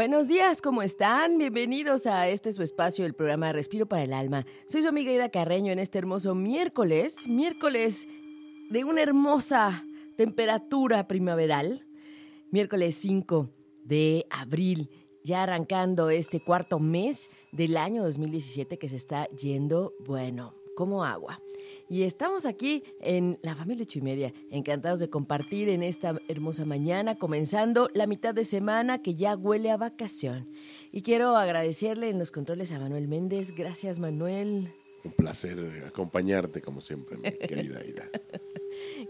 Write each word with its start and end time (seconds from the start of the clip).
Buenos 0.00 0.28
días, 0.28 0.62
¿cómo 0.62 0.80
están? 0.80 1.36
Bienvenidos 1.36 2.06
a 2.06 2.26
este 2.26 2.50
su 2.52 2.62
espacio, 2.62 3.04
el 3.04 3.12
programa 3.12 3.52
Respiro 3.52 3.84
para 3.84 4.02
el 4.02 4.14
Alma. 4.14 4.46
Soy 4.66 4.80
su 4.80 4.88
amiga 4.88 5.12
Ida 5.12 5.28
Carreño 5.28 5.72
en 5.72 5.78
este 5.78 5.98
hermoso 5.98 6.34
miércoles, 6.34 7.28
miércoles 7.28 8.08
de 8.70 8.82
una 8.84 9.02
hermosa 9.02 9.84
temperatura 10.16 11.06
primaveral, 11.06 11.84
miércoles 12.50 12.94
5 12.94 13.50
de 13.84 14.24
abril, 14.30 14.88
ya 15.22 15.42
arrancando 15.42 16.08
este 16.08 16.42
cuarto 16.42 16.78
mes 16.78 17.28
del 17.52 17.76
año 17.76 18.02
2017 18.02 18.78
que 18.78 18.88
se 18.88 18.96
está 18.96 19.28
yendo, 19.32 19.92
bueno, 19.98 20.54
como 20.76 21.04
agua. 21.04 21.42
Y 21.90 22.04
estamos 22.04 22.46
aquí 22.46 22.84
en 23.00 23.36
la 23.42 23.56
familia 23.56 23.82
Ocho 23.82 23.98
y 23.98 24.02
Media, 24.02 24.32
encantados 24.52 25.00
de 25.00 25.10
compartir 25.10 25.68
en 25.68 25.82
esta 25.82 26.16
hermosa 26.28 26.64
mañana, 26.64 27.16
comenzando 27.16 27.90
la 27.94 28.06
mitad 28.06 28.32
de 28.32 28.44
semana 28.44 29.02
que 29.02 29.16
ya 29.16 29.34
huele 29.34 29.72
a 29.72 29.76
vacación. 29.76 30.48
Y 30.92 31.02
quiero 31.02 31.36
agradecerle 31.36 32.08
en 32.08 32.20
los 32.20 32.30
controles 32.30 32.70
a 32.70 32.78
Manuel 32.78 33.08
Méndez. 33.08 33.56
Gracias, 33.56 33.98
Manuel. 33.98 34.72
Un 35.02 35.10
placer 35.10 35.82
acompañarte, 35.84 36.62
como 36.62 36.80
siempre, 36.80 37.16
mi 37.16 37.32
querida 37.48 37.84
Ida. 37.84 38.08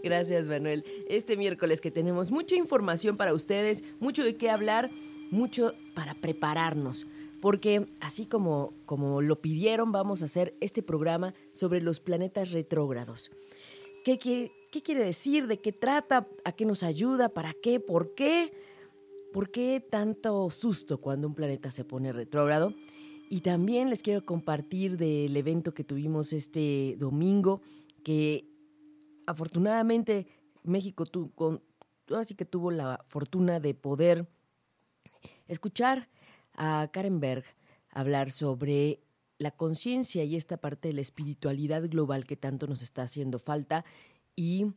Gracias, 0.03 0.47
Manuel. 0.47 0.83
Este 1.07 1.37
miércoles 1.37 1.81
que 1.81 1.91
tenemos 1.91 2.31
mucha 2.31 2.55
información 2.55 3.15
para 3.15 3.35
ustedes, 3.35 3.83
mucho 3.99 4.23
de 4.23 4.37
qué 4.37 4.49
hablar, 4.49 4.89
mucho 5.29 5.75
para 5.93 6.15
prepararnos 6.15 7.05
porque 7.41 7.87
así 7.99 8.27
como, 8.27 8.73
como 8.85 9.21
lo 9.21 9.41
pidieron, 9.41 9.91
vamos 9.91 10.21
a 10.21 10.25
hacer 10.25 10.55
este 10.61 10.83
programa 10.83 11.33
sobre 11.51 11.81
los 11.81 11.99
planetas 11.99 12.51
retrógrados. 12.51 13.31
¿Qué, 14.05 14.17
qué, 14.17 14.81
quiere 14.81 15.03
decir? 15.03 15.47
¿De 15.47 15.59
qué 15.59 15.71
trata? 15.71 16.27
¿A 16.45 16.51
qué 16.53 16.65
nos 16.65 16.83
ayuda? 16.83 17.29
¿Para 17.29 17.53
qué? 17.53 17.79
¿Por 17.79 18.13
qué? 18.13 18.53
¿Por 19.33 19.49
qué 19.49 19.79
tanto 19.79 20.49
susto 20.51 20.99
cuando 20.99 21.27
un 21.27 21.33
planeta 21.33 21.71
se 21.71 21.83
pone 21.83 22.13
retrógrado? 22.13 22.73
Y 23.29 23.41
también 23.41 23.89
les 23.89 24.03
quiero 24.03 24.23
compartir 24.23 24.97
del 24.97 25.35
evento 25.35 25.73
que 25.73 25.83
tuvimos 25.83 26.33
este 26.33 26.95
domingo, 26.99 27.61
que 28.03 28.45
afortunadamente 29.25 30.27
México 30.63 31.05
tuvo, 31.05 31.61
así 32.15 32.35
que 32.35 32.45
tuvo 32.45 32.71
la 32.71 33.03
fortuna 33.07 33.59
de 33.59 33.73
poder 33.73 34.27
escuchar 35.47 36.09
a 36.63 36.87
Karen 36.91 37.19
Berg 37.19 37.43
hablar 37.89 38.29
sobre 38.29 39.01
la 39.39 39.49
conciencia 39.49 40.23
y 40.23 40.35
esta 40.35 40.57
parte 40.57 40.89
de 40.89 40.93
la 40.93 41.01
espiritualidad 41.01 41.89
global 41.89 42.27
que 42.27 42.37
tanto 42.37 42.67
nos 42.67 42.83
está 42.83 43.01
haciendo 43.01 43.39
falta 43.39 43.83
y 44.35 44.67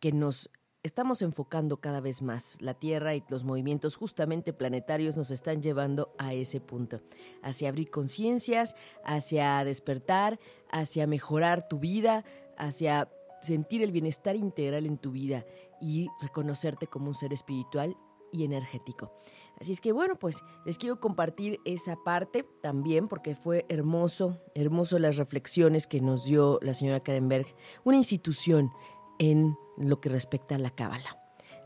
que 0.00 0.12
nos 0.12 0.50
estamos 0.82 1.20
enfocando 1.20 1.76
cada 1.76 2.00
vez 2.00 2.22
más. 2.22 2.56
La 2.62 2.72
Tierra 2.72 3.14
y 3.14 3.22
los 3.28 3.44
movimientos 3.44 3.96
justamente 3.96 4.54
planetarios 4.54 5.18
nos 5.18 5.30
están 5.30 5.60
llevando 5.60 6.14
a 6.16 6.32
ese 6.32 6.58
punto, 6.58 7.02
hacia 7.42 7.68
abrir 7.68 7.90
conciencias, 7.90 8.74
hacia 9.04 9.62
despertar, 9.62 10.40
hacia 10.72 11.06
mejorar 11.06 11.68
tu 11.68 11.78
vida, 11.78 12.24
hacia 12.56 13.10
sentir 13.42 13.82
el 13.82 13.92
bienestar 13.92 14.36
integral 14.36 14.86
en 14.86 14.96
tu 14.96 15.10
vida 15.10 15.44
y 15.82 16.08
reconocerte 16.22 16.86
como 16.86 17.08
un 17.08 17.14
ser 17.14 17.34
espiritual 17.34 17.94
y 18.32 18.44
energético. 18.44 19.12
Así 19.60 19.72
es 19.72 19.82
que 19.82 19.92
bueno, 19.92 20.16
pues 20.16 20.42
les 20.64 20.78
quiero 20.78 21.00
compartir 21.00 21.60
esa 21.66 21.96
parte 21.96 22.46
también 22.62 23.08
porque 23.08 23.34
fue 23.34 23.66
hermoso, 23.68 24.38
hermoso 24.54 24.98
las 24.98 25.18
reflexiones 25.18 25.86
que 25.86 26.00
nos 26.00 26.24
dio 26.24 26.58
la 26.62 26.72
señora 26.72 27.00
Karen 27.00 27.28
Berg, 27.28 27.46
una 27.84 27.98
institución 27.98 28.70
en 29.18 29.54
lo 29.76 30.00
que 30.00 30.08
respecta 30.08 30.54
a 30.54 30.58
la 30.58 30.70
Cábala, 30.70 31.18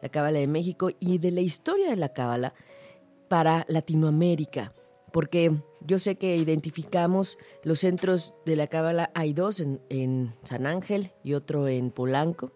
la 0.02 0.08
Cábala 0.08 0.40
de 0.40 0.48
México 0.48 0.90
y 0.98 1.18
de 1.18 1.30
la 1.30 1.40
historia 1.40 1.88
de 1.88 1.94
la 1.94 2.12
Cábala 2.12 2.52
para 3.28 3.64
Latinoamérica, 3.68 4.72
porque 5.12 5.52
yo 5.80 6.00
sé 6.00 6.16
que 6.16 6.36
identificamos 6.36 7.38
los 7.62 7.78
centros 7.78 8.34
de 8.44 8.56
la 8.56 8.66
Cábala, 8.66 9.12
hay 9.14 9.34
dos 9.34 9.60
en, 9.60 9.80
en 9.88 10.34
San 10.42 10.66
Ángel 10.66 11.12
y 11.22 11.34
otro 11.34 11.68
en 11.68 11.92
Polanco. 11.92 12.50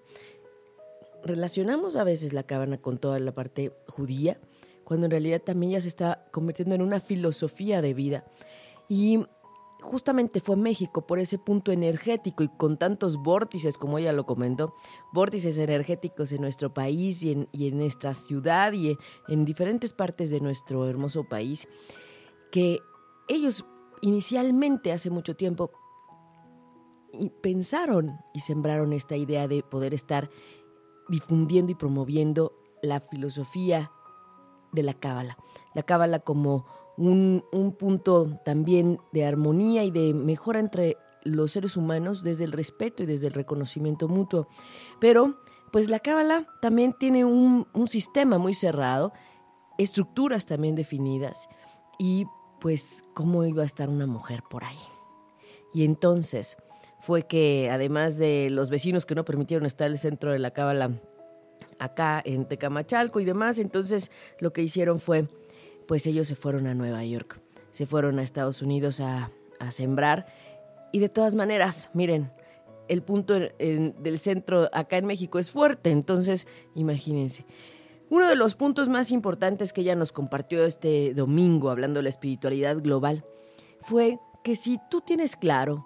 Relacionamos 1.23 1.95
a 1.95 2.03
veces 2.03 2.33
la 2.33 2.43
Cábala 2.43 2.79
con 2.79 2.99
toda 2.99 3.21
la 3.21 3.33
parte 3.33 3.73
judía, 3.87 4.41
cuando 4.89 5.05
en 5.05 5.11
realidad 5.11 5.43
también 5.43 5.73
ya 5.73 5.83
se 5.83 5.89
está 5.89 6.25
convirtiendo 6.33 6.75
en 6.75 6.81
una 6.81 6.99
filosofía 6.99 7.83
de 7.83 7.93
vida. 7.93 8.25
Y 8.89 9.23
justamente 9.83 10.41
fue 10.41 10.57
México 10.57 11.07
por 11.07 11.19
ese 11.19 11.37
punto 11.37 11.73
energético 11.73 12.43
y 12.43 12.49
con 12.49 12.79
tantos 12.79 13.19
vórtices, 13.19 13.77
como 13.77 13.99
ella 13.99 14.15
lo 14.15 14.25
comentó, 14.25 14.73
vórtices 15.13 15.59
energéticos 15.59 16.33
en 16.33 16.41
nuestro 16.41 16.73
país 16.73 17.23
y 17.23 17.33
en, 17.33 17.49
y 17.53 17.69
en 17.69 17.77
nuestra 17.77 18.15
ciudad 18.15 18.73
y 18.73 18.97
en, 19.29 19.45
diferentes 19.45 19.93
partes 19.93 20.31
de 20.31 20.41
nuestro 20.41 20.89
hermoso 20.89 21.25
país, 21.25 21.69
que 22.51 22.79
ellos 23.29 23.67
inicialmente 24.01 24.91
hace 24.91 25.11
mucho 25.11 25.37
tiempo 25.37 25.71
pensaron 27.43 28.17
y 28.33 28.41
sembraron 28.41 28.95
esta 28.95 29.19
idea 29.19 29.49
de 29.49 29.63
poder 29.63 29.93
estar 29.93 30.31
difundiendo 31.11 31.73
y 31.73 31.75
promoviendo 31.75 32.55
la 32.81 33.01
filosofía 33.01 33.91
de 34.73 34.83
la 34.83 34.95
cábala. 34.95 35.37
La 35.75 35.83
cábala 35.83 36.21
como 36.21 36.67
un, 36.97 37.75
punto 37.79 38.41
también 38.45 39.01
de 39.13 39.25
armonía 39.25 39.85
y 39.85 39.91
de 39.91 40.15
mejora 40.15 40.61
entre 40.61 40.97
los 41.23 41.53
seres 41.53 41.77
humanos 41.77 42.23
desde 42.23 42.45
el 42.45 42.53
respeto 42.53 43.03
y 43.03 43.07
desde 43.07 43.29
el 43.29 43.35
reconocimiento 43.35 44.09
mutuo. 44.09 44.49
Pero, 45.01 45.39
pues 45.73 45.89
la 45.89 46.01
cábala 46.01 46.47
también 46.61 46.93
tiene 46.93 47.25
un, 47.25 47.67
un 47.73 47.89
sistema 47.89 48.39
muy 48.39 48.55
cerrado, 48.55 49.13
estructuras 49.79 50.47
también 50.47 50.75
definidas 50.75 51.49
y 51.99 52.27
pues 52.61 53.05
cómo 53.15 53.45
iba 53.45 53.63
a 53.63 53.67
estar 53.67 53.89
una 53.89 54.07
mujer 54.07 54.43
por 54.49 54.65
ahí. 54.65 54.79
Y 55.73 55.85
entonces 55.85 56.57
fue 56.99 57.25
que 57.25 57.71
además 57.71 58.19
de 58.19 58.49
los 58.51 58.71
vecinos 58.71 59.07
que 59.07 59.15
no 59.15 59.25
permitieron 59.25 59.67
estar 59.67 59.87
el 59.89 59.99
centro 59.99 60.33
de 60.33 60.39
la 60.39 60.51
cábala 60.51 61.01
acá 61.79 62.23
en 62.25 62.47
Tecamachalco 62.47 63.21
y 63.21 63.25
demás, 63.25 63.59
entonces 63.59 64.11
lo 64.41 64.53
que 64.53 64.63
hicieron 64.63 65.01
fue 65.01 65.29
pues 65.89 66.07
ellos 66.07 66.29
se 66.29 66.37
fueron 66.37 66.67
a 66.67 66.75
Nueva 66.75 67.03
York, 67.03 67.41
se 67.71 67.87
fueron 67.87 68.19
a 68.19 68.23
Estados 68.23 68.61
Unidos 68.61 69.01
a, 69.01 69.33
sembrar. 69.71 70.27
Y 70.93 71.01
de 71.01 71.09
todas 71.09 71.35
maneras, 71.35 71.91
miren, 71.95 72.31
el 72.87 73.03
punto 73.03 73.35
del 73.35 74.19
centro 74.19 74.69
acá 74.73 74.99
en 74.99 75.07
México 75.07 75.41
es 75.41 75.51
fuerte, 75.51 75.91
entonces 75.91 76.47
imagínense. 76.77 77.45
Uno 78.09 78.29
de 78.29 78.37
los 78.37 78.55
puntos 78.55 78.89
más 78.89 79.11
importantes 79.11 79.73
que 79.73 79.81
ella 79.81 79.97
nos 79.97 80.13
compartió 80.13 80.63
este 80.65 81.13
domingo, 81.15 81.71
hablando 81.71 81.99
de 81.99 82.05
la 82.05 82.09
espiritualidad 82.11 82.77
global, 82.81 83.25
fue 83.81 84.19
que 84.45 84.55
si 84.55 84.79
tú 84.91 85.01
tienes 85.01 85.37
claro 85.37 85.85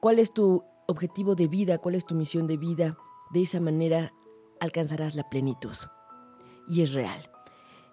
cuál 0.00 0.18
es 0.18 0.32
tu 0.32 0.64
objetivo 0.86 1.34
de 1.34 1.48
vida, 1.48 1.78
cuál 1.78 1.96
es 1.96 2.06
tu 2.06 2.14
misión 2.14 2.46
de 2.46 2.56
vida, 2.56 2.96
de 3.32 3.42
esa 3.42 3.60
manera 3.60 4.12
alcanzarás 4.62 5.16
la 5.16 5.28
plenitud. 5.28 5.76
Y 6.68 6.82
es 6.82 6.92
real. 6.92 7.28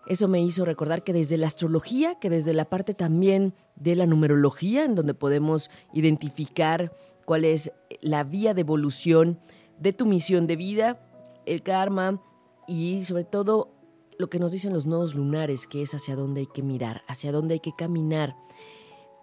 Eso 0.08 0.28
me 0.28 0.42
hizo 0.42 0.66
recordar 0.66 1.04
que 1.04 1.14
desde 1.14 1.38
la 1.38 1.48
astrología, 1.48 2.16
que 2.20 2.30
desde 2.30 2.54
la 2.54 2.66
parte 2.66 2.94
también 2.94 3.54
de 3.76 3.96
la 3.96 4.06
numerología, 4.06 4.86
en 4.86 4.96
donde 4.96 5.14
podemos 5.14 5.70
identificar 5.94 6.96
cuál 7.26 7.46
es 7.46 7.72
la 8.02 8.24
vía 8.24 8.54
de 8.54 8.62
evolución 8.62 9.40
de 9.80 9.94
tu 9.94 10.06
misión 10.06 10.48
de 10.48 10.56
vida, 10.56 11.00
el 11.46 11.64
karma 11.64 12.22
y 12.68 13.04
sobre 13.04 13.24
todo 13.24 13.72
lo 14.18 14.30
que 14.30 14.40
nos 14.40 14.52
dicen 14.52 14.74
los 14.74 14.86
nodos 14.86 15.16
lunares, 15.16 15.66
que 15.66 15.82
es 15.82 15.94
hacia 15.94 16.16
dónde 16.16 16.42
hay 16.42 16.48
que 16.48 16.62
mirar, 16.62 17.04
hacia 17.08 17.32
dónde 17.32 17.56
hay 17.56 17.60
que 17.60 17.76
caminar. 17.76 18.36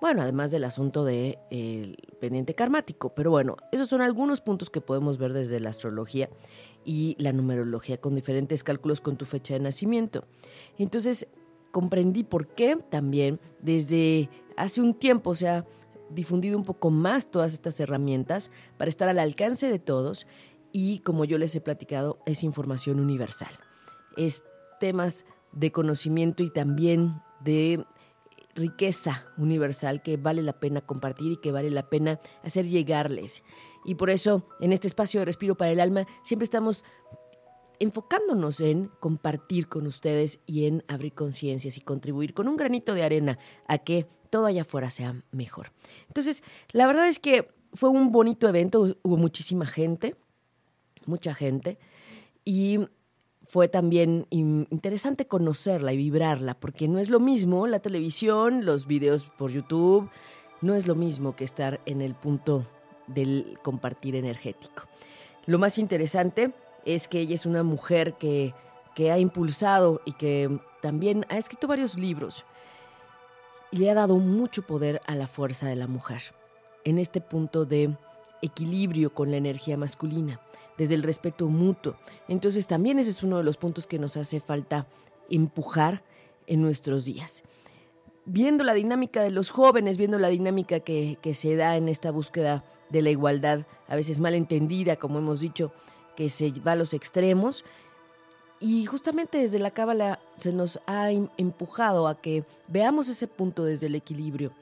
Bueno, 0.00 0.22
además 0.22 0.50
del 0.50 0.64
asunto 0.64 1.04
del 1.04 1.38
de, 1.50 1.96
pendiente 2.20 2.54
karmático, 2.54 3.14
pero 3.14 3.30
bueno, 3.30 3.56
esos 3.72 3.88
son 3.88 4.02
algunos 4.02 4.40
puntos 4.40 4.68
que 4.68 4.80
podemos 4.80 5.16
ver 5.18 5.32
desde 5.32 5.58
la 5.58 5.70
astrología 5.70 6.28
y 6.86 7.16
la 7.18 7.32
numerología 7.32 8.00
con 8.00 8.14
diferentes 8.14 8.62
cálculos 8.62 9.00
con 9.02 9.16
tu 9.16 9.26
fecha 9.26 9.54
de 9.54 9.60
nacimiento. 9.60 10.24
Entonces 10.78 11.26
comprendí 11.72 12.24
por 12.24 12.46
qué 12.46 12.76
también 12.76 13.40
desde 13.60 14.30
hace 14.56 14.80
un 14.80 14.94
tiempo 14.94 15.34
se 15.34 15.48
ha 15.48 15.66
difundido 16.08 16.56
un 16.56 16.64
poco 16.64 16.90
más 16.90 17.30
todas 17.30 17.52
estas 17.52 17.78
herramientas 17.80 18.52
para 18.78 18.88
estar 18.88 19.08
al 19.08 19.18
alcance 19.18 19.68
de 19.68 19.80
todos 19.80 20.26
y 20.72 21.00
como 21.00 21.24
yo 21.24 21.38
les 21.38 21.54
he 21.56 21.60
platicado 21.60 22.20
es 22.24 22.44
información 22.44 23.00
universal. 23.00 23.50
Es 24.16 24.44
temas 24.78 25.26
de 25.52 25.72
conocimiento 25.72 26.44
y 26.44 26.50
también 26.50 27.20
de 27.40 27.84
riqueza 28.56 29.26
universal 29.36 30.02
que 30.02 30.16
vale 30.16 30.42
la 30.42 30.54
pena 30.54 30.80
compartir 30.80 31.32
y 31.32 31.36
que 31.36 31.52
vale 31.52 31.70
la 31.70 31.88
pena 31.88 32.18
hacer 32.42 32.66
llegarles. 32.66 33.44
Y 33.84 33.94
por 33.94 34.10
eso, 34.10 34.48
en 34.60 34.72
este 34.72 34.88
espacio 34.88 35.20
de 35.20 35.26
Respiro 35.26 35.56
para 35.56 35.70
el 35.70 35.78
Alma, 35.78 36.06
siempre 36.22 36.44
estamos 36.44 36.84
enfocándonos 37.78 38.60
en 38.60 38.90
compartir 39.00 39.68
con 39.68 39.86
ustedes 39.86 40.40
y 40.46 40.64
en 40.64 40.82
abrir 40.88 41.12
conciencias 41.12 41.76
y 41.76 41.82
contribuir 41.82 42.34
con 42.34 42.48
un 42.48 42.56
granito 42.56 42.94
de 42.94 43.04
arena 43.04 43.38
a 43.68 43.78
que 43.78 44.06
todo 44.30 44.46
allá 44.46 44.62
afuera 44.62 44.90
sea 44.90 45.22
mejor. 45.30 45.72
Entonces, 46.08 46.42
la 46.72 46.86
verdad 46.86 47.06
es 47.06 47.18
que 47.18 47.54
fue 47.74 47.90
un 47.90 48.10
bonito 48.10 48.48
evento, 48.48 48.96
hubo 49.02 49.16
muchísima 49.16 49.66
gente, 49.66 50.16
mucha 51.04 51.34
gente, 51.34 51.78
y 52.44 52.80
fue 53.46 53.68
también 53.68 54.26
interesante 54.30 55.26
conocerla 55.26 55.92
y 55.92 55.96
vibrarla, 55.96 56.54
porque 56.54 56.88
no 56.88 56.98
es 56.98 57.10
lo 57.10 57.20
mismo 57.20 57.66
la 57.66 57.78
televisión, 57.78 58.64
los 58.64 58.86
videos 58.86 59.26
por 59.38 59.52
YouTube, 59.52 60.10
no 60.60 60.74
es 60.74 60.86
lo 60.86 60.96
mismo 60.96 61.36
que 61.36 61.44
estar 61.44 61.80
en 61.86 62.00
el 62.00 62.14
punto 62.14 62.66
del 63.06 63.58
compartir 63.62 64.16
energético. 64.16 64.84
Lo 65.46 65.58
más 65.58 65.78
interesante 65.78 66.52
es 66.84 67.06
que 67.06 67.20
ella 67.20 67.36
es 67.36 67.46
una 67.46 67.62
mujer 67.62 68.14
que, 68.14 68.52
que 68.96 69.12
ha 69.12 69.18
impulsado 69.18 70.02
y 70.04 70.12
que 70.12 70.58
también 70.82 71.24
ha 71.28 71.38
escrito 71.38 71.68
varios 71.68 71.96
libros 71.96 72.44
y 73.70 73.78
le 73.78 73.90
ha 73.90 73.94
dado 73.94 74.16
mucho 74.16 74.62
poder 74.62 75.00
a 75.06 75.14
la 75.14 75.28
fuerza 75.28 75.68
de 75.68 75.76
la 75.76 75.86
mujer 75.86 76.22
en 76.84 76.98
este 76.98 77.20
punto 77.20 77.64
de 77.64 77.96
equilibrio 78.42 79.14
con 79.14 79.30
la 79.30 79.36
energía 79.36 79.76
masculina, 79.76 80.40
desde 80.78 80.94
el 80.94 81.02
respeto 81.02 81.48
mutuo. 81.48 81.96
Entonces 82.28 82.66
también 82.66 82.98
ese 82.98 83.10
es 83.10 83.22
uno 83.22 83.38
de 83.38 83.44
los 83.44 83.56
puntos 83.56 83.86
que 83.86 83.98
nos 83.98 84.16
hace 84.16 84.40
falta 84.40 84.86
empujar 85.28 86.02
en 86.46 86.62
nuestros 86.62 87.04
días 87.04 87.42
viendo 88.26 88.64
la 88.64 88.74
dinámica 88.74 89.22
de 89.22 89.30
los 89.30 89.50
jóvenes, 89.50 89.96
viendo 89.96 90.18
la 90.18 90.28
dinámica 90.28 90.80
que, 90.80 91.18
se 91.32 91.56
da 91.56 91.76
en 91.76 91.88
esta 91.88 92.10
búsqueda 92.10 92.64
de 92.90 93.02
la 93.02 93.10
igualdad, 93.10 93.66
a 93.88 93.96
veces 93.96 94.20
mal 94.20 94.34
entendida, 94.34 94.96
como 94.96 95.18
hemos 95.18 95.40
dicho, 95.40 95.72
que 96.16 96.28
se 96.28 96.50
va 96.66 96.72
a 96.72 96.76
los 96.76 96.92
extremos. 96.92 97.64
Y 98.58 98.84
justamente 98.86 99.38
desde 99.38 99.58
la 99.58 99.70
Cábala 99.70 100.18
se 100.38 100.52
nos 100.52 100.80
ha 100.86 101.10
empujado 101.10 102.08
a 102.08 102.20
que 102.20 102.44
veamos 102.68 103.08
ese 103.08 103.28
punto 103.28 103.64
desde 103.64 103.86
el 103.86 103.94
equilibrio, 103.94 104.52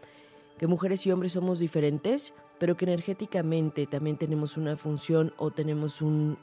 que 0.59 0.67
mujeres 0.67 1.07
y 1.07 1.13
hombres 1.13 1.33
somos 1.33 1.59
diferentes, 1.59 2.35
pero 2.65 2.79
que 2.79 2.87
energéticamente 2.87 3.87
también 3.87 4.17
tenemos 4.17 4.57
una 4.57 4.75
función 4.79 5.35
o 5.37 5.51
tenemos 5.51 6.01
un, 6.01 6.39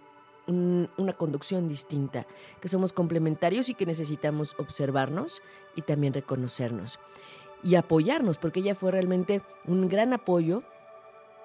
una 0.46 1.14
conducción 1.14 1.68
distinta, 1.68 2.28
que 2.62 2.68
somos 2.68 2.94
complementarios 2.94 3.70
y 3.70 3.74
que 3.74 3.88
necesitamos 3.88 4.54
observarnos 4.60 5.42
y 5.76 5.82
también 5.82 6.14
reconocernos 6.14 7.00
y 7.64 7.74
apoyarnos, 7.74 8.38
porque 8.38 8.60
ella 8.60 8.76
fue 8.76 8.92
realmente 8.92 9.42
un 9.66 9.90
gran 9.90 10.14
apoyo 10.14 10.62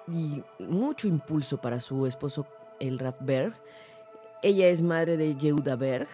y 0.07 0.43
mucho 0.59 1.07
impulso 1.07 1.57
para 1.57 1.79
su 1.79 2.05
esposo, 2.05 2.45
el 2.79 2.99
Raf 2.99 3.15
Berg. 3.19 3.55
Ella 4.43 4.67
es 4.67 4.83
madre 4.83 5.17
de 5.17 5.35
Yehuda 5.35 5.75
Berg, 5.75 6.07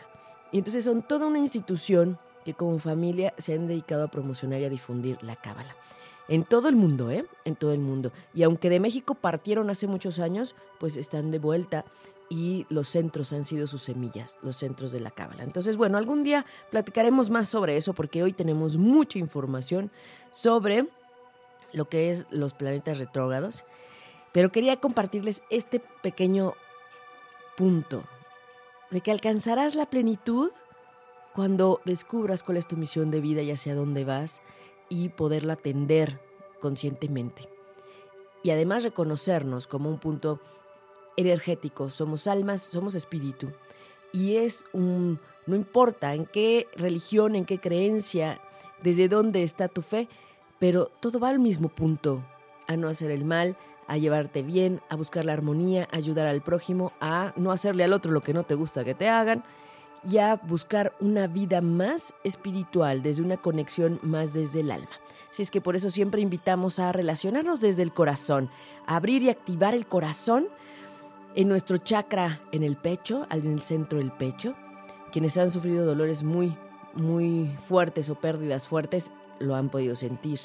y 0.53 0.59
entonces 0.59 0.85
son 0.85 1.01
toda 1.01 1.27
una 1.27 1.39
institución 1.39 2.17
que 2.45 2.53
como 2.53 2.79
familia 2.79 3.33
se 3.37 3.55
han 3.55 3.67
dedicado 3.67 4.05
a 4.05 4.07
promocionar 4.07 4.61
y 4.61 4.63
a 4.63 4.69
difundir 4.69 5.21
la 5.21 5.35
cábala. 5.35 5.75
En 6.27 6.45
todo 6.45 6.69
el 6.69 6.75
mundo, 6.75 7.11
¿eh? 7.11 7.25
En 7.43 7.55
todo 7.55 7.73
el 7.73 7.79
mundo. 7.79 8.11
Y 8.33 8.43
aunque 8.43 8.69
de 8.69 8.79
México 8.79 9.13
partieron 9.13 9.69
hace 9.69 9.87
muchos 9.87 10.19
años, 10.19 10.55
pues 10.79 10.95
están 10.95 11.31
de 11.31 11.39
vuelta 11.39 11.85
y 12.29 12.65
los 12.69 12.87
centros 12.87 13.33
han 13.33 13.43
sido 13.43 13.67
sus 13.67 13.83
semillas, 13.83 14.39
los 14.41 14.57
centros 14.57 14.91
de 14.91 14.99
la 14.99 15.11
cábala. 15.11 15.43
Entonces, 15.43 15.77
bueno, 15.77 15.97
algún 15.97 16.23
día 16.23 16.45
platicaremos 16.71 17.29
más 17.29 17.49
sobre 17.49 17.77
eso 17.77 17.93
porque 17.93 18.23
hoy 18.23 18.33
tenemos 18.33 18.77
mucha 18.77 19.19
información 19.19 19.91
sobre 20.31 20.87
lo 21.73 21.85
que 21.85 22.09
es 22.09 22.25
los 22.29 22.53
planetas 22.53 22.99
retrógrados, 22.99 23.63
pero 24.31 24.51
quería 24.51 24.77
compartirles 24.79 25.43
este 25.49 25.81
pequeño 26.01 26.53
punto 27.57 28.03
de 28.89 29.01
que 29.01 29.11
alcanzarás 29.11 29.75
la 29.75 29.87
plenitud 29.87 30.51
cuando 31.33 31.81
descubras 31.83 32.43
cuál 32.43 32.57
es 32.57 32.67
tu 32.67 32.77
misión 32.77 33.11
de 33.11 33.21
vida 33.21 33.41
y 33.41 33.51
hacia 33.51 33.75
dónde 33.75 34.05
vas 34.05 34.41
y 34.89 35.09
poderlo 35.09 35.53
atender 35.53 36.19
conscientemente. 36.59 37.49
Y 38.43 38.51
además 38.51 38.83
reconocernos 38.83 39.67
como 39.67 39.89
un 39.89 39.99
punto 39.99 40.39
energético, 41.17 41.89
somos 41.89 42.27
almas, 42.27 42.61
somos 42.61 42.95
espíritu. 42.95 43.51
Y 44.11 44.35
es 44.35 44.65
un, 44.73 45.19
no 45.47 45.55
importa 45.55 46.13
en 46.13 46.25
qué 46.25 46.67
religión, 46.75 47.35
en 47.35 47.45
qué 47.45 47.59
creencia, 47.59 48.41
desde 48.81 49.07
dónde 49.07 49.43
está 49.43 49.67
tu 49.67 49.81
fe, 49.81 50.07
pero 50.59 50.91
todo 50.99 51.19
va 51.19 51.29
al 51.29 51.39
mismo 51.39 51.69
punto, 51.69 52.23
a 52.67 52.77
no 52.77 52.87
hacer 52.87 53.11
el 53.11 53.25
mal, 53.25 53.57
a 53.87 53.97
llevarte 53.97 54.43
bien, 54.43 54.81
a 54.89 54.95
buscar 54.95 55.25
la 55.25 55.33
armonía, 55.33 55.87
a 55.91 55.97
ayudar 55.97 56.27
al 56.27 56.41
prójimo, 56.41 56.93
a 57.01 57.33
no 57.35 57.51
hacerle 57.51 57.83
al 57.83 57.93
otro 57.93 58.11
lo 58.11 58.21
que 58.21 58.33
no 58.33 58.43
te 58.43 58.55
gusta 58.55 58.83
que 58.83 58.95
te 58.95 59.09
hagan 59.09 59.43
y 60.09 60.17
a 60.17 60.35
buscar 60.35 60.93
una 60.99 61.27
vida 61.27 61.61
más 61.61 62.13
espiritual, 62.23 63.01
desde 63.01 63.21
una 63.21 63.37
conexión 63.37 63.99
más 64.01 64.33
desde 64.33 64.61
el 64.61 64.71
alma. 64.71 64.89
Así 65.31 65.41
es 65.41 65.51
que 65.51 65.61
por 65.61 65.75
eso 65.75 65.89
siempre 65.89 66.21
invitamos 66.21 66.79
a 66.79 66.91
relacionarnos 66.91 67.61
desde 67.61 67.81
el 67.81 67.93
corazón, 67.93 68.49
a 68.85 68.97
abrir 68.97 69.23
y 69.23 69.29
activar 69.29 69.73
el 69.73 69.87
corazón 69.87 70.47
en 71.35 71.47
nuestro 71.47 71.77
chakra 71.77 72.41
en 72.51 72.63
el 72.63 72.77
pecho, 72.77 73.25
en 73.31 73.51
el 73.51 73.61
centro 73.61 73.97
del 73.97 74.11
pecho. 74.11 74.53
Quienes 75.11 75.37
han 75.37 75.49
sufrido 75.49 75.85
dolores 75.85 76.23
muy, 76.23 76.55
muy 76.93 77.49
fuertes 77.67 78.09
o 78.09 78.15
pérdidas 78.15 78.67
fuertes 78.67 79.11
lo 79.39 79.55
han 79.55 79.69
podido 79.69 79.95
sentir. 79.95 80.39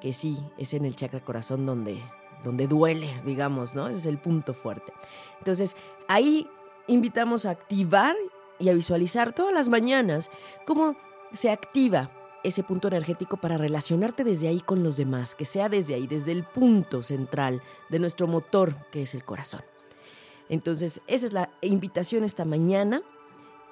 Que 0.00 0.12
sí, 0.12 0.38
es 0.58 0.74
en 0.74 0.84
el 0.84 0.96
chakra 0.96 1.20
corazón 1.20 1.64
donde, 1.64 2.02
donde 2.44 2.66
duele, 2.66 3.08
digamos, 3.24 3.74
¿no? 3.74 3.88
Ese 3.88 4.00
es 4.00 4.06
el 4.06 4.18
punto 4.18 4.52
fuerte. 4.52 4.92
Entonces, 5.38 5.76
ahí 6.08 6.48
invitamos 6.86 7.46
a 7.46 7.50
activar 7.50 8.16
y 8.62 8.68
a 8.68 8.74
visualizar 8.74 9.34
todas 9.34 9.52
las 9.52 9.68
mañanas 9.68 10.30
cómo 10.64 10.96
se 11.32 11.50
activa 11.50 12.10
ese 12.44 12.62
punto 12.62 12.88
energético 12.88 13.36
para 13.36 13.58
relacionarte 13.58 14.24
desde 14.24 14.48
ahí 14.48 14.60
con 14.60 14.82
los 14.82 14.96
demás, 14.96 15.34
que 15.34 15.44
sea 15.44 15.68
desde 15.68 15.94
ahí, 15.94 16.06
desde 16.06 16.32
el 16.32 16.44
punto 16.44 17.02
central 17.02 17.60
de 17.88 17.98
nuestro 17.98 18.26
motor, 18.26 18.74
que 18.90 19.02
es 19.02 19.14
el 19.14 19.24
corazón. 19.24 19.62
Entonces, 20.48 21.00
esa 21.06 21.26
es 21.26 21.32
la 21.32 21.50
invitación 21.60 22.24
esta 22.24 22.44
mañana. 22.44 23.02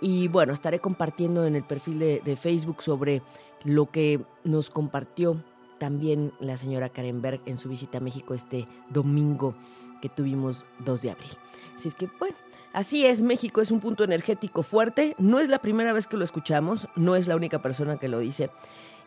Y 0.01 0.29
bueno, 0.29 0.53
estaré 0.53 0.79
compartiendo 0.79 1.47
en 1.47 1.57
el 1.57 1.65
perfil 1.65 1.99
de, 1.99 2.37
Facebook 2.37 2.83
sobre 2.83 3.23
lo 3.65 3.91
que 3.91 4.21
nos 4.45 4.71
compartió 4.71 5.43
también 5.79 6.33
la 6.41 6.57
señora 6.57 6.89
Karen 6.89 7.23
Berg 7.23 7.41
en 7.47 7.57
su 7.57 7.69
visita 7.69 7.99
a 7.99 8.01
México 8.01 8.35
este 8.35 8.67
domingo 8.89 9.55
que 10.01 10.09
tuvimos 10.09 10.67
2 10.81 11.03
de 11.03 11.11
abril. 11.11 11.31
Así 11.77 11.89
es 11.89 11.95
que, 11.95 12.09
bueno, 12.19 12.37
Así 12.73 13.05
es, 13.05 13.23
México 13.23 13.61
es 13.61 13.71
un 13.71 13.81
punto 13.81 14.05
energético 14.05 14.63
fuerte. 14.63 15.17
No 15.19 15.41
es 15.41 15.49
la 15.49 15.61
primera 15.61 15.93
vez 15.93 16.07
que 16.07 16.17
lo 16.17 16.25
escuchamos, 16.25 16.89
no 16.95 17.17
es 17.17 17.27
la 17.27 17.37
única 17.37 17.61
persona 17.61 17.99
que 17.99 18.09
lo 18.09 18.21
dice. 18.21 18.51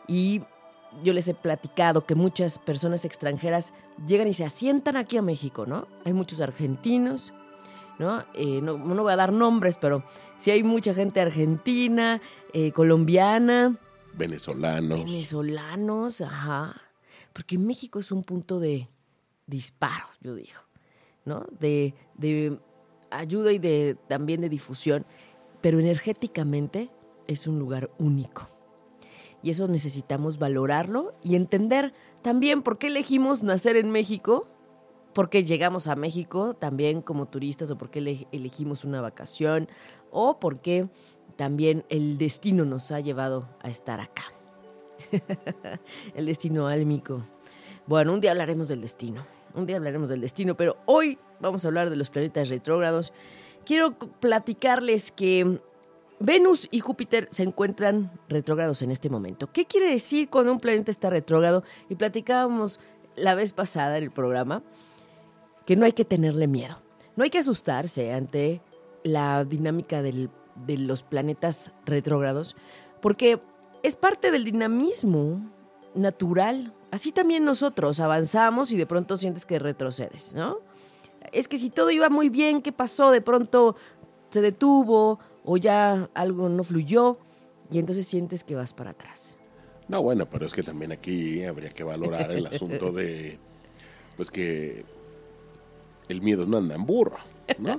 Y 0.07 0.41
yo 1.01 1.13
les 1.13 1.27
he 1.29 1.33
platicado 1.33 2.05
que 2.05 2.13
muchas 2.13 2.59
personas 2.59 3.05
extranjeras 3.05 3.73
llegan 4.05 4.27
y 4.27 4.33
se 4.33 4.45
asientan 4.45 4.97
aquí 4.97 5.17
a 5.17 5.21
México, 5.21 5.65
¿no? 5.65 5.87
Hay 6.03 6.13
muchos 6.13 6.41
argentinos, 6.41 7.33
¿no? 7.99 8.25
Eh, 8.33 8.59
no, 8.61 8.77
voy 8.77 9.13
a 9.13 9.15
dar 9.15 9.31
nombres, 9.31 9.77
pero 9.77 10.03
sí 10.37 10.51
hay 10.51 10.63
mucha 10.63 10.93
gente 10.93 11.21
argentina, 11.21 12.21
eh, 12.51 12.73
colombiana. 12.73 13.77
Venezolanos. 14.13 14.99
Venezolanos, 15.05 16.19
ajá. 16.19 16.81
Porque 17.31 17.57
México 17.57 17.99
es 17.99 18.11
un 18.11 18.23
punto 18.23 18.59
de 18.59 18.89
disparo, 19.47 20.05
yo 20.21 20.35
digo, 20.35 20.59
¿no? 21.25 21.45
De, 21.59 21.95
de 22.15 22.59
ayuda 23.17 23.51
y 23.51 23.59
de, 23.59 23.97
también 24.07 24.41
de 24.41 24.49
difusión, 24.49 25.05
pero 25.61 25.79
energéticamente 25.79 26.89
es 27.27 27.47
un 27.47 27.59
lugar 27.59 27.89
único. 27.97 28.49
Y 29.41 29.49
eso 29.49 29.67
necesitamos 29.67 30.39
valorarlo 30.39 31.13
y 31.21 31.35
entender 31.35 31.93
también 32.21 32.61
por 32.61 32.77
qué 32.77 32.87
elegimos 32.87 33.43
nacer 33.43 33.75
en 33.75 33.91
México, 33.91 34.47
por 35.13 35.29
qué 35.29 35.43
llegamos 35.43 35.87
a 35.87 35.95
México 35.95 36.53
también 36.53 37.01
como 37.01 37.27
turistas 37.27 37.69
o 37.69 37.77
por 37.77 37.89
qué 37.89 38.27
elegimos 38.31 38.83
una 38.83 39.01
vacación 39.01 39.67
o 40.11 40.39
por 40.39 40.59
qué 40.59 40.87
también 41.35 41.85
el 41.89 42.17
destino 42.17 42.65
nos 42.65 42.91
ha 42.91 42.99
llevado 42.99 43.49
a 43.61 43.69
estar 43.69 43.99
acá. 43.99 44.23
el 46.15 46.25
destino 46.25 46.67
álmico. 46.67 47.23
Bueno, 47.85 48.13
un 48.13 48.21
día 48.21 48.31
hablaremos 48.31 48.69
del 48.69 48.81
destino. 48.81 49.25
Un 49.55 49.65
día 49.65 49.77
hablaremos 49.77 50.09
del 50.09 50.21
destino, 50.21 50.55
pero 50.55 50.77
hoy 50.85 51.19
vamos 51.39 51.63
a 51.63 51.67
hablar 51.67 51.89
de 51.89 51.95
los 51.95 52.09
planetas 52.09 52.49
retrógrados. 52.49 53.13
Quiero 53.65 53.93
platicarles 53.97 55.11
que 55.11 55.59
Venus 56.19 56.67
y 56.71 56.79
Júpiter 56.79 57.27
se 57.31 57.43
encuentran 57.43 58.11
retrógrados 58.29 58.81
en 58.81 58.91
este 58.91 59.09
momento. 59.09 59.51
¿Qué 59.51 59.65
quiere 59.65 59.91
decir 59.91 60.29
cuando 60.29 60.51
un 60.51 60.59
planeta 60.59 60.89
está 60.89 61.09
retrógrado? 61.09 61.63
Y 61.89 61.95
platicábamos 61.95 62.79
la 63.15 63.35
vez 63.35 63.53
pasada 63.53 63.97
en 63.97 64.05
el 64.05 64.11
programa 64.11 64.63
que 65.65 65.75
no 65.75 65.85
hay 65.85 65.93
que 65.93 66.05
tenerle 66.05 66.47
miedo. 66.47 66.81
No 67.15 67.23
hay 67.23 67.29
que 67.29 67.39
asustarse 67.39 68.11
ante 68.11 68.61
la 69.03 69.43
dinámica 69.45 70.01
de 70.01 70.29
los 70.77 71.03
planetas 71.03 71.71
retrógrados, 71.85 72.55
porque 73.01 73.39
es 73.83 73.95
parte 73.95 74.31
del 74.31 74.45
dinamismo 74.45 75.41
natural 75.93 76.73
Así 76.93 77.11
también 77.11 77.43
nosotros 77.43 77.99
avanzamos 77.99 78.71
y 78.71 78.77
de 78.77 78.85
pronto 78.85 79.17
sientes 79.17 79.47
que 79.47 79.57
retrocedes, 79.57 80.35
¿no? 80.35 80.59
Es 81.31 81.47
que 81.47 81.57
si 81.57 81.71
todo 81.71 81.89
iba 81.89 82.07
muy 82.09 82.29
bien, 82.29 82.61
¿qué 82.61 82.71
pasó? 82.71 83.09
De 83.09 83.19
pronto 83.19 83.75
se 84.29 84.41
detuvo 84.41 85.17
o 85.43 85.57
ya 85.57 86.07
algo 86.13 86.49
no 86.49 86.63
fluyó 86.63 87.17
y 87.71 87.79
entonces 87.79 88.05
sientes 88.05 88.43
que 88.43 88.53
vas 88.53 88.75
para 88.75 88.91
atrás. 88.91 89.39
No, 89.87 90.03
bueno, 90.03 90.27
pero 90.29 90.45
es 90.45 90.53
que 90.53 90.61
también 90.61 90.91
aquí 90.91 91.43
habría 91.43 91.71
que 91.71 91.83
valorar 91.83 92.29
el 92.31 92.45
asunto 92.45 92.91
de, 92.91 93.39
pues 94.15 94.29
que 94.29 94.85
el 96.09 96.21
miedo 96.21 96.45
no 96.45 96.57
anda 96.57 96.75
en 96.75 96.85
burro, 96.85 97.17
¿no? 97.57 97.75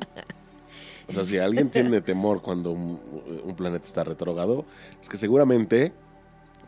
O 1.06 1.12
sea, 1.12 1.24
si 1.24 1.38
alguien 1.38 1.70
tiene 1.70 2.00
temor 2.00 2.42
cuando 2.42 2.72
un, 2.72 2.98
un 3.44 3.54
planeta 3.54 3.86
está 3.86 4.02
retrogado, 4.02 4.64
es 5.00 5.08
que 5.08 5.18
seguramente 5.18 5.92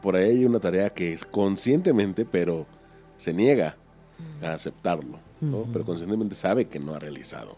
por 0.01 0.17
ahí 0.17 0.31
hay 0.31 0.45
una 0.45 0.61
tarea 0.61 0.91
que 0.91 1.13
es 1.13 1.25
conscientemente, 1.25 2.25
pero 2.25 2.67
se 3.17 3.33
niega 3.33 3.77
a 4.43 4.53
aceptarlo, 4.53 5.19
¿no? 5.41 5.67
Pero 5.73 5.85
conscientemente 5.85 6.35
sabe 6.35 6.67
que 6.67 6.79
no 6.79 6.95
ha 6.95 6.99
realizado. 6.99 7.57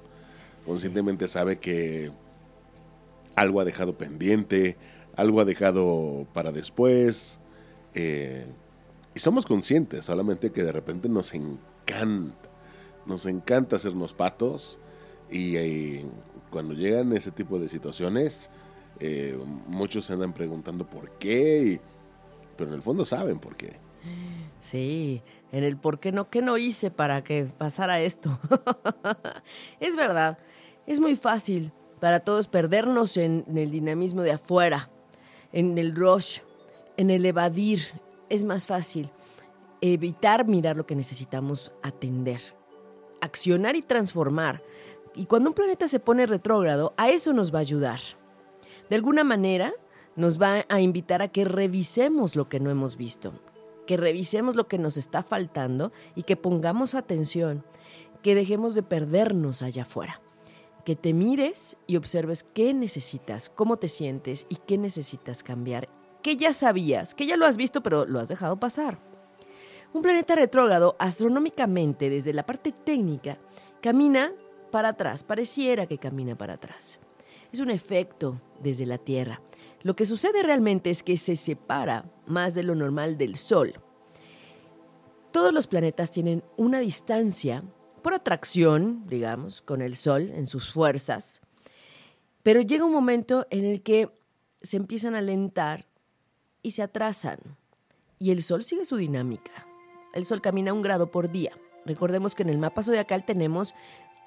Conscientemente 0.64 1.28
sabe 1.28 1.58
que 1.58 2.10
algo 3.36 3.60
ha 3.60 3.64
dejado 3.64 3.96
pendiente, 3.96 4.76
algo 5.16 5.40
ha 5.40 5.44
dejado 5.44 6.26
para 6.32 6.52
después. 6.52 7.40
Eh, 7.94 8.46
y 9.14 9.20
somos 9.20 9.46
conscientes, 9.46 10.04
solamente 10.04 10.52
que 10.52 10.62
de 10.62 10.72
repente 10.72 11.08
nos 11.08 11.34
encanta, 11.34 12.48
nos 13.06 13.26
encanta 13.26 13.76
hacernos 13.76 14.12
patos. 14.12 14.78
Y 15.30 15.56
eh, 15.56 16.04
cuando 16.50 16.74
llegan 16.74 17.12
ese 17.12 17.30
tipo 17.30 17.58
de 17.58 17.68
situaciones, 17.68 18.50
eh, 19.00 19.38
muchos 19.66 20.06
se 20.06 20.12
andan 20.12 20.32
preguntando 20.32 20.88
por 20.88 21.10
qué. 21.18 21.62
Y, 21.62 21.80
pero 22.58 22.70
en 22.70 22.76
el 22.76 22.82
fondo 22.82 23.06
saben 23.06 23.38
por 23.38 23.56
qué. 23.56 23.78
Sí, 24.58 25.22
en 25.52 25.64
el 25.64 25.78
por 25.78 26.00
qué 26.00 26.12
no, 26.12 26.28
qué 26.28 26.42
no 26.42 26.58
hice 26.58 26.90
para 26.90 27.22
que 27.22 27.44
pasara 27.44 28.00
esto. 28.00 28.38
es 29.80 29.96
verdad, 29.96 30.38
es 30.86 31.00
muy 31.00 31.16
fácil 31.16 31.72
para 32.00 32.20
todos 32.20 32.48
perdernos 32.48 33.16
en, 33.16 33.44
el 33.54 33.70
dinamismo 33.70 34.22
de 34.22 34.32
afuera, 34.32 34.90
en 35.52 35.78
el 35.78 35.94
rush, 35.94 36.40
en 36.96 37.10
el 37.10 37.24
evadir. 37.24 37.80
Es 38.28 38.44
más 38.44 38.66
fácil 38.66 39.10
evitar 39.80 40.46
mirar 40.46 40.76
lo 40.76 40.86
que 40.86 40.96
necesitamos 40.96 41.72
atender, 41.82 42.40
accionar 43.20 43.76
y 43.76 43.82
transformar. 43.82 44.62
Y 45.14 45.26
cuando 45.26 45.50
un 45.50 45.54
planeta 45.54 45.88
se 45.88 46.00
pone 46.00 46.26
retrógrado, 46.26 46.94
a 46.96 47.10
eso 47.10 47.32
nos 47.32 47.54
va 47.54 47.58
a 47.58 47.62
ayudar. 47.62 48.00
De 48.90 48.96
alguna 48.96 49.24
manera, 49.24 49.72
nos 50.18 50.42
va 50.42 50.66
a 50.68 50.80
invitar 50.80 51.22
a 51.22 51.28
que 51.28 51.44
revisemos 51.44 52.34
lo 52.34 52.48
que 52.48 52.58
no 52.58 52.70
hemos 52.70 52.96
visto, 52.96 53.32
que 53.86 53.96
revisemos 53.96 54.56
lo 54.56 54.66
que 54.66 54.76
nos 54.76 54.96
está 54.96 55.22
faltando 55.22 55.92
y 56.16 56.24
que 56.24 56.36
pongamos 56.36 56.96
atención, 56.96 57.64
que 58.20 58.34
dejemos 58.34 58.74
de 58.74 58.82
perdernos 58.82 59.62
allá 59.62 59.82
afuera, 59.82 60.20
que 60.84 60.96
te 60.96 61.12
mires 61.12 61.76
y 61.86 61.94
observes 61.94 62.44
qué 62.52 62.74
necesitas, 62.74 63.48
cómo 63.48 63.76
te 63.76 63.88
sientes 63.88 64.46
y 64.48 64.56
qué 64.56 64.76
necesitas 64.76 65.44
cambiar, 65.44 65.88
que 66.20 66.36
ya 66.36 66.52
sabías, 66.52 67.14
que 67.14 67.28
ya 67.28 67.36
lo 67.36 67.46
has 67.46 67.56
visto 67.56 67.80
pero 67.80 68.04
lo 68.04 68.18
has 68.18 68.28
dejado 68.28 68.58
pasar. 68.58 68.98
Un 69.94 70.02
planeta 70.02 70.34
retrógrado 70.34 70.96
astronómicamente 70.98 72.10
desde 72.10 72.32
la 72.32 72.44
parte 72.44 72.72
técnica 72.72 73.38
camina 73.80 74.32
para 74.72 74.88
atrás, 74.88 75.22
pareciera 75.22 75.86
que 75.86 75.98
camina 75.98 76.36
para 76.36 76.54
atrás. 76.54 76.98
Es 77.52 77.60
un 77.60 77.70
efecto 77.70 78.40
desde 78.60 78.84
la 78.84 78.98
Tierra. 78.98 79.40
Lo 79.82 79.94
que 79.94 80.06
sucede 80.06 80.42
realmente 80.42 80.90
es 80.90 81.02
que 81.02 81.16
se 81.16 81.36
separa 81.36 82.10
más 82.26 82.54
de 82.54 82.62
lo 82.62 82.74
normal 82.74 83.16
del 83.16 83.36
Sol. 83.36 83.74
Todos 85.30 85.52
los 85.52 85.66
planetas 85.66 86.10
tienen 86.10 86.42
una 86.56 86.80
distancia 86.80 87.62
por 88.02 88.14
atracción, 88.14 89.06
digamos, 89.06 89.62
con 89.62 89.82
el 89.82 89.94
Sol 89.96 90.30
en 90.34 90.46
sus 90.46 90.72
fuerzas, 90.72 91.42
pero 92.42 92.60
llega 92.60 92.84
un 92.84 92.92
momento 92.92 93.46
en 93.50 93.64
el 93.64 93.82
que 93.82 94.10
se 94.62 94.76
empiezan 94.76 95.14
a 95.14 95.18
alentar 95.18 95.86
y 96.62 96.72
se 96.72 96.82
atrasan, 96.82 97.38
y 98.18 98.30
el 98.30 98.42
Sol 98.42 98.64
sigue 98.64 98.84
su 98.84 98.96
dinámica. 98.96 99.66
El 100.12 100.24
Sol 100.24 100.40
camina 100.40 100.72
un 100.72 100.82
grado 100.82 101.10
por 101.10 101.30
día. 101.30 101.52
Recordemos 101.84 102.34
que 102.34 102.42
en 102.42 102.48
el 102.48 102.58
mapa 102.58 102.82
zodiacal 102.82 103.24
tenemos 103.24 103.74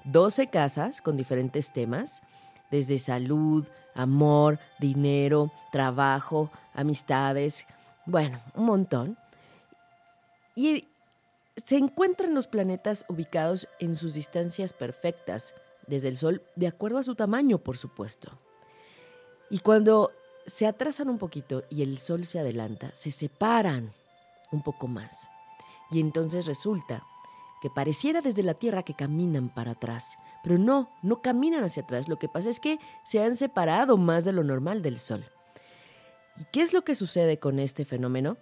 12 0.04 0.46
casas 0.48 1.00
con 1.00 1.16
diferentes 1.16 1.72
temas, 1.72 2.22
desde 2.70 2.98
salud, 2.98 3.66
amor, 3.94 4.58
dinero, 4.78 5.50
trabajo, 5.70 6.50
amistades, 6.74 7.66
bueno, 8.06 8.40
un 8.54 8.66
montón. 8.66 9.18
Y 10.54 10.88
se 11.56 11.76
encuentran 11.76 12.34
los 12.34 12.46
planetas 12.46 13.04
ubicados 13.08 13.68
en 13.78 13.94
sus 13.94 14.14
distancias 14.14 14.72
perfectas 14.72 15.54
desde 15.86 16.08
el 16.08 16.16
Sol, 16.16 16.42
de 16.56 16.68
acuerdo 16.68 16.98
a 16.98 17.02
su 17.02 17.14
tamaño, 17.14 17.58
por 17.58 17.76
supuesto. 17.76 18.30
Y 19.50 19.58
cuando 19.58 20.10
se 20.46 20.66
atrasan 20.66 21.08
un 21.08 21.18
poquito 21.18 21.64
y 21.68 21.82
el 21.82 21.98
Sol 21.98 22.24
se 22.24 22.38
adelanta, 22.38 22.90
se 22.94 23.10
separan 23.10 23.92
un 24.50 24.62
poco 24.62 24.88
más. 24.88 25.28
Y 25.90 26.00
entonces 26.00 26.46
resulta 26.46 27.04
que 27.62 27.70
pareciera 27.70 28.22
desde 28.22 28.42
la 28.42 28.54
Tierra 28.54 28.82
que 28.82 28.92
caminan 28.92 29.48
para 29.48 29.70
atrás, 29.70 30.18
pero 30.42 30.58
no, 30.58 30.90
no 31.00 31.22
caminan 31.22 31.62
hacia 31.62 31.84
atrás. 31.84 32.08
Lo 32.08 32.18
que 32.18 32.28
pasa 32.28 32.50
es 32.50 32.58
que 32.58 32.80
se 33.04 33.22
han 33.22 33.36
separado 33.36 33.96
más 33.96 34.24
de 34.24 34.32
lo 34.32 34.42
normal 34.42 34.82
del 34.82 34.98
Sol. 34.98 35.24
¿Y 36.36 36.44
qué 36.52 36.62
es 36.62 36.72
lo 36.72 36.82
que 36.82 36.96
sucede 36.96 37.38
con 37.38 37.60
este 37.60 37.84
fenómeno? 37.84 38.36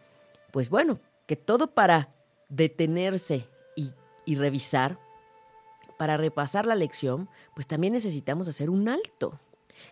Pues 0.52 0.70
bueno, 0.70 0.98
que 1.26 1.36
todo 1.36 1.74
para 1.74 2.08
detenerse 2.48 3.46
y, 3.76 4.34
revisar, 4.36 4.98
para 5.98 6.16
repasar 6.16 6.64
la 6.64 6.74
lección, 6.74 7.28
pues 7.54 7.66
también 7.66 7.92
necesitamos 7.92 8.48
hacer 8.48 8.70
un 8.70 8.88
alto. 8.88 9.38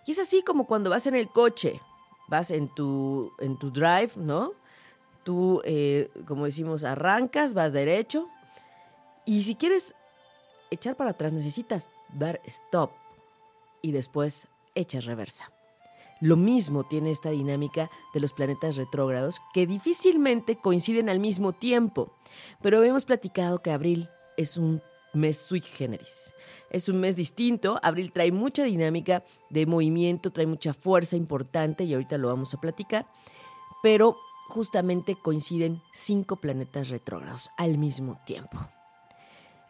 Y 0.07 0.13
es 0.13 0.19
así 0.21 0.43
como 0.43 0.67
cuando 0.67 0.89
vas 0.89 1.07
en 1.07 1.15
el 1.15 1.29
coche, 1.29 1.83
vas 2.29 2.51
en 2.51 2.75
tu, 2.75 3.31
en 3.41 3.59
tu 3.59 3.71
drive, 3.71 4.13
¿no? 4.17 4.53
Tú, 5.23 5.61
eh, 5.65 6.09
como 6.27 6.47
decimos, 6.47 6.85
arrancas, 6.85 7.53
vas 7.53 7.75
derecho, 7.75 8.29
y 9.29 9.43
si 9.43 9.57
quieres 9.57 9.95
echar 10.71 10.97
para 10.97 11.11
atrás, 11.11 11.35
necesitas 11.35 11.91
dar 12.15 12.41
stop 12.47 12.93
y 13.83 13.93
después 13.93 14.49
echas 14.75 15.05
reversa. 15.05 15.53
Lo 16.23 16.37
mismo 16.37 16.85
tiene 16.85 17.11
esta 17.11 17.29
dinámica 17.29 17.91
de 18.15 18.21
los 18.21 18.33
planetas 18.33 18.77
retrógrados 18.77 19.39
que 19.53 19.67
difícilmente 19.67 20.57
coinciden 20.57 21.11
al 21.11 21.21
mismo 21.21 21.53
tiempo. 21.53 22.11
Pero 22.63 22.83
hemos 22.83 23.05
platicado 23.05 23.59
que 23.59 23.71
abril 23.71 24.09
es 24.39 24.57
un 24.57 24.81
mes 25.13 25.37
sui 25.37 25.61
generis. 25.61 26.33
Es 26.71 26.89
un 26.89 26.99
mes 26.99 27.15
distinto. 27.17 27.79
Abril 27.83 28.13
trae 28.13 28.33
mucha 28.33 28.65
dinámica 28.65 29.25
de 29.51 29.67
movimiento, 29.67 30.33
trae 30.33 30.47
mucha 30.47 30.73
fuerza 30.73 31.17
importante 31.17 31.85
y 31.85 31.93
ahorita 31.93 32.17
lo 32.17 32.29
vamos 32.29 32.55
a 32.55 32.61
platicar. 32.63 33.07
Pero 33.83 34.17
justamente 34.49 35.17
coinciden 35.17 35.83
cinco 35.93 36.37
planetas 36.37 36.89
retrógrados 36.89 37.51
al 37.59 37.77
mismo 37.77 38.19
tiempo. 38.25 38.59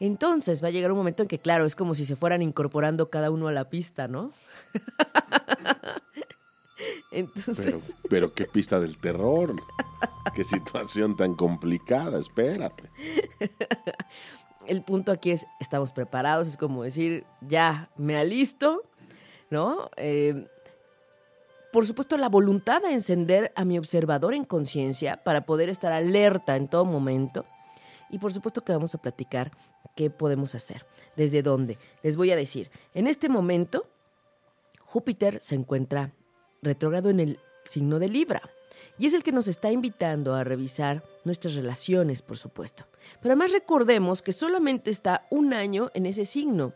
Entonces 0.01 0.63
va 0.63 0.69
a 0.69 0.71
llegar 0.71 0.93
un 0.93 0.99
momento 0.99 1.23
en 1.23 1.29
que, 1.29 1.39
claro, 1.39 1.67
es 1.67 1.75
como 1.75 1.95
si 1.95 2.05
se 2.05 2.17
fueran 2.17 2.43
incorporando 2.43 3.11
cada 3.11 3.31
uno 3.31 3.49
a 3.49 3.53
la 3.53 3.69
pista, 3.69 4.07
¿no? 4.07 4.33
pero, 7.57 7.81
pero 8.09 8.33
qué 8.33 8.45
pista 8.45 8.79
del 8.79 8.97
terror. 8.99 9.57
Qué 10.35 10.45
situación 10.45 11.17
tan 11.17 11.35
complicada, 11.35 12.19
espérate. 12.19 12.91
El 14.67 14.83
punto 14.83 15.13
aquí 15.13 15.31
es, 15.31 15.47
estamos 15.61 15.93
preparados, 15.93 16.47
es 16.47 16.57
como 16.57 16.83
decir, 16.83 17.25
ya, 17.41 17.89
me 17.97 18.19
alisto, 18.19 18.83
¿no? 19.51 19.89
Eh, 19.97 20.47
por 21.73 21.87
supuesto, 21.87 22.19
la 22.19 22.29
voluntad 22.29 22.83
de 22.83 22.93
encender 22.93 23.51
a 23.57 23.65
mi 23.65 23.79
observador 23.79 24.35
en 24.35 24.45
conciencia 24.45 25.19
para 25.25 25.43
poder 25.43 25.71
estar 25.71 25.93
alerta 25.93 26.57
en 26.57 26.69
todo 26.69 26.85
momento. 26.85 27.47
Y 28.11 28.19
por 28.19 28.33
supuesto 28.33 28.63
que 28.63 28.73
vamos 28.73 28.95
a 28.95 28.99
platicar 28.99 29.53
qué 29.97 30.11
podemos 30.11 30.55
hacer, 30.55 30.87
desde 31.17 31.43
dónde. 31.43 31.79
Les 32.03 32.17
voy 32.17 32.31
a 32.31 32.37
decir, 32.37 32.71
en 32.95 33.07
este 33.07 33.29
momento, 33.29 33.87
Júpiter 34.81 35.39
se 35.43 35.55
encuentra 35.55 36.13
retrógrado 36.63 37.11
en 37.11 37.21
el 37.21 37.41
signo 37.65 37.99
de 37.99 38.09
Libra. 38.09 38.43
Y 38.97 39.07
es 39.07 39.15
el 39.15 39.23
que 39.23 39.33
nos 39.33 39.47
está 39.49 39.71
invitando 39.71 40.35
a 40.35 40.45
revisar 40.45 41.05
nuestras 41.25 41.55
relaciones, 41.55 42.23
por 42.23 42.37
supuesto. 42.37 42.85
Pero 43.21 43.33
además 43.33 43.53
recordemos 43.53 44.23
que 44.23 44.33
solamente 44.33 44.91
está 44.91 45.27
un 45.31 45.53
año 45.53 45.91
en 45.95 46.07
ese 46.07 46.25
signo 46.25 46.73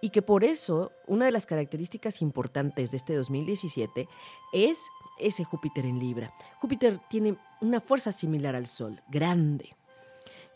y 0.00 0.10
que 0.10 0.22
por 0.22 0.44
eso 0.44 0.92
una 1.06 1.26
de 1.26 1.32
las 1.32 1.46
características 1.46 2.22
importantes 2.22 2.90
de 2.90 2.96
este 2.96 3.14
2017 3.14 4.08
es 4.52 4.80
ese 5.18 5.44
Júpiter 5.44 5.84
en 5.84 5.98
Libra. 5.98 6.32
Júpiter 6.60 7.00
tiene 7.10 7.36
una 7.60 7.80
fuerza 7.80 8.12
similar 8.12 8.54
al 8.54 8.66
Sol, 8.66 9.02
grande. 9.08 9.76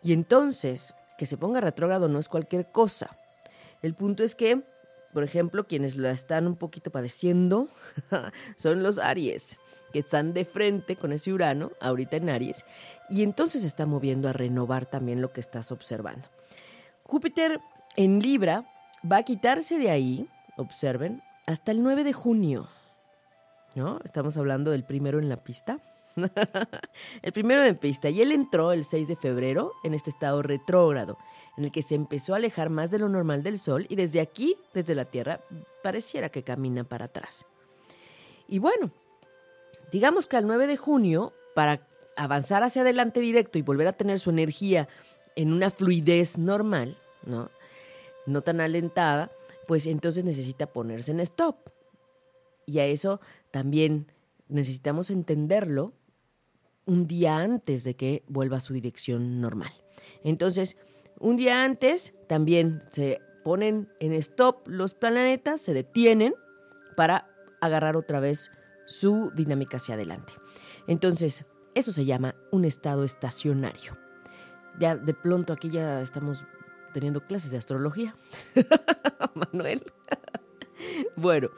Y 0.02 0.12
entonces, 0.12 0.94
que 1.20 1.26
se 1.26 1.36
ponga 1.36 1.60
retrógrado 1.60 2.08
no 2.08 2.18
es 2.18 2.30
cualquier 2.30 2.72
cosa. 2.72 3.10
El 3.82 3.92
punto 3.92 4.24
es 4.24 4.34
que, 4.34 4.62
por 5.12 5.22
ejemplo, 5.22 5.66
quienes 5.66 5.96
lo 5.96 6.08
están 6.08 6.46
un 6.46 6.56
poquito 6.56 6.90
padeciendo 6.90 7.68
son 8.56 8.82
los 8.82 8.98
Aries, 8.98 9.58
que 9.92 9.98
están 9.98 10.32
de 10.32 10.46
frente 10.46 10.96
con 10.96 11.12
ese 11.12 11.30
Urano, 11.30 11.72
ahorita 11.78 12.16
en 12.16 12.30
Aries, 12.30 12.64
y 13.10 13.22
entonces 13.22 13.60
se 13.60 13.66
está 13.66 13.84
moviendo 13.84 14.30
a 14.30 14.32
renovar 14.32 14.86
también 14.86 15.20
lo 15.20 15.30
que 15.30 15.42
estás 15.42 15.72
observando. 15.72 16.26
Júpiter 17.02 17.60
en 17.96 18.20
Libra 18.20 18.64
va 19.04 19.18
a 19.18 19.22
quitarse 19.22 19.78
de 19.78 19.90
ahí, 19.90 20.26
observen, 20.56 21.20
hasta 21.44 21.70
el 21.70 21.82
9 21.82 22.02
de 22.02 22.14
junio. 22.14 22.66
¿No? 23.74 24.00
Estamos 24.04 24.38
hablando 24.38 24.70
del 24.70 24.84
primero 24.84 25.18
en 25.18 25.28
la 25.28 25.36
pista. 25.36 25.80
el 27.22 27.32
primero 27.32 27.62
de 27.62 27.74
pista. 27.74 28.08
Y 28.10 28.20
él 28.22 28.32
entró 28.32 28.72
el 28.72 28.84
6 28.84 29.08
de 29.08 29.16
febrero 29.16 29.72
en 29.84 29.94
este 29.94 30.10
estado 30.10 30.42
retrógrado, 30.42 31.18
en 31.56 31.64
el 31.64 31.72
que 31.72 31.82
se 31.82 31.94
empezó 31.94 32.34
a 32.34 32.36
alejar 32.36 32.70
más 32.70 32.90
de 32.90 32.98
lo 32.98 33.08
normal 33.08 33.42
del 33.42 33.58
Sol 33.58 33.86
y 33.88 33.96
desde 33.96 34.20
aquí, 34.20 34.56
desde 34.74 34.94
la 34.94 35.04
Tierra, 35.04 35.40
pareciera 35.82 36.28
que 36.28 36.42
camina 36.42 36.84
para 36.84 37.06
atrás. 37.06 37.46
Y 38.48 38.58
bueno, 38.58 38.90
digamos 39.92 40.26
que 40.26 40.36
al 40.36 40.46
9 40.46 40.66
de 40.66 40.76
junio, 40.76 41.32
para 41.54 41.86
avanzar 42.16 42.62
hacia 42.62 42.82
adelante 42.82 43.20
directo 43.20 43.58
y 43.58 43.62
volver 43.62 43.86
a 43.86 43.92
tener 43.92 44.18
su 44.18 44.30
energía 44.30 44.88
en 45.36 45.52
una 45.52 45.70
fluidez 45.70 46.38
normal, 46.38 46.98
¿no? 47.24 47.50
No 48.26 48.42
tan 48.42 48.60
alentada, 48.60 49.30
pues 49.66 49.86
entonces 49.86 50.24
necesita 50.24 50.66
ponerse 50.66 51.12
en 51.12 51.20
stop. 51.20 51.56
Y 52.66 52.78
a 52.80 52.86
eso 52.86 53.20
también 53.50 54.12
necesitamos 54.48 55.10
entenderlo 55.10 55.92
un 56.86 57.06
día 57.06 57.38
antes 57.38 57.84
de 57.84 57.94
que 57.94 58.24
vuelva 58.26 58.58
a 58.58 58.60
su 58.60 58.72
dirección 58.72 59.40
normal. 59.40 59.72
Entonces, 60.24 60.76
un 61.18 61.36
día 61.36 61.64
antes 61.64 62.14
también 62.28 62.80
se 62.90 63.20
ponen 63.44 63.88
en 64.00 64.12
stop 64.14 64.66
los 64.66 64.94
planetas, 64.94 65.60
se 65.60 65.74
detienen 65.74 66.34
para 66.96 67.28
agarrar 67.60 67.96
otra 67.96 68.20
vez 68.20 68.50
su 68.86 69.30
dinámica 69.34 69.76
hacia 69.76 69.94
adelante. 69.94 70.32
Entonces, 70.86 71.44
eso 71.74 71.92
se 71.92 72.04
llama 72.04 72.34
un 72.50 72.64
estado 72.64 73.04
estacionario. 73.04 73.96
Ya 74.78 74.96
de 74.96 75.14
pronto 75.14 75.52
aquí 75.52 75.70
ya 75.70 76.00
estamos 76.00 76.44
teniendo 76.92 77.26
clases 77.26 77.50
de 77.50 77.58
astrología. 77.58 78.16
Manuel. 79.34 79.82
bueno, 81.16 81.50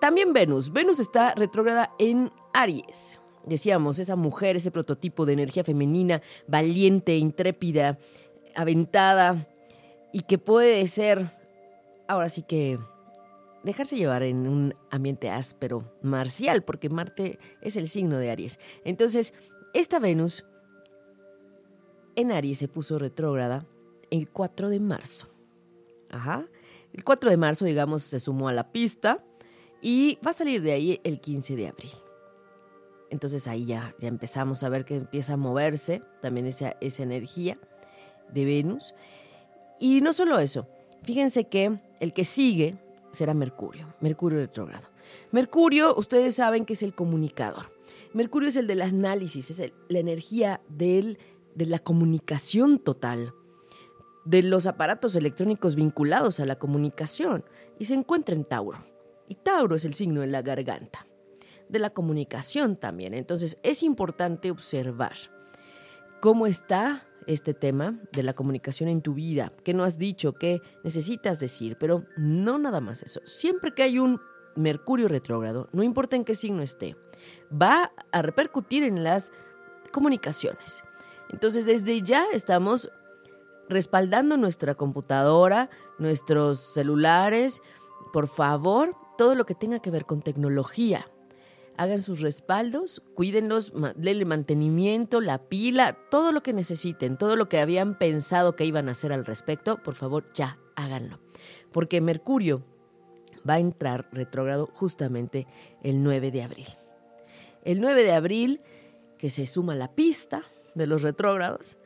también 0.00 0.32
Venus. 0.32 0.72
Venus 0.72 0.98
está 0.98 1.34
retrógrada 1.34 1.92
en 1.98 2.32
Aries 2.52 3.20
decíamos, 3.46 3.98
esa 3.98 4.16
mujer, 4.16 4.56
ese 4.56 4.70
prototipo 4.70 5.24
de 5.24 5.32
energía 5.32 5.64
femenina, 5.64 6.20
valiente, 6.46 7.16
intrépida, 7.16 7.98
aventada, 8.54 9.48
y 10.12 10.20
que 10.20 10.38
puede 10.38 10.86
ser, 10.86 11.30
ahora 12.08 12.28
sí 12.28 12.42
que, 12.42 12.78
dejarse 13.62 13.96
llevar 13.96 14.22
en 14.22 14.46
un 14.46 14.74
ambiente 14.90 15.28
áspero, 15.28 15.92
marcial, 16.02 16.62
porque 16.62 16.88
Marte 16.88 17.38
es 17.60 17.76
el 17.76 17.88
signo 17.88 18.18
de 18.18 18.30
Aries. 18.30 18.60
Entonces, 18.84 19.34
esta 19.74 19.98
Venus 19.98 20.44
en 22.14 22.32
Aries 22.32 22.58
se 22.58 22.68
puso 22.68 22.98
retrógrada 22.98 23.66
el 24.10 24.28
4 24.30 24.70
de 24.70 24.80
marzo. 24.80 25.28
Ajá. 26.10 26.46
El 26.92 27.04
4 27.04 27.28
de 27.28 27.36
marzo, 27.36 27.64
digamos, 27.64 28.04
se 28.04 28.20
sumó 28.20 28.48
a 28.48 28.52
la 28.52 28.70
pista 28.70 29.24
y 29.82 30.18
va 30.24 30.30
a 30.30 30.34
salir 30.34 30.62
de 30.62 30.72
ahí 30.72 31.00
el 31.04 31.20
15 31.20 31.56
de 31.56 31.68
abril. 31.68 31.92
Entonces 33.16 33.48
ahí 33.48 33.64
ya, 33.64 33.94
ya 33.98 34.08
empezamos 34.08 34.62
a 34.62 34.68
ver 34.68 34.84
que 34.84 34.96
empieza 34.96 35.32
a 35.32 35.36
moverse 35.38 36.02
también 36.20 36.44
esa, 36.44 36.76
esa 36.82 37.02
energía 37.02 37.56
de 38.30 38.44
Venus. 38.44 38.92
Y 39.80 40.02
no 40.02 40.12
solo 40.12 40.38
eso, 40.38 40.68
fíjense 41.02 41.44
que 41.44 41.80
el 41.98 42.12
que 42.12 42.26
sigue 42.26 42.76
será 43.12 43.32
Mercurio, 43.32 43.94
Mercurio 44.00 44.38
retrógrado. 44.38 44.86
Mercurio, 45.32 45.96
ustedes 45.96 46.34
saben 46.34 46.66
que 46.66 46.74
es 46.74 46.82
el 46.82 46.94
comunicador. 46.94 47.72
Mercurio 48.12 48.50
es 48.50 48.56
el 48.56 48.66
del 48.66 48.82
análisis, 48.82 49.50
es 49.50 49.72
la 49.88 49.98
energía 49.98 50.60
de 50.68 51.16
la 51.56 51.78
comunicación 51.78 52.78
total, 52.78 53.32
de 54.26 54.42
los 54.42 54.66
aparatos 54.66 55.16
electrónicos 55.16 55.74
vinculados 55.74 56.38
a 56.38 56.44
la 56.44 56.58
comunicación, 56.58 57.46
y 57.78 57.86
se 57.86 57.94
encuentra 57.94 58.34
en 58.34 58.44
Tauro. 58.44 58.76
Y 59.26 59.36
Tauro 59.36 59.74
es 59.74 59.86
el 59.86 59.94
signo 59.94 60.20
de 60.20 60.26
la 60.26 60.42
garganta, 60.42 61.05
de 61.68 61.78
la 61.78 61.90
comunicación 61.90 62.76
también. 62.76 63.14
Entonces 63.14 63.58
es 63.62 63.82
importante 63.82 64.50
observar 64.50 65.14
cómo 66.20 66.46
está 66.46 67.06
este 67.26 67.54
tema 67.54 67.98
de 68.12 68.22
la 68.22 68.34
comunicación 68.34 68.88
en 68.88 69.02
tu 69.02 69.14
vida, 69.14 69.52
qué 69.64 69.74
no 69.74 69.84
has 69.84 69.98
dicho, 69.98 70.34
qué 70.34 70.62
necesitas 70.84 71.40
decir, 71.40 71.76
pero 71.78 72.04
no 72.16 72.58
nada 72.58 72.80
más 72.80 73.02
eso. 73.02 73.20
Siempre 73.24 73.74
que 73.74 73.82
hay 73.82 73.98
un 73.98 74.20
Mercurio 74.54 75.06
retrógrado, 75.06 75.68
no 75.72 75.82
importa 75.82 76.16
en 76.16 76.24
qué 76.24 76.34
signo 76.34 76.62
esté, 76.62 76.96
va 77.52 77.92
a 78.10 78.22
repercutir 78.22 78.84
en 78.84 79.04
las 79.04 79.30
comunicaciones. 79.92 80.82
Entonces 81.28 81.66
desde 81.66 82.00
ya 82.00 82.24
estamos 82.32 82.90
respaldando 83.68 84.38
nuestra 84.38 84.74
computadora, 84.74 85.68
nuestros 85.98 86.58
celulares, 86.58 87.60
por 88.12 88.28
favor, 88.28 88.96
todo 89.18 89.34
lo 89.34 89.44
que 89.44 89.54
tenga 89.54 89.80
que 89.80 89.90
ver 89.90 90.06
con 90.06 90.20
tecnología. 90.20 91.06
Hagan 91.78 92.00
sus 92.00 92.20
respaldos, 92.20 93.02
cuídenlos, 93.14 93.72
denle 93.96 94.24
mantenimiento, 94.24 95.20
la 95.20 95.38
pila, 95.38 95.98
todo 96.10 96.32
lo 96.32 96.42
que 96.42 96.52
necesiten, 96.52 97.18
todo 97.18 97.36
lo 97.36 97.48
que 97.48 97.58
habían 97.58 97.98
pensado 97.98 98.56
que 98.56 98.64
iban 98.64 98.88
a 98.88 98.92
hacer 98.92 99.12
al 99.12 99.26
respecto, 99.26 99.82
por 99.82 99.94
favor, 99.94 100.32
ya 100.32 100.58
háganlo. 100.74 101.20
Porque 101.72 102.00
Mercurio 102.00 102.62
va 103.48 103.54
a 103.54 103.60
entrar 103.60 104.08
retrógrado 104.12 104.68
justamente 104.72 105.46
el 105.82 106.02
9 106.02 106.30
de 106.30 106.42
abril. 106.42 106.68
El 107.64 107.80
9 107.80 108.02
de 108.04 108.12
abril, 108.12 108.60
que 109.18 109.30
se 109.30 109.46
suma 109.46 109.74
la 109.74 109.94
pista 109.94 110.44
de 110.74 110.86
los 110.86 111.02
retrógrados, 111.02 111.78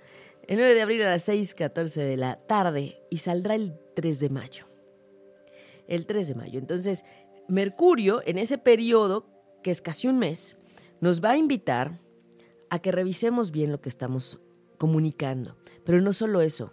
el 0.46 0.56
9 0.56 0.74
de 0.74 0.82
abril 0.82 1.02
a 1.02 1.10
las 1.10 1.28
6:14 1.28 1.94
de 2.04 2.16
la 2.16 2.36
tarde 2.36 3.00
y 3.08 3.18
saldrá 3.18 3.54
el 3.54 3.78
3 3.94 4.18
de 4.18 4.30
mayo. 4.30 4.66
El 5.86 6.06
3 6.06 6.28
de 6.28 6.34
mayo. 6.34 6.58
Entonces, 6.58 7.04
Mercurio, 7.46 8.20
en 8.24 8.38
ese 8.38 8.58
periodo, 8.58 9.26
que 9.62 9.70
es 9.70 9.82
casi 9.82 10.08
un 10.08 10.18
mes, 10.18 10.56
nos 11.00 11.22
va 11.22 11.30
a 11.30 11.36
invitar 11.36 12.00
a 12.70 12.78
que 12.78 12.92
revisemos 12.92 13.50
bien 13.50 13.72
lo 13.72 13.80
que 13.80 13.88
estamos 13.88 14.40
comunicando. 14.78 15.56
Pero 15.84 16.00
no 16.00 16.12
solo 16.12 16.40
eso, 16.40 16.72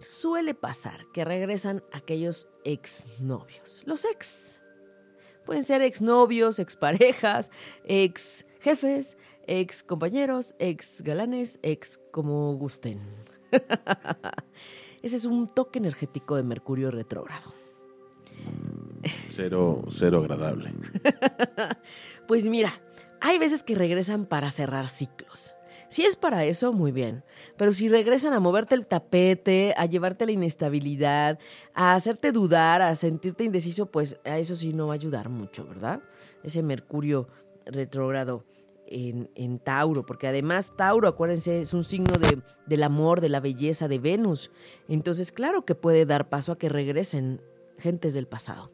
suele 0.00 0.54
pasar 0.54 1.06
que 1.12 1.24
regresan 1.24 1.82
aquellos 1.92 2.48
exnovios, 2.64 3.82
los 3.86 4.04
ex. 4.04 4.60
Pueden 5.44 5.62
ser 5.62 5.82
exnovios, 5.82 6.58
exparejas, 6.58 7.50
ex 7.84 8.46
jefes, 8.60 9.16
ex 9.46 9.82
compañeros, 9.82 10.54
ex 10.58 11.02
galanes, 11.02 11.58
ex 11.62 12.00
como 12.10 12.54
gusten. 12.56 13.00
Ese 15.02 15.16
es 15.16 15.26
un 15.26 15.48
toque 15.48 15.78
energético 15.78 16.36
de 16.36 16.44
Mercurio 16.44 16.90
retrógrado. 16.90 17.63
Cero, 19.30 19.84
cero 19.88 20.18
agradable. 20.18 20.72
pues 22.26 22.46
mira, 22.46 22.80
hay 23.20 23.38
veces 23.38 23.62
que 23.62 23.74
regresan 23.74 24.26
para 24.26 24.50
cerrar 24.50 24.88
ciclos. 24.88 25.54
Si 25.88 26.02
es 26.04 26.16
para 26.16 26.44
eso, 26.44 26.72
muy 26.72 26.92
bien. 26.92 27.22
Pero 27.56 27.72
si 27.72 27.88
regresan 27.88 28.32
a 28.32 28.40
moverte 28.40 28.74
el 28.74 28.86
tapete, 28.86 29.74
a 29.76 29.86
llevarte 29.86 30.26
la 30.26 30.32
inestabilidad, 30.32 31.38
a 31.72 31.94
hacerte 31.94 32.32
dudar, 32.32 32.82
a 32.82 32.94
sentirte 32.94 33.44
indeciso, 33.44 33.86
pues 33.86 34.18
a 34.24 34.38
eso 34.38 34.56
sí 34.56 34.72
no 34.72 34.88
va 34.88 34.94
a 34.94 34.96
ayudar 34.96 35.28
mucho, 35.28 35.64
¿verdad? 35.66 36.00
Ese 36.42 36.62
Mercurio 36.62 37.28
retrógrado 37.64 38.44
en, 38.86 39.58
Tauro, 39.60 40.04
porque 40.04 40.28
además 40.28 40.72
Tauro, 40.76 41.08
acuérdense, 41.08 41.60
es 41.60 41.74
un 41.74 41.84
signo 41.84 42.18
de, 42.18 42.42
del 42.66 42.82
amor, 42.82 43.20
de 43.20 43.28
la 43.28 43.40
belleza 43.40 43.88
de 43.88 43.98
Venus. 43.98 44.50
Entonces, 44.88 45.32
claro 45.32 45.64
que 45.64 45.74
puede 45.74 46.06
dar 46.06 46.28
paso 46.28 46.52
a 46.52 46.58
que 46.58 46.68
regresen 46.68 47.40
gentes 47.78 48.14
del 48.14 48.26
pasado. 48.26 48.73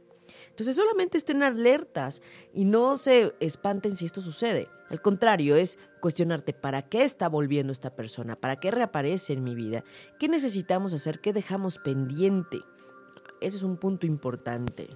Entonces, 0.60 0.76
solamente 0.76 1.16
estén 1.16 1.42
alertas 1.42 2.20
y 2.52 2.66
no 2.66 2.98
se 2.98 3.32
espanten 3.40 3.96
si 3.96 4.04
esto 4.04 4.20
sucede. 4.20 4.68
Al 4.90 5.00
contrario, 5.00 5.56
es 5.56 5.78
cuestionarte 6.00 6.52
para 6.52 6.82
qué 6.82 7.02
está 7.02 7.30
volviendo 7.30 7.72
esta 7.72 7.96
persona, 7.96 8.36
para 8.36 8.56
qué 8.56 8.70
reaparece 8.70 9.32
en 9.32 9.42
mi 9.42 9.54
vida, 9.54 9.84
qué 10.18 10.28
necesitamos 10.28 10.92
hacer, 10.92 11.20
qué 11.20 11.32
dejamos 11.32 11.78
pendiente. 11.78 12.58
Eso 13.40 13.56
es 13.56 13.62
un 13.62 13.78
punto 13.78 14.06
importante. 14.06 14.90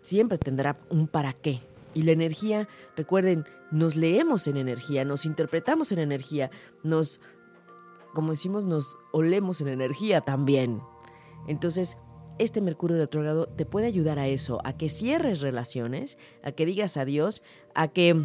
Siempre 0.00 0.38
tendrá 0.38 0.76
un 0.90 1.06
para 1.06 1.32
qué 1.32 1.60
y 1.94 2.02
la 2.02 2.10
energía, 2.10 2.66
recuerden, 2.96 3.44
nos 3.70 3.94
leemos 3.94 4.48
en 4.48 4.56
energía, 4.56 5.04
nos 5.04 5.24
interpretamos 5.24 5.92
en 5.92 6.00
energía, 6.00 6.50
nos, 6.82 7.20
como 8.12 8.32
decimos, 8.32 8.64
nos 8.64 8.98
olemos 9.12 9.60
en 9.60 9.68
energía 9.68 10.20
también. 10.22 10.82
Entonces, 11.46 11.96
este 12.38 12.60
Mercurio 12.60 12.96
retrógrado 12.96 13.46
te 13.46 13.64
puede 13.64 13.86
ayudar 13.86 14.18
a 14.18 14.26
eso, 14.26 14.60
a 14.64 14.76
que 14.76 14.88
cierres 14.88 15.40
relaciones, 15.40 16.18
a 16.42 16.52
que 16.52 16.66
digas 16.66 16.96
adiós, 16.96 17.42
a 17.74 17.88
que 17.88 18.16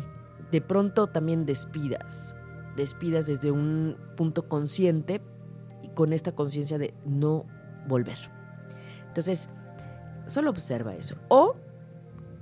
de 0.52 0.62
pronto 0.62 1.08
también 1.08 1.45
despidas, 1.45 2.36
despidas 2.76 3.28
desde 3.28 3.52
un 3.52 3.97
punto 4.17 4.47
consciente 4.47 5.21
y 5.82 5.89
con 5.89 6.13
esta 6.13 6.34
conciencia 6.34 6.78
de 6.78 6.93
no 7.06 7.45
volver. 7.88 8.17
Entonces, 9.08 9.50
solo 10.28 10.50
observa 10.50 10.95
eso. 10.95 11.15
O 11.30 11.56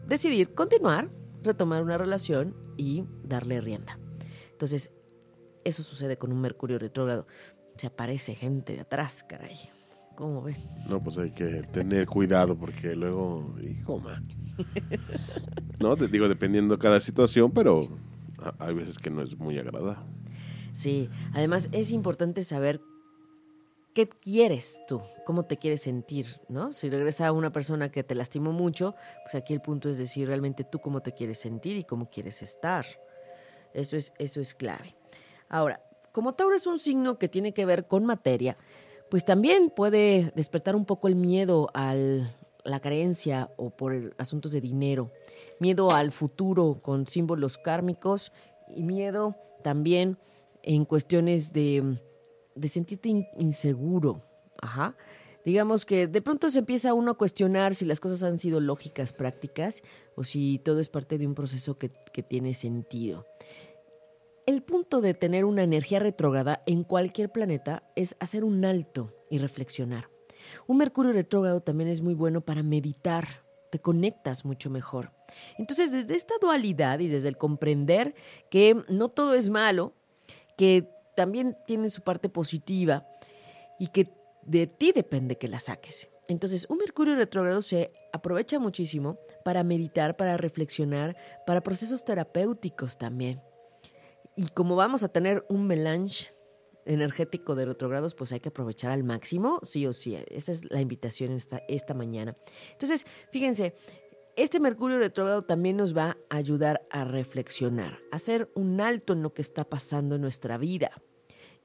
decidir 0.08 0.54
continuar 0.54 1.10
retomar 1.44 1.82
una 1.84 1.98
relación 1.98 2.56
y 2.78 3.06
darle 3.24 3.62
rienda. 3.62 4.00
Entonces, 4.52 4.92
eso 5.64 5.84
sucede 5.84 6.18
con 6.18 6.32
un 6.32 6.42
Mercurio 6.42 6.80
retrógrado. 6.80 7.28
Se 7.78 7.88
aparece 7.88 8.36
gente 8.36 8.74
de 8.74 8.82
atrás, 8.82 9.24
caray. 9.24 9.58
¿Cómo? 10.20 10.44
No, 10.90 11.02
pues 11.02 11.18
hay 11.18 11.32
que 11.32 11.64
tener 11.72 12.06
cuidado 12.06 12.54
porque 12.58 12.94
luego, 12.94 13.56
hijo, 13.64 14.00
man. 14.00 14.28
No, 15.80 15.96
te 15.96 16.10
digo, 16.10 16.28
dependiendo 16.28 16.76
de 16.76 16.82
cada 16.82 17.00
situación, 17.00 17.52
pero 17.52 17.88
hay 18.60 18.74
veces 18.74 18.98
que 18.98 19.10
no 19.10 19.22
es 19.22 19.38
muy 19.38 19.58
agradable. 19.58 19.98
Sí, 20.74 21.10
además 21.32 21.70
es 21.72 21.92
importante 21.92 22.44
saber 22.44 22.82
¿qué 23.94 24.10
quieres 24.10 24.82
tú? 24.90 25.02
¿Cómo 25.26 25.46
te 25.46 25.56
quieres 25.56 25.84
sentir? 25.84 26.26
¿no? 26.50 26.74
Si 26.74 26.90
regresa 26.90 27.32
una 27.32 27.54
persona 27.54 27.90
que 27.90 28.04
te 28.04 28.14
lastimó 28.14 28.52
mucho, 28.52 28.96
pues 29.24 29.36
aquí 29.36 29.54
el 29.54 29.62
punto 29.62 29.90
es 29.90 29.98
decir 29.98 30.28
realmente 30.28 30.66
tú 30.66 30.80
cómo 30.80 31.00
te 31.00 31.14
quieres 31.14 31.40
sentir 31.40 31.78
y 31.78 31.86
cómo 31.86 32.10
quieres 32.10 32.42
estar. 32.42 32.86
Eso 33.74 33.96
es, 33.96 34.12
eso 34.18 34.42
es 34.42 34.54
clave. 34.54 34.98
Ahora, 35.48 35.82
como 36.12 36.34
Tauro 36.34 36.56
es 36.56 36.68
un 36.68 36.80
signo 36.80 37.18
que 37.18 37.30
tiene 37.30 37.54
que 37.54 37.66
ver 37.66 37.88
con 37.88 38.06
materia, 38.06 38.58
pues 39.10 39.26
también 39.26 39.70
puede 39.70 40.32
despertar 40.36 40.76
un 40.76 40.86
poco 40.86 41.08
el 41.08 41.16
miedo 41.16 41.70
a 41.74 41.96
la 42.64 42.80
creencia 42.80 43.52
o 43.58 43.70
por 43.70 44.16
asuntos 44.18 44.52
de 44.52 44.62
dinero, 44.62 45.12
miedo 45.60 45.92
al 45.92 46.12
futuro 46.12 46.80
con 46.82 47.08
símbolos 47.08 47.58
kármicos 47.58 48.32
y 48.76 48.84
miedo 48.84 49.36
también 49.64 50.18
en 50.64 50.86
cuestiones 50.86 51.54
de 51.54 51.98
de 52.60 52.68
sentirte 52.68 53.10
inseguro. 53.38 54.22
Digamos 55.46 55.86
que 55.86 56.08
de 56.08 56.22
pronto 56.22 56.50
se 56.50 56.60
empieza 56.60 56.94
uno 56.94 57.12
a 57.12 57.18
cuestionar 57.18 57.74
si 57.74 57.86
las 57.86 58.00
cosas 58.00 58.24
han 58.24 58.38
sido 58.38 58.60
lógicas, 58.60 59.14
prácticas, 59.14 59.84
o 60.16 60.24
si 60.24 60.60
todo 60.60 60.80
es 60.80 60.90
parte 60.90 61.18
de 61.18 61.26
un 61.26 61.34
proceso 61.34 61.78
que, 61.78 61.92
que 62.12 62.22
tiene 62.22 62.54
sentido. 62.54 63.26
El 64.50 64.64
punto 64.64 65.00
de 65.00 65.14
tener 65.14 65.46
una 65.46 65.62
energía 65.62 66.00
retrógrada 66.00 66.64
en 66.66 66.84
cualquier 66.84 67.30
planeta 67.30 67.84
es 67.96 68.16
hacer 68.20 68.44
un 68.44 68.66
alto 68.66 69.14
y 69.30 69.38
reflexionar. 69.38 70.10
Un 70.66 70.78
Mercurio 70.78 71.14
retrógrado 71.14 71.62
también 71.62 71.88
es 71.88 72.02
muy 72.02 72.16
bueno 72.16 72.42
para 72.42 72.64
meditar, 72.64 73.44
te 73.72 73.78
conectas 73.78 74.46
mucho 74.46 74.72
mejor. 74.72 75.12
Entonces, 75.60 75.92
desde 75.92 76.16
esta 76.16 76.34
dualidad 76.42 76.98
y 76.98 77.10
desde 77.10 77.28
el 77.28 77.38
comprender 77.38 78.16
que 78.50 78.76
no 78.90 79.10
todo 79.10 79.36
es 79.36 79.50
malo, 79.50 79.94
que 80.58 80.90
también 81.16 81.56
tiene 81.68 81.88
su 81.90 82.02
parte 82.02 82.28
positiva 82.28 83.06
y 83.78 83.90
que 83.90 84.10
de 84.42 84.66
ti 84.66 84.92
depende 84.92 85.38
que 85.38 85.48
la 85.48 85.60
saques. 85.60 86.10
Entonces, 86.28 86.66
un 86.72 86.80
Mercurio 86.80 87.16
retrógrado 87.16 87.62
se 87.62 87.94
aprovecha 88.12 88.58
muchísimo 88.58 89.20
para 89.46 89.64
meditar, 89.64 90.18
para 90.18 90.38
reflexionar, 90.38 91.16
para 91.46 91.62
procesos 91.62 92.04
terapéuticos 92.04 92.98
también. 92.98 93.44
Y 94.40 94.48
como 94.52 94.78
vamos 94.78 95.04
a 95.04 95.10
tener 95.10 95.46
un 95.50 95.68
melange 95.68 96.34
energético 96.86 97.56
de 97.56 97.66
retrogrados, 97.66 98.16
pues 98.16 98.32
hay 98.32 98.40
que 98.40 98.48
aprovechar 98.48 98.90
al 98.90 99.04
máximo, 99.04 99.60
sí 99.64 99.86
o 99.86 99.92
sí. 99.92 100.18
Esa 100.30 100.54
es 100.54 100.72
la 100.72 100.80
invitación 100.80 101.34
esta, 101.34 101.62
esta 101.68 101.94
mañana. 101.94 102.34
Entonces, 102.72 103.06
fíjense, 103.34 103.76
este 104.38 104.62
Mercurio 104.62 104.98
retrógrado 104.98 105.42
también 105.42 105.76
nos 105.76 105.94
va 105.94 106.16
a 106.30 106.38
ayudar 106.38 106.88
a 106.90 107.04
reflexionar, 107.04 108.00
a 108.14 108.16
hacer 108.16 108.50
un 108.56 108.80
alto 108.80 109.12
en 109.12 109.24
lo 109.24 109.34
que 109.34 109.42
está 109.42 109.66
pasando 109.66 110.16
en 110.16 110.22
nuestra 110.22 110.58
vida 110.58 110.90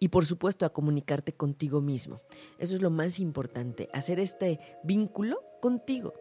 y 0.01 0.09
por 0.09 0.27
supuesto 0.27 0.67
a 0.67 0.73
comunicarte 0.73 1.33
contigo 1.33 1.81
mismo. 1.81 2.23
Eso 2.59 2.75
es 2.75 2.83
lo 2.83 2.91
más 2.91 3.21
importante, 3.21 3.89
hacer 3.93 4.19
este 4.19 4.59
vínculo 4.83 5.41
contigo 5.61 6.13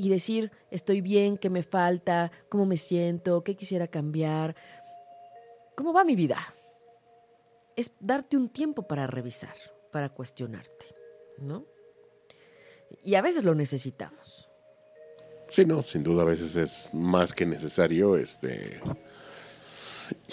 y 0.00 0.08
decir, 0.08 0.50
estoy 0.70 1.02
bien, 1.02 1.36
qué 1.36 1.50
me 1.50 1.62
falta, 1.62 2.32
cómo 2.48 2.64
me 2.64 2.78
siento, 2.78 3.44
qué 3.44 3.54
quisiera 3.54 3.86
cambiar, 3.86 4.56
cómo 5.74 5.92
va 5.92 6.04
mi 6.04 6.16
vida. 6.16 6.54
Es 7.76 7.92
darte 8.00 8.36
un 8.36 8.48
tiempo 8.48 8.82
para 8.82 9.06
revisar, 9.06 9.54
para 9.92 10.08
cuestionarte, 10.10 10.86
¿no? 11.38 11.64
Y 13.04 13.14
a 13.14 13.22
veces 13.22 13.44
lo 13.44 13.54
necesitamos. 13.54 14.48
Sí, 15.48 15.64
no, 15.64 15.82
sin 15.82 16.02
duda 16.02 16.22
a 16.22 16.26
veces 16.26 16.56
es 16.56 16.90
más 16.92 17.32
que 17.32 17.46
necesario, 17.46 18.16
este... 18.16 18.80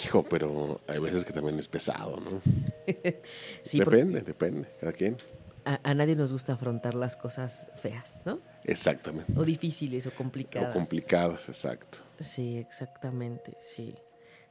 Hijo, 0.04 0.24
pero 0.24 0.80
hay 0.88 0.98
veces 0.98 1.24
que 1.24 1.32
también 1.32 1.58
es 1.58 1.68
pesado, 1.68 2.18
¿no? 2.18 2.40
Sí, 3.62 3.78
depende, 3.78 4.22
depende, 4.22 4.68
cada 4.80 4.92
quien. 4.92 5.16
a, 5.64 5.78
a 5.82 5.94
nadie 5.94 6.16
nos 6.16 6.32
gusta 6.32 6.54
afrontar 6.54 6.94
las 6.94 7.16
cosas 7.16 7.68
feas, 7.76 8.22
¿no? 8.24 8.40
Exactamente. 8.64 9.32
O 9.36 9.44
difíciles 9.44 10.06
o 10.06 10.10
complicadas. 10.12 10.70
O 10.70 10.72
complicadas, 10.72 11.48
exacto. 11.48 11.98
Sí, 12.18 12.56
exactamente, 12.58 13.56
sí. 13.60 13.94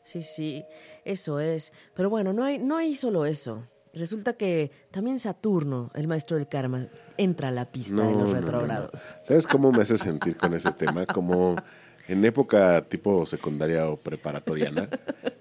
Sí, 0.07 0.21
sí, 0.21 0.63
eso 1.03 1.41
es. 1.41 1.73
Pero 1.93 2.09
bueno, 2.09 2.31
no 2.31 2.45
hay, 2.45 2.59
no 2.59 2.77
hay 2.77 2.95
solo 2.95 3.25
eso. 3.25 3.67
Resulta 3.93 4.33
que 4.33 4.71
también 4.89 5.19
Saturno, 5.19 5.91
el 5.95 6.07
maestro 6.07 6.37
del 6.37 6.47
karma, 6.47 6.87
entra 7.17 7.49
a 7.49 7.51
la 7.51 7.69
pista 7.69 8.07
de 8.07 8.13
los 8.13 8.31
no, 8.33 8.51
no. 8.67 8.89
¿Sabes 9.25 9.45
cómo 9.47 9.73
me 9.73 9.81
hace 9.81 9.97
sentir 9.97 10.37
con 10.37 10.53
ese 10.53 10.71
tema? 10.71 11.05
Como 11.05 11.57
en 12.07 12.23
época 12.23 12.81
tipo 12.87 13.25
secundaria 13.25 13.89
o 13.89 13.97
preparatoriana, 13.97 14.87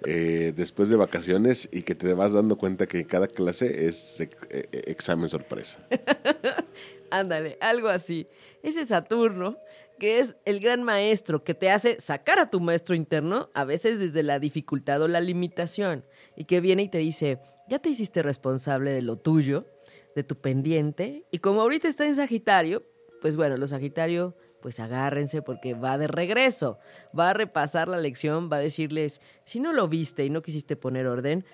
eh, 0.05 0.53
después 0.57 0.89
de 0.89 0.97
vacaciones 0.97 1.69
y 1.71 1.83
que 1.83 1.95
te 1.95 2.13
vas 2.15 2.33
dando 2.33 2.57
cuenta 2.59 2.87
que 2.89 3.07
cada 3.07 3.29
clase 3.29 3.87
es 3.87 4.19
ex- 4.19 4.47
eh, 4.51 4.67
examen 4.89 5.29
sorpresa. 5.29 5.79
Ándale, 7.11 7.57
algo 7.61 7.87
así. 7.89 8.27
Ese 8.65 8.85
Saturno, 8.85 9.59
que 9.99 10.19
es 10.19 10.37
el 10.45 10.61
gran 10.61 10.83
maestro 10.83 11.45
que 11.45 11.55
te 11.55 11.71
hace 11.71 12.01
sacar 12.01 12.39
a 12.39 12.51
tu 12.51 12.61
maestro 12.61 12.95
interno, 12.95 13.51
a 13.55 13.65
veces 13.65 13.99
desde 13.99 14.23
la 14.23 14.39
dificultad 14.39 15.01
o 15.03 15.09
la 15.09 15.21
limitación, 15.21 16.05
y 16.37 16.45
que 16.45 16.61
viene 16.61 16.85
y 16.85 16.89
te 16.89 16.99
dice, 16.99 17.41
ya 17.69 17.79
te 17.79 17.89
hiciste 17.89 18.23
responsable 18.23 18.93
de 18.93 19.03
lo 19.03 19.17
tuyo, 19.17 19.67
de 20.15 20.25
tu 20.25 20.37
pendiente, 20.37 21.27
y 21.31 21.39
como 21.39 21.61
ahorita 21.61 21.89
está 21.89 22.07
en 22.07 22.17
Sagitario, 22.17 22.85
pues 23.21 23.37
bueno, 23.37 23.57
los 23.57 23.71
Sagitario, 23.71 24.37
pues 24.61 24.81
agárrense 24.81 25.43
porque 25.43 25.75
va 25.75 25.99
de 25.99 26.09
regreso, 26.09 26.79
va 27.19 27.31
a 27.31 27.35
repasar 27.35 27.89
la 27.89 27.99
lección, 27.99 28.51
va 28.51 28.57
a 28.57 28.61
decirles, 28.61 29.21
si 29.45 29.61
no 29.61 29.73
lo 29.73 29.89
viste 29.89 30.25
y 30.25 30.31
no 30.31 30.43
quisiste 30.43 30.77
poner 30.77 31.07
orden, 31.07 31.45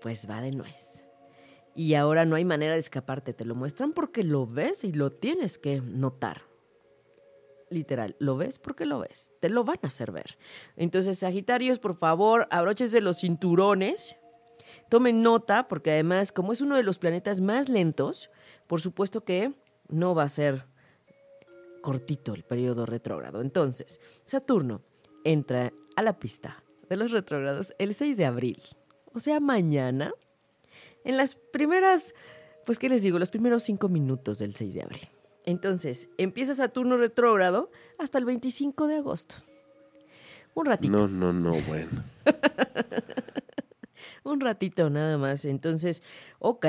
pues 0.00 0.28
va 0.28 0.40
de 0.40 0.52
nuez. 0.52 1.04
Y 1.74 1.94
ahora 1.94 2.24
no 2.24 2.36
hay 2.36 2.44
manera 2.44 2.74
de 2.74 2.80
escaparte, 2.80 3.32
te 3.32 3.44
lo 3.44 3.54
muestran 3.54 3.92
porque 3.92 4.22
lo 4.22 4.46
ves 4.46 4.84
y 4.84 4.92
lo 4.92 5.10
tienes 5.10 5.58
que 5.58 5.80
notar. 5.80 6.51
Literal, 7.72 8.16
lo 8.18 8.36
ves 8.36 8.58
porque 8.58 8.84
lo 8.84 9.00
ves, 9.00 9.32
te 9.40 9.48
lo 9.48 9.64
van 9.64 9.78
a 9.82 9.86
hacer 9.86 10.12
ver. 10.12 10.38
Entonces, 10.76 11.18
Sagitarios, 11.18 11.78
por 11.78 11.94
favor, 11.94 12.46
abróchense 12.50 13.00
los 13.00 13.20
cinturones, 13.20 14.16
tomen 14.90 15.22
nota, 15.22 15.68
porque 15.68 15.92
además, 15.92 16.32
como 16.32 16.52
es 16.52 16.60
uno 16.60 16.76
de 16.76 16.82
los 16.82 16.98
planetas 16.98 17.40
más 17.40 17.68
lentos, 17.68 18.30
por 18.66 18.80
supuesto 18.80 19.24
que 19.24 19.54
no 19.88 20.14
va 20.14 20.24
a 20.24 20.28
ser 20.28 20.66
cortito 21.80 22.34
el 22.34 22.44
periodo 22.44 22.84
retrógrado. 22.84 23.40
Entonces, 23.40 24.00
Saturno 24.24 24.82
entra 25.24 25.72
a 25.96 26.02
la 26.02 26.18
pista 26.18 26.62
de 26.88 26.96
los 26.96 27.10
retrógrados 27.10 27.74
el 27.78 27.94
6 27.94 28.16
de 28.18 28.26
abril, 28.26 28.62
o 29.14 29.18
sea, 29.18 29.40
mañana, 29.40 30.12
en 31.04 31.16
las 31.16 31.34
primeras, 31.34 32.14
pues, 32.66 32.78
¿qué 32.78 32.88
les 32.88 33.02
digo? 33.02 33.18
Los 33.18 33.30
primeros 33.30 33.62
cinco 33.62 33.88
minutos 33.88 34.38
del 34.38 34.54
6 34.54 34.74
de 34.74 34.82
abril. 34.82 35.08
Entonces, 35.44 36.08
empieza 36.18 36.54
Saturno 36.54 36.96
retrógrado 36.96 37.70
hasta 37.98 38.18
el 38.18 38.24
25 38.24 38.86
de 38.86 38.96
agosto. 38.96 39.34
Un 40.54 40.66
ratito. 40.66 40.92
No, 40.92 41.08
no, 41.08 41.32
no, 41.32 41.60
bueno. 41.62 42.04
Un 44.24 44.40
ratito 44.40 44.90
nada 44.90 45.18
más. 45.18 45.44
Entonces, 45.44 46.02
ok, 46.38 46.66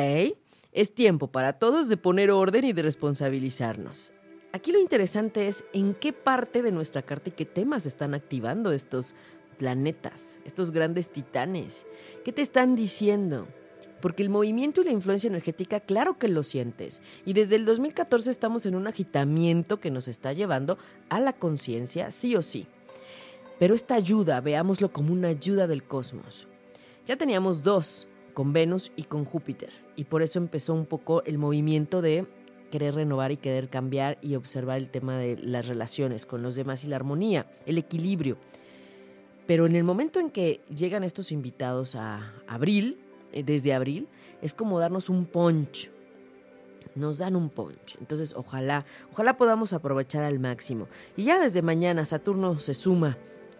es 0.71 0.95
tiempo 0.95 1.27
para 1.27 1.53
todos 1.53 1.89
de 1.89 1.97
poner 1.97 2.31
orden 2.31 2.65
y 2.65 2.73
de 2.73 2.81
responsabilizarnos. 2.81 4.11
Aquí 4.53 4.71
lo 4.71 4.79
interesante 4.79 5.47
es 5.47 5.65
en 5.73 5.95
qué 5.95 6.13
parte 6.13 6.61
de 6.61 6.71
nuestra 6.71 7.01
carta 7.01 7.29
y 7.29 7.33
qué 7.33 7.45
temas 7.45 7.85
están 7.85 8.13
activando 8.13 8.71
estos 8.71 9.15
planetas, 9.57 10.39
estos 10.45 10.71
grandes 10.71 11.09
titanes. 11.09 11.85
¿Qué 12.23 12.31
te 12.31 12.41
están 12.41 12.75
diciendo? 12.75 13.47
Porque 14.03 14.21
el 14.21 14.29
movimiento 14.29 14.81
y 14.81 14.83
la 14.83 14.91
influencia 14.91 15.29
energética, 15.29 15.79
claro 15.79 16.19
que 16.19 16.27
lo 16.27 16.43
sientes. 16.43 17.01
Y 17.25 17.31
desde 17.31 17.55
el 17.55 17.63
2014 17.63 18.29
estamos 18.29 18.65
en 18.65 18.75
un 18.75 18.85
agitamiento 18.85 19.79
que 19.79 19.91
nos 19.91 20.09
está 20.09 20.33
llevando 20.33 20.77
a 21.07 21.21
la 21.21 21.31
conciencia, 21.31 22.11
sí 22.11 22.35
o 22.35 22.41
sí. 22.41 22.67
Pero 23.59 23.73
esta 23.73 23.95
ayuda, 23.95 24.41
veámoslo 24.41 24.91
como 24.91 25.13
una 25.13 25.29
ayuda 25.29 25.67
del 25.67 25.85
cosmos. 25.85 26.49
Ya 27.07 27.15
teníamos 27.15 27.63
dos, 27.63 28.05
con 28.33 28.51
Venus 28.51 28.91
y 28.97 29.03
con 29.03 29.23
Júpiter, 29.23 29.71
y 29.95 30.03
por 30.03 30.21
eso 30.21 30.37
empezó 30.37 30.73
un 30.73 30.85
poco 30.85 31.23
el 31.23 31.37
movimiento 31.37 32.01
de 32.01 32.25
querer 32.71 32.95
renovar 32.95 33.31
y 33.31 33.37
querer 33.37 33.69
cambiar 33.69 34.17
y 34.21 34.35
observar 34.35 34.79
el 34.79 34.89
tema 34.89 35.17
de 35.17 35.37
las 35.37 35.69
relaciones 35.69 36.25
con 36.25 36.43
los 36.43 36.55
demás 36.55 36.83
y 36.83 36.87
la 36.87 36.97
armonía, 36.97 37.49
el 37.65 37.77
equilibrio. 37.77 38.35
Pero 39.47 39.65
en 39.65 39.77
el 39.77 39.85
momento 39.85 40.19
en 40.19 40.29
que 40.29 40.59
llegan 40.75 41.05
estos 41.05 41.31
invitados 41.31 41.95
a 41.95 42.33
abril, 42.47 42.97
desde 43.41 43.73
abril, 43.73 44.07
es 44.41 44.53
como 44.53 44.79
darnos 44.79 45.09
un 45.09 45.25
punch. 45.25 45.89
Nos 46.95 47.17
dan 47.17 47.35
un 47.35 47.49
punch. 47.49 47.95
Entonces, 47.99 48.33
ojalá, 48.35 48.85
ojalá 49.11 49.37
podamos 49.37 49.73
aprovechar 49.73 50.23
al 50.23 50.39
máximo. 50.39 50.87
Y 51.17 51.23
ya 51.23 51.39
desde 51.39 51.63
mañana 51.63 52.05
Saturno 52.05 52.59
se 52.59 52.75
suma 52.75 53.17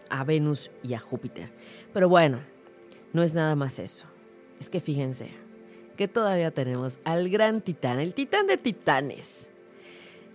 a 0.10 0.24
Venus 0.24 0.70
y 0.84 0.94
a 0.94 1.00
Júpiter. 1.00 1.52
Pero 1.94 2.10
bueno, 2.10 2.42
no 3.14 3.24
es 3.24 3.34
nada 3.34 3.56
más 3.56 3.80
eso. 3.80 4.06
Es 4.60 4.70
que 4.70 4.80
fíjense 4.80 5.32
que 5.98 6.08
todavía 6.08 6.52
tenemos 6.52 7.00
al 7.04 7.30
gran 7.30 7.62
titán, 7.62 8.00
el 8.00 8.14
titán 8.14 8.48
de 8.48 8.58
titanes, 8.58 9.50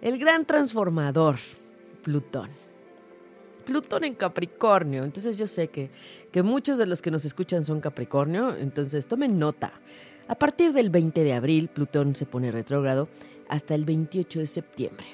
el 0.01 0.19
gran 0.19 0.45
transformador, 0.45 1.37
Plutón. 2.03 2.51
Plutón 3.69 4.05
en 4.05 4.15
Capricornio. 4.15 5.05
Entonces 5.05 5.37
yo 5.37 5.47
sé 5.47 5.69
que, 5.69 5.91
que 6.33 6.43
muchos 6.43 6.79
de 6.79 6.87
los 6.87 7.03
que 7.03 7.11
nos 7.11 7.27
escuchan 7.27 7.67
son 7.67 7.83
Capricornio, 7.83 8.57
entonces 8.57 9.07
tomen 9.07 9.39
nota. 9.39 9.75
A 10.27 10.37
partir 10.37 10.73
del 10.73 10.89
20 10.89 11.23
de 11.23 11.35
abril, 11.35 11.69
Plutón 11.69 12.15
se 12.15 12.25
pone 12.25 12.51
retrógrado 12.51 13.11
hasta 13.47 13.75
el 13.75 13.85
28 13.85 14.39
de 14.39 14.47
septiembre. 14.47 15.07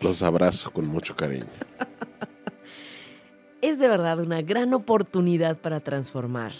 Los 0.00 0.22
abrazo 0.22 0.70
con 0.70 0.86
mucho 0.86 1.14
cariño. 1.14 1.44
es 3.60 3.78
de 3.78 3.88
verdad 3.88 4.18
una 4.18 4.40
gran 4.40 4.72
oportunidad 4.72 5.58
para 5.58 5.80
transformar. 5.80 6.52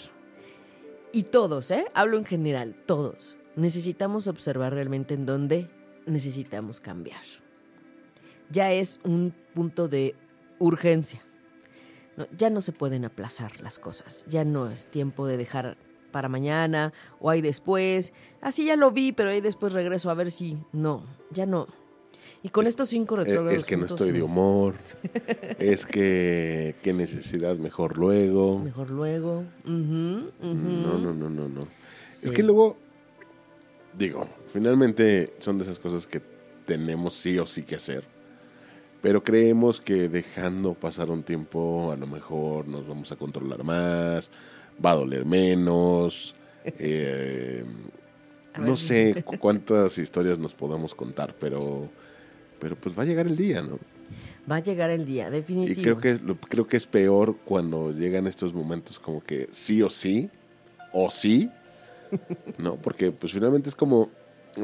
Y 1.11 1.23
todos, 1.23 1.71
¿eh? 1.71 1.85
Hablo 1.95 2.19
en 2.19 2.25
general, 2.25 2.75
todos. 2.85 3.35
Necesitamos 3.55 4.27
observar 4.27 4.75
realmente 4.75 5.15
en 5.15 5.25
dónde 5.25 5.69
necesitamos 6.05 6.79
cambiar. 6.79 7.40
Ya 8.51 8.71
es 8.71 8.99
un 9.03 9.33
punto 9.53 9.87
de 9.87 10.15
urgencia. 10.59 11.21
No, 12.17 12.27
ya 12.37 12.49
no 12.49 12.61
se 12.61 12.71
pueden 12.73 13.05
aplazar 13.05 13.61
las 13.61 13.79
cosas. 13.79 14.25
Ya 14.27 14.43
no 14.43 14.69
es 14.69 14.87
tiempo 14.87 15.25
de 15.27 15.37
dejar 15.37 15.77
para 16.11 16.27
mañana 16.27 16.93
o 17.19 17.29
ahí 17.29 17.41
después. 17.41 18.13
Así 18.41 18.65
ya 18.65 18.75
lo 18.75 18.91
vi, 18.91 19.11
pero 19.13 19.29
ahí 19.29 19.41
después 19.41 19.73
regreso 19.73 20.09
a 20.09 20.13
ver 20.13 20.31
si... 20.31 20.57
No, 20.73 21.05
ya 21.31 21.45
no. 21.45 21.67
Y 22.43 22.49
con 22.49 22.67
estos 22.67 22.89
cinco 22.89 23.15
Eh, 23.15 23.23
retrógrados 23.23 23.61
Es 23.61 23.65
que 23.65 23.77
no 23.77 23.85
estoy 23.85 24.11
de 24.11 24.21
humor. 24.21 24.75
es 25.59 25.85
que 25.85 26.75
qué 26.81 26.93
necesidad, 26.93 27.57
mejor 27.57 27.97
luego. 27.97 28.59
Mejor 28.59 28.89
luego. 28.89 29.45
No, 29.63 30.97
no, 30.97 31.13
no, 31.13 31.29
no, 31.29 31.47
no. 31.47 31.67
Sí. 32.09 32.27
Es 32.27 32.31
que 32.31 32.43
luego, 32.43 32.77
digo, 33.97 34.27
finalmente 34.47 35.33
son 35.39 35.57
de 35.57 35.63
esas 35.63 35.79
cosas 35.79 36.07
que 36.07 36.21
tenemos 36.65 37.13
sí 37.13 37.39
o 37.39 37.45
sí 37.45 37.63
que 37.63 37.75
hacer. 37.75 38.05
Pero 39.01 39.23
creemos 39.23 39.81
que 39.81 40.09
dejando 40.09 40.73
pasar 40.75 41.09
un 41.09 41.23
tiempo, 41.23 41.91
a 41.91 41.97
lo 41.97 42.05
mejor 42.05 42.67
nos 42.67 42.87
vamos 42.87 43.11
a 43.11 43.15
controlar 43.15 43.63
más, 43.63 44.29
va 44.83 44.91
a 44.91 44.95
doler 44.95 45.25
menos. 45.25 46.35
eh, 46.65 47.63
no 48.59 48.65
ver. 48.65 48.77
sé 48.77 49.23
cu- 49.25 49.37
cuántas 49.39 49.97
historias 49.97 50.37
nos 50.37 50.53
podamos 50.53 50.93
contar, 50.93 51.35
pero, 51.39 51.89
pero 52.59 52.75
pues 52.75 52.97
va 52.97 53.03
a 53.03 53.05
llegar 53.05 53.25
el 53.25 53.35
día, 53.35 53.61
¿no? 53.63 53.79
Va 54.49 54.57
a 54.57 54.59
llegar 54.59 54.89
el 54.89 55.05
día, 55.05 55.29
Y 55.29 55.31
definitivo. 55.31 55.81
creo 55.81 55.97
que, 55.99 56.09
es, 56.09 56.21
lo- 56.21 56.35
creo 56.35 56.67
que 56.67 56.77
es 56.77 56.85
peor 56.85 57.37
cuando 57.45 57.91
llegan 57.91 58.27
estos 58.27 58.53
momentos 58.53 58.99
como 58.99 59.21
que 59.23 59.47
sí 59.51 59.81
o 59.81 59.89
sí, 59.89 60.29
o 60.93 61.09
sí, 61.09 61.49
¿no? 62.59 62.75
Porque 62.75 63.11
pues 63.11 63.31
finalmente 63.33 63.69
es 63.69 63.75
como 63.75 64.09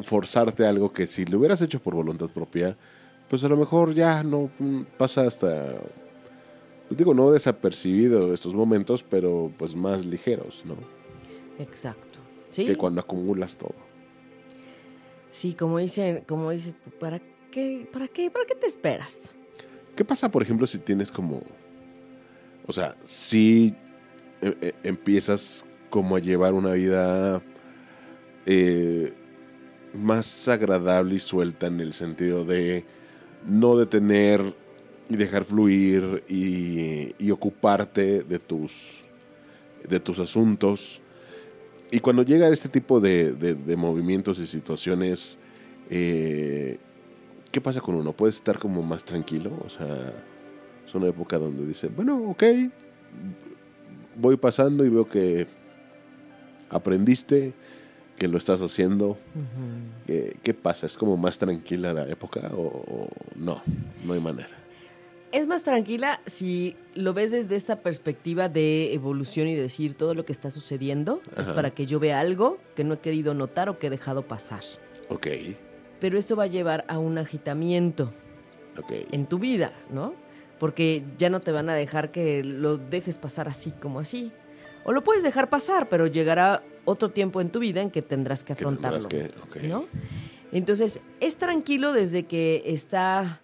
forzarte 0.04 0.65
algo 0.65 0.91
que 0.91 1.08
si 1.08 1.26
lo 1.26 1.39
hubieras 1.39 1.62
hecho 1.62 1.80
por 1.80 1.95
voluntad 1.95 2.30
propia, 2.30 2.76
pues 3.30 3.44
a 3.44 3.50
lo 3.50 3.58
mejor 3.58 3.94
ya 3.94 4.24
no 4.24 4.50
mm, 4.60 4.82
pasa 4.98 5.28
hasta, 5.28 5.76
pues 6.88 6.98
digo, 6.98 7.13
no 7.13 7.32
desapercibido 7.32 8.34
estos 8.34 8.54
momentos, 8.54 9.04
pero 9.04 9.52
pues 9.58 9.76
más 9.76 10.06
ligeros, 10.06 10.63
¿no? 10.66 10.76
Exacto. 11.60 12.20
Sí. 12.50 12.66
que 12.66 12.76
cuando 12.76 13.02
acumulas 13.02 13.58
todo. 13.58 13.76
Sí, 15.32 15.54
como 15.54 15.78
dicen, 15.78 16.24
como 16.28 16.50
dices, 16.52 16.74
¿para 17.00 17.20
qué, 17.52 17.88
para 17.92 18.08
qué, 18.08 18.32
para 18.32 18.46
qué 18.46 18.56
te 18.56 18.66
esperas? 18.66 19.32
¿Qué 19.96 20.06
pasa, 20.06 20.32
por 20.32 20.42
ejemplo, 20.42 20.66
si 20.66 20.80
tienes 20.80 21.12
como, 21.12 21.42
o 22.66 22.72
sea, 22.72 22.96
si 23.04 23.76
eh, 24.42 24.58
eh, 24.62 24.74
empiezas 24.84 25.66
como 25.90 26.16
a 26.16 26.20
llevar 26.20 26.54
una 26.54 26.74
vida 26.74 27.42
eh, 28.46 29.13
más 29.94 30.48
agradable 30.48 31.16
y 31.16 31.20
suelta 31.20 31.68
en 31.68 31.82
el 31.82 31.94
sentido 31.94 32.46
de 32.46 32.86
no 33.48 33.78
detener 33.78 34.54
y 35.10 35.16
dejar 35.16 35.44
fluir 35.44 36.24
y, 36.28 37.32
ocuparte 37.32 38.24
de 38.24 38.40
tus, 38.40 39.02
de 39.88 40.00
tus 40.00 40.20
asuntos? 40.20 41.02
Y 41.92 42.00
cuando 42.00 42.24
llega 42.24 42.50
este 42.50 42.70
tipo 42.70 43.00
de, 43.00 43.32
de- 43.34 43.56
de 43.56 43.76
movimientos 43.78 44.40
y 44.40 44.48
situaciones, 44.48 45.40
eh, 45.90 46.78
¿qué 47.52 47.62
pasa 47.62 47.80
con 47.82 47.96
uno? 47.96 48.12
¿Puedes 48.12 48.36
estar 48.36 48.60
como 48.60 48.82
más 48.84 49.04
tranquilo? 49.06 49.52
O 49.66 49.70
sea, 49.70 50.12
es 50.86 50.94
una 50.96 51.08
época 51.08 51.38
donde 51.38 51.66
dice, 51.66 51.88
bueno, 51.88 52.22
ok, 52.30 52.44
voy 54.18 54.36
pasando 54.38 54.84
y 54.84 54.90
veo 54.90 55.08
que 55.08 55.48
aprendiste, 56.70 57.54
que 58.17 58.27
lo 58.27 58.38
estás 58.38 58.62
haciendo. 58.62 59.17
¿Qué, 60.06 60.38
qué 60.43 60.53
pasa? 60.53 60.86
¿Es 60.86 60.97
como 60.97 61.17
más 61.17 61.38
tranquila 61.38 61.93
la 61.93 62.08
época 62.08 62.41
o, 62.53 62.62
o 62.63 63.10
no? 63.36 63.62
No 64.03 64.13
hay 64.13 64.19
manera. 64.19 64.49
Es 65.32 65.45
más 65.45 65.63
tranquila 65.63 66.21
si 66.25 66.75
lo 66.95 67.13
ves 67.13 67.32
desde 67.32 67.56
esta 67.58 67.82
perspectiva 67.82 68.47
de 68.49 68.93
evolución 68.93 69.47
y 69.47 69.56
decir 69.56 69.93
todo 69.93 70.15
lo 70.15 70.25
que 70.25 70.32
está 70.32 70.49
sucediendo 70.49 71.21
es 71.38 71.49
para 71.49 71.71
que 71.71 71.86
yo 71.86 71.99
vea 71.99 72.19
algo 72.19 72.58
que 72.75 72.84
no 72.86 72.93
he 72.95 72.99
querido 72.99 73.34
notar 73.34 73.67
o 73.69 73.77
que 73.77 73.88
he 73.88 73.89
dejado 73.89 74.21
pasar. 74.23 74.62
Ok, 75.10 75.27
Pero 75.99 76.17
eso 76.17 76.36
va 76.36 76.43
a 76.43 76.47
llevar 76.47 76.86
a 76.88 76.97
un 76.97 77.17
agitamiento 77.17 78.13
ok. 78.80 78.91
en 79.12 79.25
tu 79.25 79.38
vida, 79.38 79.73
¿no? 79.91 80.15
Porque 80.60 81.03
ya 81.17 81.30
no 81.30 81.41
te 81.41 81.51
van 81.51 81.69
a 81.69 81.75
dejar 81.75 82.12
que 82.12 82.43
lo 82.43 82.77
dejes 82.77 83.17
pasar 83.17 83.47
así 83.49 83.71
como 83.71 83.99
así. 83.99 84.32
O 84.86 84.93
lo 84.93 85.03
puedes 85.03 85.23
dejar 85.23 85.49
pasar, 85.49 85.89
pero 85.89 86.08
llegará 86.08 86.63
otro 86.88 87.12
tiempo 87.12 87.41
en 87.41 87.50
tu 87.52 87.60
vida 87.60 87.82
en 87.82 87.91
que 87.91 88.02
tendrás 88.02 88.45
que 88.45 88.54
afrontarlo. 88.54 89.10
que-. 89.10 89.30
¿no? 89.67 89.86
Entonces, 90.54 91.02
es 91.19 91.36
tranquilo 91.36 91.91
desde 91.91 92.23
que 92.23 92.63
está 92.65 93.41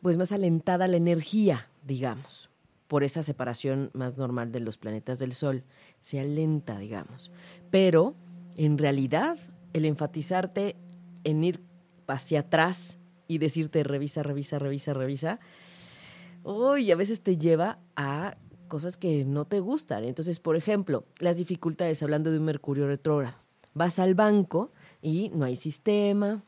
pues 0.00 0.16
más 0.16 0.32
alentada 0.32 0.88
la 0.88 0.96
energía, 0.96 1.68
digamos, 1.86 2.48
por 2.88 3.04
esa 3.04 3.22
separación 3.22 3.90
más 3.92 4.16
normal 4.16 4.50
de 4.50 4.60
los 4.60 4.78
planetas 4.78 5.18
del 5.18 5.34
Sol. 5.34 5.64
Se 6.00 6.18
alenta, 6.20 6.78
digamos. 6.78 7.30
Pero, 7.70 8.14
en 8.56 8.78
realidad, 8.78 9.36
el 9.74 9.84
enfatizarte 9.84 10.76
en 11.22 11.44
ir 11.44 11.60
hacia 12.06 12.40
atrás 12.40 12.98
y 13.28 13.38
decirte 13.38 13.84
revisa, 13.84 14.22
revisa, 14.22 14.58
revisa, 14.58 14.94
revisa, 14.94 15.40
uy, 16.44 16.90
a 16.90 16.96
veces 16.96 17.20
te 17.20 17.36
lleva 17.36 17.78
a 17.94 18.38
cosas 18.74 18.96
que 18.96 19.24
no 19.24 19.44
te 19.44 19.60
gustan. 19.60 20.02
Entonces, 20.02 20.40
por 20.40 20.56
ejemplo, 20.56 21.04
las 21.20 21.36
dificultades, 21.36 22.02
hablando 22.02 22.32
de 22.32 22.38
un 22.38 22.44
Mercurio 22.44 22.88
retrógrado. 22.88 23.36
Vas 23.72 24.00
al 24.00 24.16
banco 24.16 24.68
y 25.00 25.30
no 25.32 25.44
hay 25.44 25.54
sistema, 25.54 26.42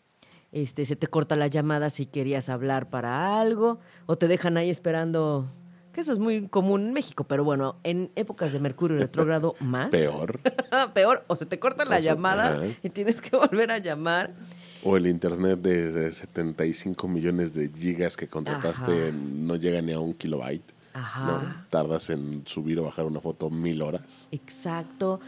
este, 0.50 0.84
se 0.86 0.96
te 0.96 1.06
corta 1.06 1.36
la 1.36 1.46
llamada 1.46 1.88
si 1.88 2.06
querías 2.06 2.48
hablar 2.48 2.90
para 2.90 3.40
algo, 3.40 3.78
o 4.06 4.18
te 4.18 4.26
dejan 4.26 4.56
ahí 4.56 4.70
esperando, 4.70 5.48
que 5.92 6.00
eso 6.00 6.12
es 6.12 6.18
muy 6.18 6.48
común 6.48 6.88
en 6.88 6.94
México, 6.94 7.22
pero 7.22 7.44
bueno, 7.44 7.76
en 7.84 8.10
épocas 8.16 8.52
de 8.52 8.58
Mercurio 8.58 8.98
retrógrado 8.98 9.54
más. 9.60 9.90
Peor. 9.90 10.40
Peor, 10.94 11.24
o 11.28 11.36
se 11.36 11.46
te 11.46 11.60
corta 11.60 11.84
la 11.84 11.98
O 11.98 12.00
llamada 12.00 12.60
y 12.82 12.90
tienes 12.90 13.20
que 13.20 13.36
volver 13.36 13.70
a 13.70 13.78
llamar. 13.78 14.34
O 14.82 14.96
el 14.96 15.06
internet 15.06 15.60
de 15.60 16.10
75 16.10 17.06
millones 17.06 17.54
de 17.54 17.68
gigas 17.68 18.16
que 18.16 18.26
contrataste 18.26 19.10
Ajá. 19.10 19.12
no 19.12 19.54
llega 19.54 19.80
ni 19.80 19.92
a 19.92 20.00
un 20.00 20.12
kilobyte. 20.12 20.74
Ajá. 20.96 21.26
¿no? 21.26 21.64
Tardas 21.68 22.08
en 22.10 22.42
subir 22.46 22.78
o 22.78 22.84
bajar 22.84 23.04
una 23.04 23.20
foto 23.20 23.50
mil 23.50 23.82
horas. 23.82 24.28
Exacto. 24.32 25.20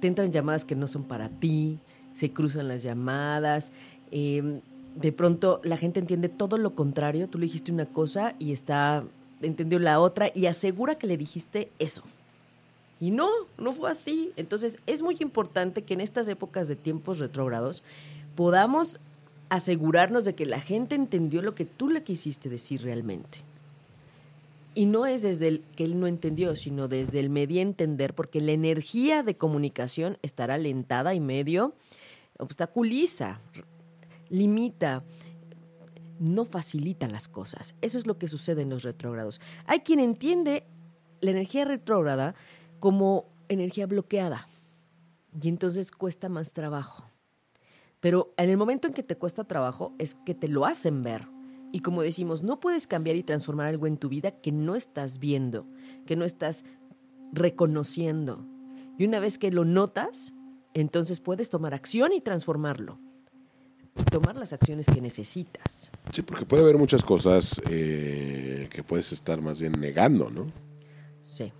Te 0.00 0.08
entran 0.08 0.30
llamadas 0.30 0.64
que 0.64 0.74
no 0.74 0.86
son 0.86 1.04
para 1.04 1.30
ti, 1.30 1.78
se 2.12 2.32
cruzan 2.32 2.68
las 2.68 2.82
llamadas. 2.82 3.72
eh, 4.10 4.60
de 4.94 5.12
pronto 5.12 5.60
la 5.62 5.76
gente 5.76 6.00
entiende 6.00 6.28
todo 6.30 6.56
lo 6.56 6.74
contrario. 6.74 7.28
Tú 7.28 7.38
le 7.38 7.46
dijiste 7.46 7.70
una 7.70 7.86
cosa 7.86 8.34
y 8.38 8.52
está 8.52 9.04
entendió 9.42 9.78
la 9.78 10.00
otra 10.00 10.30
y 10.34 10.46
asegura 10.46 10.96
que 10.96 11.06
le 11.06 11.16
dijiste 11.16 11.70
eso. 11.78 12.02
Y 12.98 13.10
no, 13.10 13.28
no 13.58 13.72
fue 13.72 13.90
así. 13.90 14.32
Entonces 14.36 14.78
es 14.86 15.02
muy 15.02 15.16
importante 15.20 15.82
que 15.82 15.94
en 15.94 16.00
estas 16.00 16.28
épocas 16.28 16.68
de 16.68 16.76
tiempos 16.76 17.18
retrógrados 17.18 17.82
podamos 18.34 18.98
asegurarnos 19.48 20.24
de 20.24 20.34
que 20.34 20.46
la 20.46 20.60
gente 20.60 20.94
entendió 20.94 21.42
lo 21.42 21.54
que 21.54 21.64
tú 21.66 21.88
le 21.88 22.02
quisiste 22.02 22.48
decir 22.48 22.82
realmente. 22.82 23.40
Y 24.76 24.84
no 24.84 25.06
es 25.06 25.22
desde 25.22 25.48
el 25.48 25.60
que 25.74 25.84
él 25.84 25.98
no 25.98 26.06
entendió, 26.06 26.54
sino 26.54 26.86
desde 26.86 27.18
el 27.18 27.30
medio 27.30 27.62
entender, 27.62 28.14
porque 28.14 28.42
la 28.42 28.52
energía 28.52 29.22
de 29.22 29.34
comunicación 29.34 30.18
estará 30.20 30.54
alentada 30.54 31.14
y 31.14 31.20
medio 31.20 31.74
obstaculiza, 32.38 33.40
limita, 34.28 35.02
no 36.18 36.44
facilita 36.44 37.08
las 37.08 37.26
cosas. 37.26 37.74
Eso 37.80 37.96
es 37.96 38.06
lo 38.06 38.18
que 38.18 38.28
sucede 38.28 38.60
en 38.60 38.68
los 38.68 38.82
retrógrados. 38.82 39.40
Hay 39.64 39.80
quien 39.80 39.98
entiende 39.98 40.64
la 41.22 41.30
energía 41.30 41.64
retrógrada 41.64 42.34
como 42.78 43.30
energía 43.48 43.86
bloqueada 43.86 44.46
y 45.40 45.48
entonces 45.48 45.90
cuesta 45.90 46.28
más 46.28 46.52
trabajo. 46.52 47.06
Pero 48.00 48.34
en 48.36 48.50
el 48.50 48.58
momento 48.58 48.88
en 48.88 48.92
que 48.92 49.02
te 49.02 49.16
cuesta 49.16 49.44
trabajo 49.44 49.94
es 49.98 50.16
que 50.26 50.34
te 50.34 50.48
lo 50.48 50.66
hacen 50.66 51.02
ver. 51.02 51.34
Y 51.72 51.80
como 51.80 52.02
decimos, 52.02 52.42
no 52.42 52.60
puedes 52.60 52.86
cambiar 52.86 53.16
y 53.16 53.22
transformar 53.22 53.66
algo 53.66 53.86
en 53.86 53.98
tu 53.98 54.08
vida 54.08 54.30
que 54.30 54.52
no 54.52 54.76
estás 54.76 55.18
viendo, 55.18 55.66
que 56.06 56.16
no 56.16 56.24
estás 56.24 56.64
reconociendo. 57.32 58.46
Y 58.98 59.04
una 59.04 59.20
vez 59.20 59.38
que 59.38 59.50
lo 59.50 59.64
notas, 59.64 60.32
entonces 60.74 61.20
puedes 61.20 61.50
tomar 61.50 61.74
acción 61.74 62.12
y 62.12 62.20
transformarlo. 62.20 62.98
Y 63.98 64.04
tomar 64.04 64.36
las 64.36 64.52
acciones 64.52 64.86
que 64.86 65.00
necesitas. 65.00 65.90
Sí, 66.12 66.22
porque 66.22 66.44
puede 66.44 66.62
haber 66.62 66.78
muchas 66.78 67.02
cosas 67.02 67.60
eh, 67.70 68.68
que 68.70 68.82
puedes 68.82 69.12
estar 69.12 69.40
más 69.40 69.60
bien 69.60 69.72
negando, 69.72 70.30
¿no? 70.30 70.52
Sí. 71.22 71.52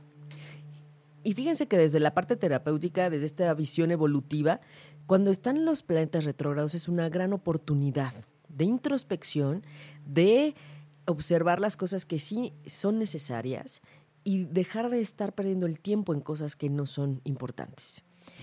Y 1.25 1.33
fíjense 1.33 1.67
que 1.67 1.79
desde 1.79 1.99
la 1.99 2.15
parte 2.15 2.37
terapéutica, 2.37 3.11
desde 3.11 3.27
esta 3.27 3.53
visión 3.55 3.91
evolutiva, 3.91 4.61
cuando 5.07 5.31
están 5.31 5.65
los 5.65 5.83
planetas 5.83 6.25
retrógrados 6.25 6.75
es 6.75 6.89
una 6.89 7.09
gran 7.09 7.33
oportunidad 7.33 8.13
de 8.49 8.65
introspección, 8.65 9.63
de 10.07 10.55
observar 11.07 11.61
las 11.61 11.77
cosas 11.77 12.05
que 12.05 12.19
sí 12.19 12.53
son 12.67 12.99
necesarias 12.99 13.81
y 14.25 14.45
dejar 14.45 14.91
de 14.91 15.01
estar 15.01 15.35
perdiendo 15.35 15.67
el 15.67 15.79
tiempo 15.79 16.13
en 16.15 16.21
cosas 16.21 16.57
que 16.57 16.69
no 16.69 16.87
son 16.87 17.21
importantes. 17.25 18.03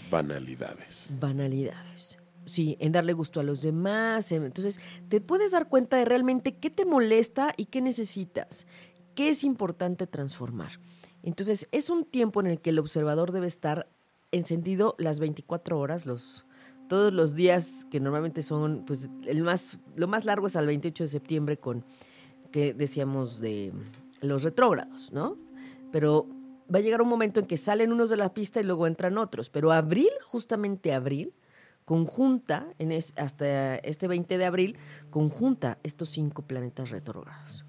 Banalidades. 0.10 1.16
Banalidades. 1.20 2.18
Sí, 2.46 2.78
en 2.80 2.92
darle 2.92 3.14
gusto 3.14 3.40
a 3.40 3.44
los 3.44 3.62
demás. 3.62 4.32
en- 4.32 4.44
entonces, 4.44 4.80
te 5.10 5.22
puedes 5.22 5.52
dar 5.52 5.68
cuenta 5.70 5.98
de 5.98 6.06
realmente 6.06 6.56
qué 6.56 6.70
te 6.70 6.86
molesta 6.86 7.54
y 7.58 7.66
qué 7.66 7.82
necesitas, 7.82 8.68
qué 9.16 9.30
es 9.30 9.44
importante 9.44 10.08
transformar. 10.08 10.80
Entonces, 11.24 11.68
es 11.72 11.90
un 11.90 12.04
tiempo 12.06 12.42
en 12.42 12.48
el 12.48 12.60
que 12.60 12.70
el 12.72 12.80
observador 12.80 13.32
debe 13.32 13.48
estar 13.48 13.88
encendido 14.32 14.96
las 14.98 15.20
24 15.20 15.80
horas, 15.80 16.06
los, 16.06 16.46
todos 16.94 17.12
los 17.12 17.34
días 17.34 17.88
que 17.90 18.00
normalmente 18.00 18.44
son, 18.44 18.84
pues, 18.86 19.10
el 19.26 19.42
más, 19.42 19.80
lo 19.96 20.08
más 20.08 20.26
largo 20.26 20.46
es 20.46 20.56
al 20.56 20.68
28 20.68 21.06
de 21.06 21.08
septiembre 21.08 21.58
con, 21.58 21.84
que 22.52 22.76
decíamos 22.76 23.40
de 23.40 23.74
los 24.22 24.44
retrógrados, 24.44 25.12
¿no? 25.12 25.36
Pero 25.92 26.28
va 26.72 26.78
a 26.78 26.82
llegar 26.84 27.02
un 27.02 27.10
momento 27.10 27.40
en 27.40 27.48
que 27.48 27.58
salen 27.58 27.92
unos 27.92 28.12
de 28.12 28.18
la 28.18 28.32
pista 28.32 28.60
y 28.62 28.64
luego 28.64 28.86
entran 28.86 29.18
otros. 29.18 29.50
Pero 29.50 29.72
abril, 29.72 30.12
justamente 30.28 30.94
abril, 30.94 31.34
conjunta, 31.84 32.68
es- 32.78 33.14
hasta 33.18 33.78
este 33.78 34.08
20 34.08 34.38
de 34.38 34.46
abril, 34.46 34.78
conjunta 35.10 35.80
estos 35.82 36.10
cinco 36.10 36.44
planetas 36.44 36.92
retrógrados. 36.92 37.66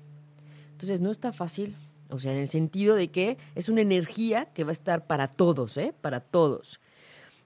Entonces 0.72 1.00
no 1.00 1.10
está 1.10 1.32
fácil, 1.32 1.74
o 2.10 2.18
sea, 2.18 2.32
en 2.32 2.40
el 2.40 2.48
sentido 2.48 2.94
de 2.94 3.10
que 3.10 3.38
es 3.54 3.70
una 3.70 3.80
energía 3.80 4.52
que 4.52 4.64
va 4.64 4.68
a 4.70 4.72
estar 4.72 5.06
para 5.06 5.28
todos, 5.28 5.78
¿eh? 5.78 5.94
Para 5.98 6.20
todos. 6.20 6.78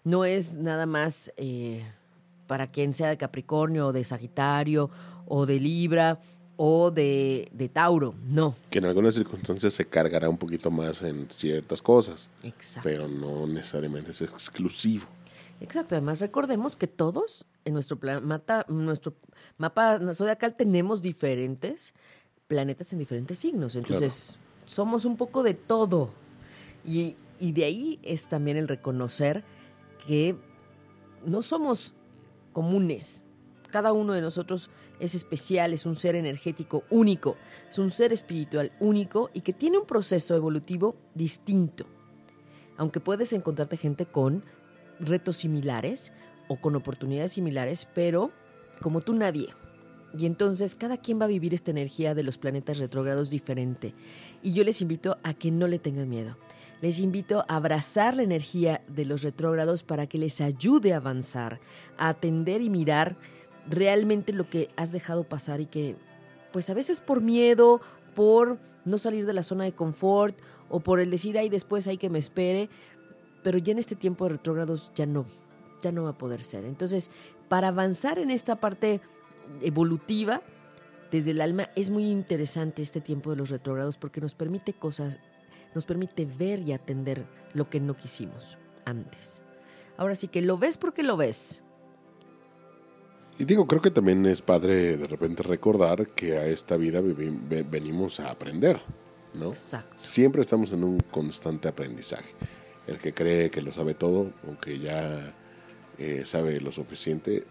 No 0.08 0.24
es 0.24 0.54
nada 0.54 0.86
más 0.86 1.30
eh, 1.36 1.84
para 2.46 2.70
quien 2.70 2.94
sea 2.94 3.08
de 3.10 3.18
Capricornio 3.18 3.88
o 3.88 3.92
de 3.92 4.04
Sagitario 4.04 4.88
o 5.26 5.44
de 5.44 5.60
Libra 5.60 6.18
o 6.56 6.90
de, 6.90 7.50
de 7.52 7.68
Tauro, 7.68 8.14
no. 8.26 8.54
Que 8.70 8.78
en 8.78 8.86
algunas 8.86 9.14
circunstancias 9.14 9.74
se 9.74 9.84
cargará 9.86 10.28
un 10.30 10.38
poquito 10.38 10.70
más 10.70 11.02
en 11.02 11.28
ciertas 11.30 11.82
cosas, 11.82 12.30
Exacto. 12.42 12.88
pero 12.88 13.06
no 13.06 13.46
necesariamente 13.46 14.10
es 14.12 14.22
exclusivo. 14.22 15.04
Exacto, 15.60 15.94
además 15.94 16.20
recordemos 16.20 16.74
que 16.74 16.86
todos 16.86 17.44
en 17.66 17.74
nuestro, 17.74 17.98
mata- 18.22 18.64
nuestro 18.68 19.12
mapa 19.58 19.98
zodiacal 20.14 20.56
tenemos 20.56 21.02
diferentes 21.02 21.92
planetas 22.46 22.92
en 22.94 22.98
diferentes 22.98 23.38
signos, 23.38 23.76
entonces 23.76 24.38
somos 24.64 25.04
un 25.04 25.16
poco 25.18 25.42
de 25.42 25.52
todo. 25.54 26.10
Y, 26.84 27.14
y 27.38 27.52
de 27.52 27.64
ahí 27.66 27.98
es 28.02 28.26
también 28.26 28.56
el 28.56 28.68
reconocer 28.68 29.44
que 30.08 30.34
no 31.26 31.42
somos 31.42 31.94
comunes. 32.54 33.26
Cada 33.70 33.92
uno 33.92 34.14
de 34.14 34.22
nosotros 34.22 34.70
es 35.00 35.14
especial, 35.14 35.74
es 35.74 35.84
un 35.84 35.96
ser 35.96 36.14
energético 36.16 36.84
único, 36.88 37.36
es 37.68 37.78
un 37.78 37.90
ser 37.90 38.14
espiritual 38.14 38.72
único 38.80 39.28
y 39.34 39.42
que 39.42 39.52
tiene 39.52 39.76
un 39.76 39.84
proceso 39.84 40.34
evolutivo 40.34 40.96
distinto. 41.14 41.84
Aunque 42.78 43.00
puedes 43.00 43.34
encontrarte 43.34 43.76
gente 43.76 44.06
con 44.06 44.44
retos 44.98 45.36
similares 45.36 46.10
o 46.48 46.56
con 46.56 46.74
oportunidades 46.74 47.32
similares, 47.32 47.86
pero 47.94 48.32
como 48.80 49.02
tú 49.02 49.12
nadie. 49.12 49.48
Y 50.18 50.24
entonces 50.24 50.74
cada 50.74 50.96
quien 50.96 51.20
va 51.20 51.26
a 51.26 51.28
vivir 51.28 51.52
esta 51.52 51.70
energía 51.70 52.14
de 52.14 52.22
los 52.22 52.38
planetas 52.38 52.78
retrógrados 52.78 53.28
diferente. 53.28 53.94
Y 54.42 54.54
yo 54.54 54.64
les 54.64 54.80
invito 54.80 55.18
a 55.22 55.34
que 55.34 55.50
no 55.50 55.66
le 55.66 55.78
tengan 55.78 56.08
miedo. 56.08 56.38
Les 56.80 57.00
invito 57.00 57.44
a 57.48 57.56
abrazar 57.56 58.16
la 58.16 58.22
energía 58.22 58.82
de 58.88 59.04
los 59.04 59.22
retrógrados 59.22 59.82
para 59.82 60.06
que 60.06 60.18
les 60.18 60.40
ayude 60.40 60.92
a 60.92 60.98
avanzar, 60.98 61.60
a 61.96 62.08
atender 62.08 62.62
y 62.62 62.70
mirar 62.70 63.16
realmente 63.68 64.32
lo 64.32 64.48
que 64.48 64.70
has 64.76 64.92
dejado 64.92 65.24
pasar 65.24 65.60
y 65.60 65.66
que, 65.66 65.96
pues 66.52 66.70
a 66.70 66.74
veces 66.74 67.00
por 67.00 67.20
miedo, 67.20 67.80
por 68.14 68.58
no 68.84 68.98
salir 68.98 69.26
de 69.26 69.32
la 69.32 69.42
zona 69.42 69.64
de 69.64 69.72
confort 69.72 70.38
o 70.68 70.80
por 70.80 71.00
el 71.00 71.10
decir, 71.10 71.36
ay, 71.38 71.48
después 71.48 71.86
hay 71.86 71.98
que 71.98 72.10
me 72.10 72.18
espere, 72.18 72.68
pero 73.42 73.58
ya 73.58 73.72
en 73.72 73.78
este 73.78 73.96
tiempo 73.96 74.24
de 74.24 74.30
retrógrados 74.30 74.92
ya 74.94 75.06
no, 75.06 75.26
ya 75.82 75.92
no 75.92 76.04
va 76.04 76.10
a 76.10 76.18
poder 76.18 76.42
ser. 76.42 76.64
Entonces, 76.64 77.10
para 77.48 77.68
avanzar 77.68 78.18
en 78.18 78.30
esta 78.30 78.56
parte 78.56 79.00
evolutiva 79.60 80.42
desde 81.10 81.30
el 81.30 81.40
alma, 81.40 81.70
es 81.74 81.90
muy 81.90 82.10
interesante 82.10 82.82
este 82.82 83.00
tiempo 83.00 83.30
de 83.30 83.36
los 83.36 83.50
retrógrados 83.50 83.96
porque 83.96 84.20
nos 84.20 84.34
permite 84.34 84.72
cosas, 84.72 85.18
nos 85.74 85.84
permite 85.84 86.24
ver 86.24 86.60
y 86.60 86.72
atender 86.72 87.26
lo 87.54 87.68
que 87.68 87.80
no 87.80 87.96
quisimos 87.96 88.58
antes. 88.84 89.40
Ahora 89.96 90.14
sí 90.14 90.28
que 90.28 90.42
lo 90.42 90.58
ves 90.58 90.78
porque 90.78 91.02
lo 91.02 91.16
ves. 91.16 91.62
Y 93.38 93.44
digo, 93.44 93.66
creo 93.66 93.80
que 93.80 93.90
también 93.90 94.26
es 94.26 94.42
padre 94.42 94.96
de 94.96 95.06
repente 95.06 95.42
recordar 95.44 96.08
que 96.08 96.36
a 96.36 96.46
esta 96.46 96.76
vida 96.76 97.00
venimos 97.00 98.18
a 98.18 98.30
aprender, 98.30 98.80
¿no? 99.34 99.50
Exacto. 99.50 99.94
Siempre 99.96 100.40
estamos 100.40 100.72
en 100.72 100.82
un 100.82 100.98
constante 100.98 101.68
aprendizaje. 101.68 102.34
El 102.88 102.98
que 102.98 103.14
cree 103.14 103.50
que 103.50 103.62
lo 103.62 103.70
sabe 103.70 103.94
todo 103.94 104.32
o 104.46 104.58
que 104.60 104.80
ya 104.80 105.34
eh, 105.98 106.22
sabe 106.24 106.60
lo 106.60 106.72
suficiente, 106.72 107.44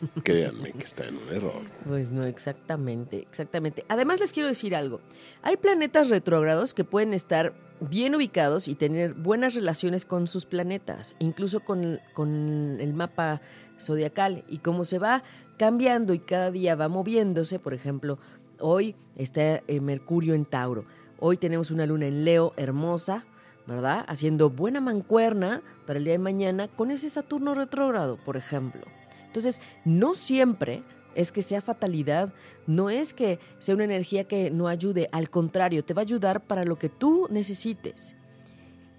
créanme 0.24 0.72
que 0.72 0.84
está 0.84 1.06
en 1.06 1.16
un 1.16 1.28
error. 1.28 1.62
Pues 1.86 2.10
no, 2.10 2.24
exactamente, 2.24 3.18
exactamente. 3.18 3.84
Además 3.88 4.20
les 4.20 4.32
quiero 4.32 4.48
decir 4.48 4.74
algo. 4.74 5.00
Hay 5.42 5.56
planetas 5.56 6.08
retrógrados 6.08 6.74
que 6.74 6.84
pueden 6.84 7.14
estar 7.14 7.54
bien 7.80 8.14
ubicados 8.14 8.68
y 8.68 8.74
tener 8.74 9.14
buenas 9.14 9.54
relaciones 9.54 10.04
con 10.04 10.26
sus 10.28 10.46
planetas, 10.46 11.14
incluso 11.18 11.60
con, 11.60 12.00
con 12.12 12.78
el 12.80 12.94
mapa 12.94 13.40
zodiacal 13.80 14.44
y 14.48 14.58
cómo 14.58 14.84
se 14.84 14.98
va 14.98 15.22
cambiando 15.56 16.14
y 16.14 16.18
cada 16.18 16.50
día 16.50 16.74
va 16.74 16.88
moviéndose. 16.88 17.58
Por 17.58 17.74
ejemplo, 17.74 18.18
hoy 18.58 18.94
está 19.16 19.62
eh, 19.66 19.80
Mercurio 19.80 20.34
en 20.34 20.44
Tauro. 20.44 20.84
Hoy 21.18 21.36
tenemos 21.36 21.70
una 21.70 21.86
luna 21.86 22.06
en 22.06 22.24
Leo 22.24 22.54
hermosa, 22.56 23.26
¿verdad? 23.66 24.04
Haciendo 24.08 24.50
buena 24.50 24.80
mancuerna 24.80 25.62
para 25.86 25.98
el 25.98 26.04
día 26.04 26.14
de 26.14 26.18
mañana 26.18 26.68
con 26.68 26.90
ese 26.90 27.10
Saturno 27.10 27.54
retrógrado, 27.54 28.16
por 28.24 28.36
ejemplo. 28.36 28.82
Entonces, 29.30 29.62
no 29.84 30.16
siempre 30.16 30.82
es 31.14 31.30
que 31.30 31.42
sea 31.42 31.60
fatalidad, 31.60 32.34
no 32.66 32.90
es 32.90 33.14
que 33.14 33.38
sea 33.60 33.76
una 33.76 33.84
energía 33.84 34.24
que 34.24 34.50
no 34.50 34.66
ayude, 34.66 35.08
al 35.12 35.30
contrario, 35.30 35.84
te 35.84 35.94
va 35.94 36.02
a 36.02 36.02
ayudar 36.02 36.44
para 36.48 36.64
lo 36.64 36.80
que 36.80 36.88
tú 36.88 37.28
necesites. 37.30 38.16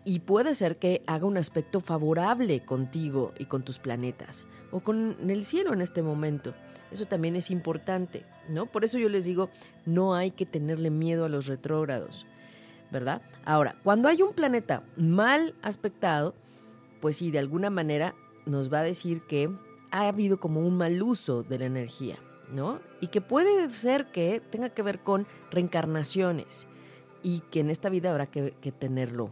Y 0.05 0.19
puede 0.19 0.55
ser 0.55 0.77
que 0.77 1.03
haga 1.05 1.25
un 1.25 1.35
aspecto 1.35 1.81
favorable 1.81 2.63
contigo 2.63 3.33
y 3.37 3.43
con 3.43 3.63
tus 3.63 3.77
planetas, 3.77 4.45
o 4.71 4.79
con 4.79 5.17
el 5.29 5.43
cielo 5.43 5.73
en 5.73 5.81
este 5.81 6.01
momento. 6.01 6.53
Eso 6.91 7.05
también 7.05 7.35
es 7.35 7.51
importante, 7.51 8.25
¿no? 8.47 8.67
Por 8.67 8.85
eso 8.85 8.99
yo 8.99 9.09
les 9.09 9.25
digo, 9.25 9.49
no 9.85 10.15
hay 10.15 10.31
que 10.31 10.45
tenerle 10.45 10.91
miedo 10.91 11.25
a 11.25 11.29
los 11.29 11.47
retrógrados, 11.47 12.25
¿verdad? 12.89 13.21
Ahora, 13.43 13.75
cuando 13.83 14.07
hay 14.07 14.21
un 14.21 14.33
planeta 14.33 14.83
mal 14.95 15.55
aspectado, 15.61 16.35
pues 17.01 17.17
sí, 17.17 17.31
de 17.31 17.39
alguna 17.39 17.69
manera 17.69 18.15
nos 18.45 18.71
va 18.71 18.79
a 18.79 18.83
decir 18.83 19.21
que 19.23 19.49
ha 19.91 20.07
habido 20.07 20.39
como 20.39 20.61
un 20.61 20.77
mal 20.77 21.01
uso 21.03 21.43
de 21.43 21.59
la 21.59 21.65
energía, 21.65 22.17
¿no? 22.51 22.79
Y 22.99 23.07
que 23.07 23.21
puede 23.21 23.69
ser 23.71 24.07
que 24.11 24.41
tenga 24.49 24.69
que 24.69 24.81
ver 24.81 24.99
con 24.99 25.27
reencarnaciones 25.51 26.67
y 27.23 27.41
que 27.51 27.59
en 27.59 27.69
esta 27.69 27.89
vida 27.89 28.09
habrá 28.09 28.25
que, 28.27 28.51
tenerlo 28.77 29.31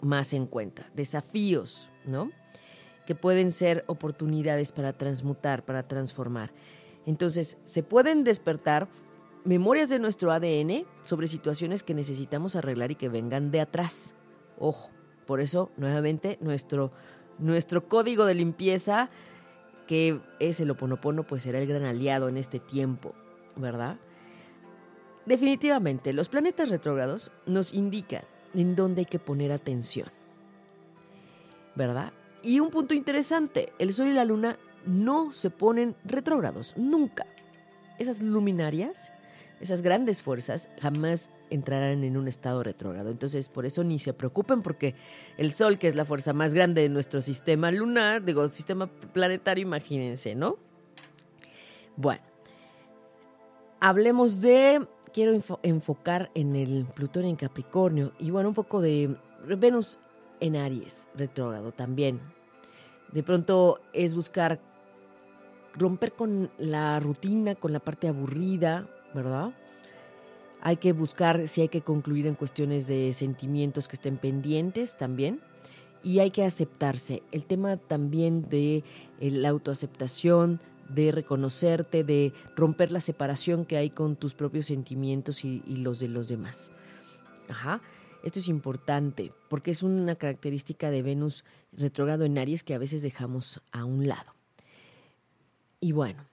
más 0.00 0.32
en 0.32 0.46
cuenta. 0.46 0.90
Desafíos, 0.94 1.90
¿no? 2.04 2.30
Que 3.06 3.14
pueden 3.14 3.52
ser 3.52 3.84
oportunidades 3.86 4.72
para 4.72 4.92
transmutar, 4.92 5.64
para 5.64 5.86
transformar. 5.86 6.52
Entonces, 7.06 7.58
se 7.64 7.82
pueden 7.82 8.24
despertar 8.24 8.88
memorias 9.44 9.88
de 9.88 9.98
nuestro 9.98 10.32
ADN 10.32 10.84
sobre 11.02 11.26
situaciones 11.26 11.82
que 11.82 11.94
necesitamos 11.94 12.56
arreglar 12.56 12.90
y 12.90 12.96
que 12.96 13.08
vengan 13.08 13.50
de 13.50 13.60
atrás. 13.60 14.14
Ojo, 14.58 14.90
por 15.26 15.40
eso, 15.40 15.70
nuevamente, 15.76 16.38
nuestro, 16.40 16.92
nuestro 17.38 17.88
código 17.88 18.24
de 18.24 18.34
limpieza 18.34 19.10
que 19.88 20.20
es 20.38 20.60
el 20.60 20.70
oponopono, 20.70 21.24
pues 21.24 21.42
será 21.42 21.58
el 21.58 21.66
gran 21.66 21.84
aliado 21.84 22.28
en 22.28 22.36
este 22.36 22.60
tiempo, 22.60 23.14
¿verdad? 23.56 23.96
Definitivamente, 25.24 26.12
los 26.12 26.28
planetas 26.28 26.68
retrógrados 26.68 27.32
nos 27.46 27.72
indican 27.72 28.22
en 28.54 28.76
dónde 28.76 29.00
hay 29.00 29.06
que 29.06 29.18
poner 29.18 29.50
atención, 29.50 30.10
¿verdad? 31.74 32.12
Y 32.42 32.60
un 32.60 32.70
punto 32.70 32.92
interesante, 32.92 33.72
el 33.78 33.94
Sol 33.94 34.08
y 34.08 34.12
la 34.12 34.26
Luna 34.26 34.58
no 34.84 35.32
se 35.32 35.48
ponen 35.48 35.96
retrógrados, 36.04 36.76
nunca. 36.76 37.26
Esas 37.98 38.22
luminarias, 38.22 39.10
esas 39.58 39.80
grandes 39.80 40.20
fuerzas, 40.20 40.68
jamás 40.80 41.32
entrarán 41.50 42.04
en 42.04 42.16
un 42.16 42.28
estado 42.28 42.62
retrógrado. 42.62 43.10
Entonces, 43.10 43.48
por 43.48 43.66
eso 43.66 43.84
ni 43.84 43.98
se 43.98 44.12
preocupen 44.12 44.62
porque 44.62 44.94
el 45.36 45.52
Sol, 45.52 45.78
que 45.78 45.88
es 45.88 45.94
la 45.94 46.04
fuerza 46.04 46.32
más 46.32 46.54
grande 46.54 46.82
de 46.82 46.88
nuestro 46.88 47.20
sistema 47.20 47.70
lunar, 47.70 48.24
digo, 48.24 48.48
sistema 48.48 48.86
planetario, 48.86 49.62
imagínense, 49.62 50.34
¿no? 50.34 50.56
Bueno, 51.96 52.22
hablemos 53.80 54.40
de, 54.40 54.86
quiero 55.12 55.40
enfocar 55.62 56.30
en 56.34 56.54
el 56.54 56.86
Plutón 56.94 57.24
en 57.24 57.36
Capricornio 57.36 58.12
y 58.18 58.30
bueno, 58.30 58.50
un 58.50 58.54
poco 58.54 58.80
de 58.80 59.16
Venus 59.44 59.98
en 60.40 60.56
Aries, 60.56 61.08
retrógrado 61.14 61.72
también. 61.72 62.20
De 63.12 63.22
pronto 63.22 63.80
es 63.92 64.14
buscar 64.14 64.60
romper 65.74 66.12
con 66.12 66.50
la 66.58 67.00
rutina, 67.00 67.54
con 67.54 67.72
la 67.72 67.80
parte 67.80 68.08
aburrida, 68.08 68.86
¿verdad? 69.14 69.52
Hay 70.60 70.76
que 70.76 70.92
buscar 70.92 71.46
si 71.46 71.60
hay 71.60 71.68
que 71.68 71.82
concluir 71.82 72.26
en 72.26 72.34
cuestiones 72.34 72.86
de 72.86 73.12
sentimientos 73.12 73.88
que 73.88 73.96
estén 73.96 74.16
pendientes 74.16 74.96
también. 74.96 75.40
Y 76.02 76.20
hay 76.20 76.30
que 76.30 76.44
aceptarse. 76.44 77.22
El 77.32 77.46
tema 77.46 77.76
también 77.76 78.42
de 78.42 78.84
eh, 79.20 79.30
la 79.30 79.48
autoaceptación, 79.48 80.60
de 80.88 81.12
reconocerte, 81.12 82.04
de 82.04 82.32
romper 82.56 82.92
la 82.92 83.00
separación 83.00 83.64
que 83.64 83.76
hay 83.76 83.90
con 83.90 84.16
tus 84.16 84.34
propios 84.34 84.66
sentimientos 84.66 85.44
y, 85.44 85.60
los 85.76 86.00
de 86.00 86.08
los 86.08 86.28
demás. 86.28 86.72
Ajá. 87.48 87.80
Esto 88.24 88.40
es 88.40 88.48
importante 88.48 89.32
porque 89.48 89.70
es 89.70 89.82
una 89.82 90.16
característica 90.16 90.90
de 90.90 91.02
Venus 91.02 91.44
retrogrado 91.72 92.24
en 92.24 92.36
Aries 92.36 92.64
que 92.64 92.74
a 92.74 92.78
veces 92.78 93.02
dejamos 93.02 93.62
a 93.70 93.84
un 93.84 94.08
lado. 94.08 94.34
Y 95.80 95.92
bueno, 95.92 96.24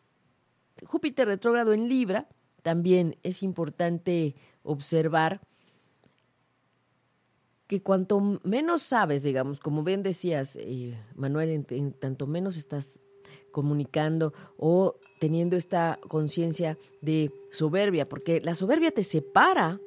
Júpiter 0.83 1.27
retrógrado 1.27 1.73
en 1.73 1.87
Libra 1.87 2.27
también 2.65 3.15
es 3.21 3.43
importante 3.43 4.33
observar 4.63 5.39
que 7.67 7.83
cuanto 7.83 8.39
menos 8.43 8.81
sabes, 8.81 9.21
digamos, 9.21 9.59
como 9.59 9.83
bien 9.83 10.01
decías, 10.01 10.55
eh, 10.59 10.97
Manuel, 11.13 11.63
en, 11.69 11.93
tanto 11.93 12.25
menos 12.25 12.57
estás 12.57 13.01
comunicando 13.51 14.33
o 14.57 14.95
teniendo 15.19 15.55
esta 15.55 15.99
conciencia 16.07 16.75
de 17.01 17.31
soberbia, 17.51 18.09
porque 18.09 18.41
la 18.41 18.55
soberbia 18.55 18.89
te 18.89 19.03
separa 19.03 19.79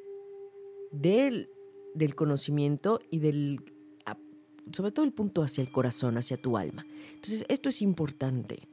del, 0.93 1.51
del 1.97 2.15
conocimiento 2.15 3.01
y 3.11 3.19
del, 3.19 3.59
sobre 4.73 4.93
todo 4.93 5.05
el 5.05 5.13
punto 5.13 5.43
hacia 5.43 5.63
el 5.63 5.73
corazón, 5.73 6.17
hacia 6.17 6.37
tu 6.37 6.57
alma. 6.57 6.87
Entonces, 7.17 7.45
esto 7.49 7.71
es 7.71 7.83
importante, 7.83 8.69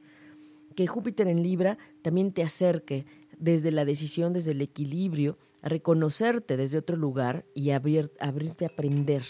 que 0.76 0.86
Júpiter 0.86 1.26
en 1.26 1.42
Libra 1.42 1.78
también 2.02 2.32
te 2.32 2.44
acerque 2.44 3.06
desde 3.38 3.70
la 3.70 3.84
decisión, 3.84 4.32
desde 4.32 4.52
el 4.52 4.62
equilibrio, 4.62 5.38
reconocerte 5.62 6.56
desde 6.56 6.78
otro 6.78 6.96
lugar 6.96 7.44
y 7.54 7.70
abrirte 7.70 8.64
a 8.64 8.68
aprender. 8.68 9.22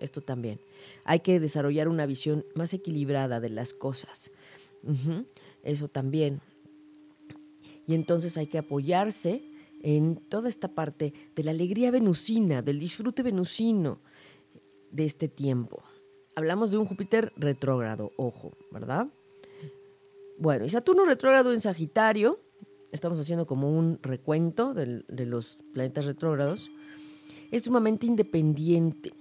Esto 0.00 0.20
también. 0.20 0.60
Hay 1.04 1.20
que 1.20 1.38
desarrollar 1.40 1.88
una 1.88 2.04
visión 2.04 2.44
más 2.54 2.74
equilibrada 2.74 3.40
de 3.40 3.50
las 3.50 3.72
cosas. 3.72 4.30
Eso 5.62 5.88
también. 5.88 6.40
Y 7.86 7.94
entonces 7.94 8.36
hay 8.36 8.46
que 8.46 8.58
apoyarse 8.58 9.42
en 9.82 10.16
toda 10.16 10.48
esta 10.48 10.68
parte 10.68 11.12
de 11.36 11.44
la 11.44 11.50
alegría 11.50 11.90
venusina, 11.90 12.62
del 12.62 12.78
disfrute 12.78 13.22
venusino 13.22 14.00
de 14.90 15.04
este 15.04 15.28
tiempo. 15.28 15.82
hablamos 16.34 16.70
de 16.70 16.78
un 16.78 16.86
Júpiter 16.86 17.32
retrógrado, 17.36 18.12
ojo, 18.16 18.52
¿verdad? 18.70 19.08
Bueno, 20.38 20.64
y 20.64 20.70
Saturno 20.70 21.04
retrógrado 21.04 21.52
en 21.52 21.60
Sagitario, 21.60 22.40
estamos 22.94 23.18
haciendo 23.18 23.46
como 23.46 23.76
un 23.76 23.98
recuento 24.02 24.72
de, 24.72 25.04
los 25.08 25.58
planetas 25.72 26.06
retrógrados, 26.06 26.70
es 27.50 27.64
sumamente 27.64 28.06
independiente. 28.06 29.12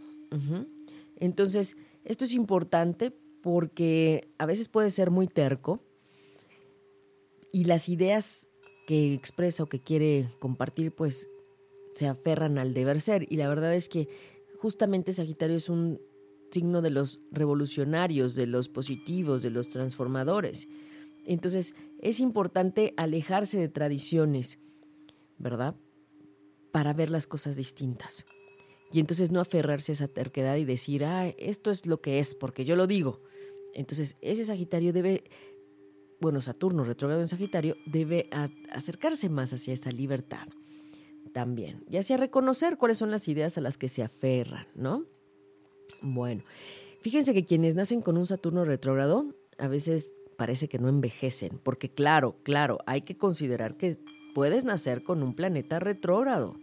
Entonces, 1.17 1.75
esto 2.05 2.23
es 2.23 2.33
importante 2.33 3.11
porque 3.41 4.29
a 4.37 4.45
veces 4.45 4.69
puede 4.69 4.89
ser 4.89 5.11
muy 5.11 5.27
terco 5.27 5.79
y 7.51 7.65
las 7.65 7.89
ideas 7.89 8.47
que 8.87 9.13
expresa 9.13 9.63
o 9.63 9.67
que 9.67 9.79
quiere 9.79 10.29
compartir, 10.39 10.91
pues 10.91 11.27
se 11.93 12.07
aferran 12.07 12.57
al 12.57 12.73
deber 12.73 13.01
ser. 13.01 13.25
Y 13.31 13.37
la 13.37 13.47
verdad 13.47 13.73
es 13.73 13.89
que 13.89 14.07
justamente 14.59 15.13
Sagitario 15.13 15.55
es 15.55 15.69
un 15.69 15.99
signo 16.51 16.81
de 16.81 16.91
los 16.91 17.19
revolucionarios, 17.31 18.35
de 18.35 18.47
los 18.47 18.69
positivos, 18.69 19.41
de 19.43 19.49
los 19.49 19.69
transformadores. 19.69 20.67
Entonces 21.25 21.75
es 21.99 22.19
importante 22.19 22.93
alejarse 22.97 23.59
de 23.59 23.69
tradiciones, 23.69 24.59
¿verdad? 25.37 25.75
Para 26.71 26.93
ver 26.93 27.09
las 27.09 27.27
cosas 27.27 27.55
distintas. 27.55 28.25
Y 28.91 28.99
entonces 28.99 29.31
no 29.31 29.39
aferrarse 29.39 29.91
a 29.91 29.93
esa 29.93 30.07
terquedad 30.07 30.57
y 30.57 30.65
decir, 30.65 31.05
ah, 31.05 31.27
esto 31.37 31.71
es 31.71 31.85
lo 31.85 32.01
que 32.01 32.19
es, 32.19 32.35
porque 32.35 32.65
yo 32.65 32.75
lo 32.75 32.87
digo. 32.87 33.21
Entonces 33.73 34.17
ese 34.21 34.45
Sagitario 34.45 34.93
debe, 34.93 35.23
bueno, 36.21 36.41
Saturno 36.41 36.83
retrógrado 36.83 37.21
en 37.21 37.27
Sagitario, 37.27 37.75
debe 37.85 38.29
acercarse 38.69 39.29
más 39.29 39.53
hacia 39.53 39.73
esa 39.73 39.91
libertad 39.91 40.47
también. 41.33 41.83
Y 41.89 41.97
hacia 41.97 42.17
reconocer 42.17 42.77
cuáles 42.77 42.97
son 42.97 43.11
las 43.11 43.27
ideas 43.27 43.57
a 43.57 43.61
las 43.61 43.77
que 43.77 43.89
se 43.89 44.03
aferran, 44.03 44.67
¿no? 44.75 45.05
Bueno, 46.01 46.43
fíjense 47.01 47.33
que 47.33 47.43
quienes 47.43 47.75
nacen 47.75 48.01
con 48.01 48.17
un 48.17 48.27
Saturno 48.27 48.63
retrógrado 48.63 49.33
a 49.57 49.67
veces 49.67 50.15
parece 50.35 50.67
que 50.67 50.79
no 50.79 50.89
envejecen, 50.89 51.59
porque 51.63 51.89
claro, 51.89 52.35
claro, 52.43 52.79
hay 52.85 53.01
que 53.01 53.17
considerar 53.17 53.77
que 53.77 53.97
puedes 54.33 54.65
nacer 54.65 55.03
con 55.03 55.23
un 55.23 55.35
planeta 55.35 55.79
retrógrado. 55.79 56.55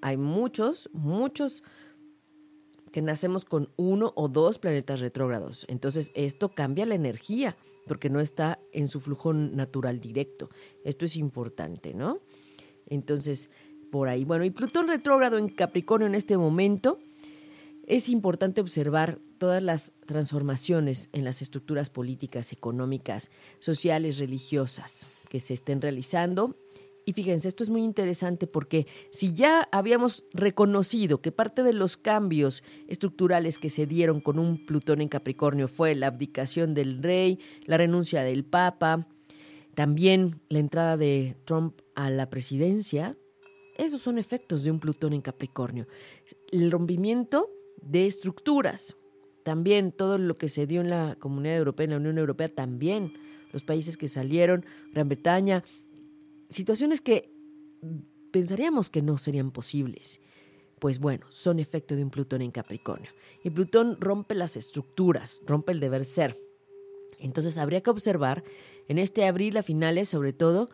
Hay 0.00 0.16
muchos, 0.16 0.88
muchos 0.92 1.62
que 2.92 3.02
nacemos 3.02 3.44
con 3.44 3.70
uno 3.76 4.12
o 4.16 4.28
dos 4.28 4.58
planetas 4.58 5.00
retrógrados. 5.00 5.64
Entonces 5.68 6.12
esto 6.14 6.50
cambia 6.50 6.86
la 6.86 6.94
energía 6.94 7.56
porque 7.86 8.10
no 8.10 8.20
está 8.20 8.58
en 8.72 8.86
su 8.88 9.00
flujo 9.00 9.32
natural 9.32 9.98
directo. 9.98 10.50
Esto 10.84 11.04
es 11.04 11.16
importante, 11.16 11.94
¿no? 11.94 12.20
Entonces, 12.86 13.50
por 13.90 14.08
ahí. 14.08 14.24
Bueno, 14.24 14.44
y 14.44 14.50
Plutón 14.50 14.88
retrógrado 14.88 15.38
en 15.38 15.48
Capricornio 15.48 16.06
en 16.06 16.14
este 16.14 16.36
momento 16.36 16.98
es 17.86 18.08
importante 18.08 18.60
observar 18.60 19.18
todas 19.38 19.62
las 19.62 19.92
transformaciones 20.06 21.08
en 21.12 21.24
las 21.24 21.42
estructuras 21.42 21.90
políticas, 21.90 22.52
económicas, 22.52 23.30
sociales, 23.58 24.18
religiosas 24.18 25.06
que 25.28 25.40
se 25.40 25.54
estén 25.54 25.80
realizando. 25.80 26.56
Y 27.04 27.14
fíjense, 27.14 27.48
esto 27.48 27.64
es 27.64 27.70
muy 27.70 27.82
interesante 27.82 28.46
porque 28.46 28.86
si 29.10 29.32
ya 29.32 29.68
habíamos 29.72 30.24
reconocido 30.32 31.20
que 31.20 31.32
parte 31.32 31.64
de 31.64 31.72
los 31.72 31.96
cambios 31.96 32.62
estructurales 32.86 33.58
que 33.58 33.70
se 33.70 33.86
dieron 33.86 34.20
con 34.20 34.38
un 34.38 34.64
Plutón 34.64 35.00
en 35.00 35.08
Capricornio 35.08 35.66
fue 35.66 35.96
la 35.96 36.06
abdicación 36.06 36.74
del 36.74 37.02
rey, 37.02 37.40
la 37.64 37.78
renuncia 37.78 38.22
del 38.22 38.44
Papa, 38.44 39.08
también 39.74 40.40
la 40.48 40.60
entrada 40.60 40.96
de 40.96 41.36
Trump 41.44 41.80
a 41.96 42.10
la 42.10 42.30
presidencia, 42.30 43.16
esos 43.76 44.02
son 44.02 44.18
efectos 44.18 44.62
de 44.62 44.70
un 44.70 44.78
Plutón 44.78 45.12
en 45.12 45.22
Capricornio. 45.22 45.88
El 46.52 46.70
rompimiento 46.70 47.50
de 47.82 48.06
estructuras. 48.06 48.96
También 49.42 49.92
todo 49.92 50.18
lo 50.18 50.38
que 50.38 50.48
se 50.48 50.66
dio 50.66 50.80
en 50.80 50.90
la 50.90 51.16
Comunidad 51.16 51.56
Europea, 51.56 51.84
en 51.84 51.90
la 51.90 51.96
Unión 51.96 52.18
Europea, 52.18 52.48
también 52.48 53.12
los 53.52 53.62
países 53.62 53.96
que 53.96 54.08
salieron, 54.08 54.64
Gran 54.92 55.08
Bretaña, 55.08 55.64
situaciones 56.48 57.00
que 57.00 57.30
pensaríamos 58.30 58.88
que 58.88 59.02
no 59.02 59.18
serían 59.18 59.50
posibles. 59.50 60.20
Pues 60.78 60.98
bueno, 60.98 61.26
son 61.30 61.60
efecto 61.60 61.94
de 61.94 62.02
un 62.02 62.10
Plutón 62.10 62.42
en 62.42 62.50
Capricornio. 62.50 63.10
Y 63.44 63.50
Plutón 63.50 63.96
rompe 64.00 64.34
las 64.34 64.56
estructuras, 64.56 65.40
rompe 65.46 65.72
el 65.72 65.80
deber 65.80 66.04
ser. 66.04 66.40
Entonces 67.18 67.58
habría 67.58 67.82
que 67.82 67.90
observar 67.90 68.42
en 68.88 68.98
este 68.98 69.26
abril 69.26 69.56
a 69.56 69.62
finales, 69.62 70.08
sobre 70.08 70.32
todo 70.32 70.70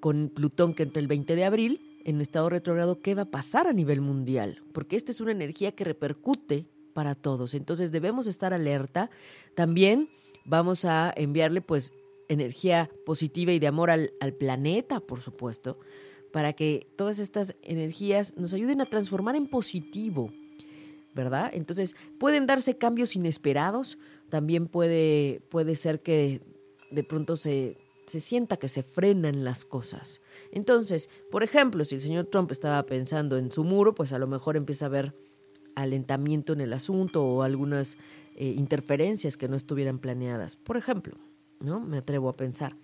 con 0.00 0.28
Plutón 0.28 0.74
que 0.74 0.82
entre 0.82 1.00
el 1.00 1.08
20 1.08 1.34
de 1.34 1.44
abril 1.44 1.87
en 2.08 2.22
estado 2.22 2.48
retrogrado 2.48 3.02
qué 3.02 3.14
va 3.14 3.22
a 3.22 3.30
pasar 3.30 3.66
a 3.66 3.74
nivel 3.74 4.00
mundial, 4.00 4.62
porque 4.72 4.96
esta 4.96 5.12
es 5.12 5.20
una 5.20 5.32
energía 5.32 5.72
que 5.72 5.84
repercute 5.84 6.66
para 6.94 7.14
todos. 7.14 7.52
Entonces 7.52 7.92
debemos 7.92 8.26
estar 8.26 8.54
alerta. 8.54 9.10
También 9.54 10.08
vamos 10.46 10.86
a 10.86 11.12
enviarle 11.14 11.60
pues 11.60 11.92
energía 12.30 12.90
positiva 13.04 13.52
y 13.52 13.58
de 13.58 13.66
amor 13.66 13.90
al, 13.90 14.14
al 14.20 14.32
planeta, 14.32 15.00
por 15.00 15.20
supuesto, 15.20 15.78
para 16.32 16.54
que 16.54 16.90
todas 16.96 17.18
estas 17.18 17.54
energías 17.60 18.38
nos 18.38 18.54
ayuden 18.54 18.80
a 18.80 18.86
transformar 18.86 19.36
en 19.36 19.46
positivo, 19.46 20.32
¿verdad? 21.14 21.50
Entonces 21.52 21.94
pueden 22.18 22.46
darse 22.46 22.78
cambios 22.78 23.16
inesperados, 23.16 23.98
también 24.30 24.66
puede, 24.66 25.42
puede 25.50 25.76
ser 25.76 26.00
que 26.00 26.40
de 26.90 27.04
pronto 27.04 27.36
se 27.36 27.76
se 28.08 28.20
sienta 28.20 28.56
que 28.56 28.68
se 28.68 28.82
frenan 28.82 29.44
las 29.44 29.64
cosas. 29.64 30.20
Entonces, 30.50 31.10
por 31.30 31.42
ejemplo, 31.42 31.84
si 31.84 31.96
el 31.96 32.00
señor 32.00 32.26
Trump 32.26 32.50
estaba 32.50 32.84
pensando 32.86 33.36
en 33.36 33.52
su 33.52 33.64
muro, 33.64 33.94
pues 33.94 34.12
a 34.12 34.18
lo 34.18 34.26
mejor 34.26 34.56
empieza 34.56 34.86
a 34.86 34.88
haber 34.88 35.14
alentamiento 35.74 36.52
en 36.52 36.60
el 36.60 36.72
asunto 36.72 37.24
o 37.24 37.42
algunas 37.42 37.96
eh, 38.36 38.54
interferencias 38.56 39.36
que 39.36 39.48
no 39.48 39.56
estuvieran 39.56 39.98
planeadas. 39.98 40.56
Por 40.56 40.76
ejemplo, 40.76 41.16
¿no? 41.60 41.80
Me 41.80 41.98
atrevo 41.98 42.28
a 42.28 42.36
pensar. 42.36 42.76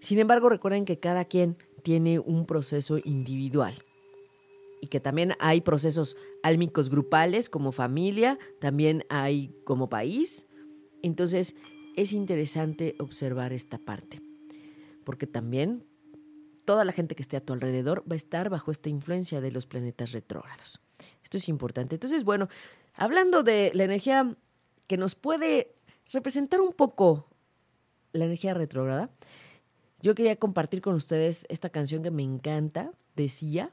Sin 0.00 0.18
embargo, 0.18 0.48
recuerden 0.48 0.84
que 0.84 0.98
cada 0.98 1.24
quien 1.24 1.56
tiene 1.82 2.18
un 2.18 2.44
proceso 2.44 2.98
individual 3.04 3.74
y 4.80 4.88
que 4.88 5.00
también 5.00 5.32
hay 5.38 5.60
procesos 5.60 6.16
álmicos 6.42 6.90
grupales 6.90 7.48
como 7.48 7.72
familia, 7.72 8.38
también 8.60 9.04
hay 9.08 9.54
como 9.64 9.88
país. 9.88 10.46
Entonces, 11.02 11.54
es 11.96 12.12
interesante 12.12 12.94
observar 12.98 13.52
esta 13.52 13.78
parte 13.78 14.23
porque 15.04 15.26
también 15.26 15.84
toda 16.64 16.84
la 16.84 16.92
gente 16.92 17.14
que 17.14 17.22
esté 17.22 17.36
a 17.36 17.44
tu 17.44 17.52
alrededor 17.52 18.02
va 18.10 18.14
a 18.14 18.16
estar 18.16 18.48
bajo 18.48 18.70
esta 18.70 18.88
influencia 18.88 19.40
de 19.40 19.52
los 19.52 19.66
planetas 19.66 20.12
retrógrados. 20.12 20.80
Esto 21.22 21.36
es 21.36 21.48
importante. 21.48 21.96
Entonces, 21.96 22.24
bueno, 22.24 22.48
hablando 22.94 23.42
de 23.42 23.70
la 23.74 23.84
energía 23.84 24.36
que 24.86 24.96
nos 24.96 25.14
puede 25.14 25.74
representar 26.12 26.60
un 26.60 26.72
poco 26.72 27.28
la 28.12 28.24
energía 28.24 28.54
retrógrada, 28.54 29.10
yo 30.00 30.14
quería 30.14 30.36
compartir 30.36 30.80
con 30.80 30.94
ustedes 30.94 31.46
esta 31.48 31.70
canción 31.70 32.02
que 32.02 32.10
me 32.10 32.22
encanta, 32.22 32.92
decía 33.16 33.70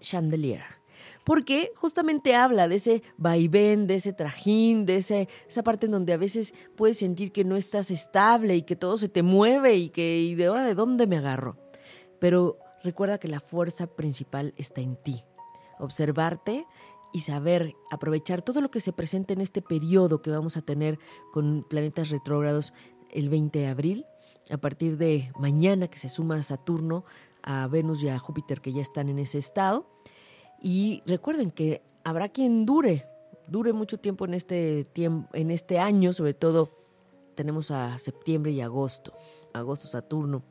Chandelier 0.00 0.75
porque 1.24 1.72
justamente 1.76 2.34
habla 2.34 2.68
de 2.68 2.76
ese 2.76 3.02
vaivén, 3.16 3.86
de 3.86 3.96
ese 3.96 4.12
trajín, 4.12 4.86
de 4.86 4.96
ese, 4.96 5.28
esa 5.48 5.62
parte 5.62 5.86
en 5.86 5.92
donde 5.92 6.12
a 6.12 6.18
veces 6.18 6.54
puedes 6.76 6.98
sentir 6.98 7.32
que 7.32 7.44
no 7.44 7.56
estás 7.56 7.90
estable 7.90 8.56
y 8.56 8.62
que 8.62 8.76
todo 8.76 8.98
se 8.98 9.08
te 9.08 9.22
mueve 9.22 9.76
y 9.76 9.88
que 9.88 10.34
de 10.36 10.46
ahora 10.46 10.64
de 10.64 10.74
dónde 10.74 11.06
me 11.06 11.18
agarro. 11.18 11.56
Pero 12.18 12.58
recuerda 12.82 13.18
que 13.18 13.28
la 13.28 13.40
fuerza 13.40 13.86
principal 13.86 14.54
está 14.56 14.80
en 14.80 14.96
ti. 14.96 15.24
Observarte 15.78 16.66
y 17.12 17.20
saber 17.20 17.74
aprovechar 17.90 18.42
todo 18.42 18.60
lo 18.60 18.70
que 18.70 18.80
se 18.80 18.92
presenta 18.92 19.32
en 19.32 19.40
este 19.40 19.62
periodo 19.62 20.22
que 20.22 20.30
vamos 20.30 20.56
a 20.56 20.62
tener 20.62 20.98
con 21.32 21.64
planetas 21.68 22.10
retrógrados 22.10 22.72
el 23.10 23.28
20 23.28 23.58
de 23.58 23.66
abril, 23.68 24.06
a 24.50 24.58
partir 24.58 24.98
de 24.98 25.32
mañana 25.38 25.88
que 25.88 25.98
se 25.98 26.08
suma 26.08 26.36
a 26.36 26.42
Saturno, 26.42 27.04
a 27.42 27.66
Venus 27.68 28.02
y 28.02 28.08
a 28.08 28.18
Júpiter 28.18 28.60
que 28.60 28.72
ya 28.72 28.82
están 28.82 29.08
en 29.08 29.18
ese 29.18 29.38
estado 29.38 29.95
y 30.62 31.02
recuerden 31.06 31.50
que 31.50 31.82
habrá 32.04 32.28
quien 32.28 32.66
dure, 32.66 33.06
dure 33.48 33.72
mucho 33.72 33.98
tiempo 33.98 34.24
en 34.24 34.34
este, 34.34 34.84
tiempo, 34.84 35.28
en 35.32 35.50
este 35.50 35.78
año, 35.78 36.12
sobre 36.12 36.34
todo 36.34 36.70
tenemos 37.34 37.70
a 37.70 37.98
septiembre 37.98 38.52
y 38.52 38.60
agosto, 38.60 39.12
agosto 39.52 39.86
Saturno. 39.86 40.42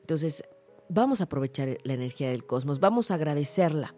Entonces, 0.00 0.44
vamos 0.88 1.20
a 1.20 1.24
aprovechar 1.24 1.78
la 1.82 1.94
energía 1.94 2.30
del 2.30 2.46
cosmos, 2.46 2.80
vamos 2.80 3.10
a 3.10 3.14
agradecerla. 3.14 3.94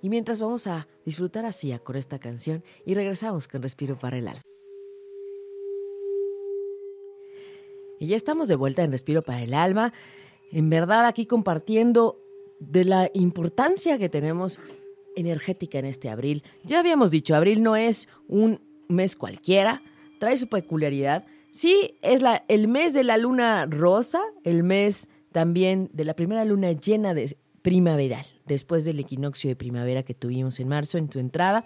Y 0.00 0.08
mientras 0.08 0.40
vamos 0.40 0.66
a 0.66 0.86
disfrutar 1.04 1.44
así 1.44 1.76
con 1.82 1.96
esta 1.96 2.18
canción 2.18 2.62
y 2.84 2.94
regresamos 2.94 3.48
con 3.48 3.62
Respiro 3.62 3.98
para 3.98 4.18
el 4.18 4.28
Alma. 4.28 4.42
Y 7.98 8.08
ya 8.08 8.16
estamos 8.16 8.48
de 8.48 8.56
vuelta 8.56 8.82
en 8.82 8.92
Respiro 8.92 9.22
para 9.22 9.42
el 9.42 9.54
Alma. 9.54 9.92
En 10.52 10.70
verdad 10.70 11.06
aquí 11.06 11.26
compartiendo 11.26 12.20
de 12.60 12.84
la 12.84 13.10
importancia 13.14 13.98
que 13.98 14.08
tenemos 14.08 14.58
energética 15.16 15.78
en 15.78 15.86
este 15.86 16.08
abril. 16.08 16.42
Ya 16.64 16.78
habíamos 16.78 17.10
dicho, 17.10 17.34
abril 17.34 17.62
no 17.62 17.76
es 17.76 18.08
un 18.28 18.60
mes 18.88 19.16
cualquiera, 19.16 19.82
trae 20.18 20.36
su 20.36 20.48
peculiaridad. 20.48 21.24
Sí, 21.50 21.96
es 22.02 22.22
el 22.48 22.68
mes 22.68 22.94
de 22.94 23.04
la 23.04 23.16
luna 23.16 23.66
rosa, 23.66 24.22
el 24.44 24.62
mes 24.62 25.08
también 25.32 25.90
de 25.92 26.04
la 26.04 26.14
primera 26.14 26.44
luna 26.44 26.72
llena 26.72 27.14
de 27.14 27.36
primaveral, 27.62 28.26
después 28.46 28.84
del 28.84 29.00
equinoccio 29.00 29.50
de 29.50 29.56
primavera 29.56 30.04
que 30.04 30.14
tuvimos 30.14 30.60
en 30.60 30.68
marzo 30.68 30.98
en 30.98 31.10
su 31.10 31.18
entrada. 31.18 31.64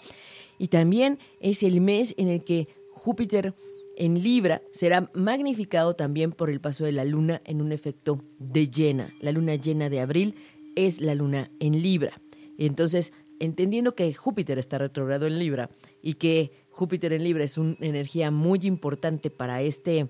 Y 0.58 0.68
también 0.68 1.18
es 1.40 1.62
el 1.62 1.80
mes 1.80 2.14
en 2.16 2.28
el 2.28 2.42
que 2.42 2.68
Júpiter 2.92 3.54
en 3.96 4.22
Libra 4.22 4.62
será 4.72 5.10
magnificado 5.12 5.94
también 5.94 6.32
por 6.32 6.48
el 6.48 6.60
paso 6.60 6.84
de 6.84 6.92
la 6.92 7.04
luna 7.04 7.42
en 7.44 7.60
un 7.60 7.70
efecto 7.70 8.24
de 8.38 8.68
llena. 8.68 9.12
La 9.20 9.32
luna 9.32 9.56
llena 9.56 9.90
de 9.90 10.00
abril 10.00 10.36
es 10.76 11.00
la 11.00 11.14
luna 11.14 11.50
en 11.60 11.82
Libra. 11.82 12.20
Entonces, 12.58 13.12
entendiendo 13.38 13.94
que 13.94 14.12
Júpiter 14.14 14.58
está 14.58 14.78
retrogrado 14.78 15.26
en 15.26 15.38
Libra 15.38 15.70
y 16.02 16.14
que 16.14 16.52
Júpiter 16.70 17.12
en 17.12 17.24
Libra 17.24 17.44
es 17.44 17.58
una 17.58 17.76
energía 17.80 18.30
muy 18.30 18.60
importante 18.62 19.30
para 19.30 19.62
este 19.62 20.08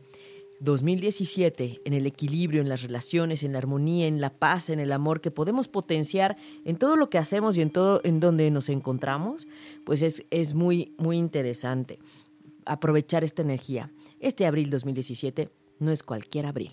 2017 0.61 1.80
en 1.84 1.92
el 1.94 2.06
equilibrio, 2.06 2.61
en 2.61 2.68
las 2.68 2.82
relaciones, 2.82 3.42
en 3.42 3.52
la 3.52 3.58
armonía, 3.58 4.06
en 4.06 4.20
la 4.20 4.30
paz, 4.38 4.68
en 4.68 4.78
el 4.78 4.92
amor 4.92 5.20
que 5.20 5.30
podemos 5.30 5.68
potenciar 5.68 6.36
en 6.64 6.76
todo 6.76 6.96
lo 6.96 7.08
que 7.08 7.18
hacemos 7.18 7.56
y 7.56 7.62
en 7.62 7.70
todo 7.70 8.00
en 8.04 8.20
donde 8.20 8.50
nos 8.50 8.68
encontramos, 8.68 9.46
pues 9.84 10.02
es, 10.02 10.24
es 10.30 10.54
muy, 10.54 10.94
muy 10.98 11.16
interesante 11.16 11.98
aprovechar 12.66 13.24
esta 13.24 13.42
energía. 13.42 13.90
Este 14.20 14.46
abril 14.46 14.70
2017 14.70 15.48
no 15.78 15.90
es 15.92 16.02
cualquier 16.02 16.46
abril. 16.46 16.72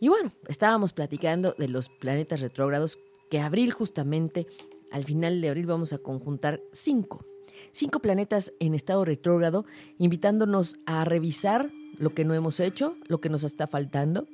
Y 0.00 0.08
bueno, 0.08 0.32
estábamos 0.48 0.92
platicando 0.92 1.54
de 1.58 1.68
los 1.68 1.88
planetas 1.88 2.40
retrógrados, 2.40 2.98
que 3.30 3.40
abril 3.40 3.72
justamente, 3.72 4.46
al 4.90 5.04
final 5.04 5.40
de 5.40 5.48
abril 5.48 5.66
vamos 5.66 5.92
a 5.92 5.98
conjuntar 5.98 6.60
cinco. 6.72 7.24
Cinco 7.72 8.00
planetas 8.00 8.52
en 8.60 8.74
estado 8.74 9.04
retrógrado, 9.04 9.64
invitándonos 9.98 10.76
a 10.86 11.04
revisar 11.04 11.70
lo 11.98 12.10
que 12.10 12.24
no 12.24 12.34
hemos 12.34 12.60
hecho, 12.60 12.96
lo 13.06 13.20
que 13.20 13.28
nos 13.28 13.44
está 13.44 13.66
faltando, 13.66 14.26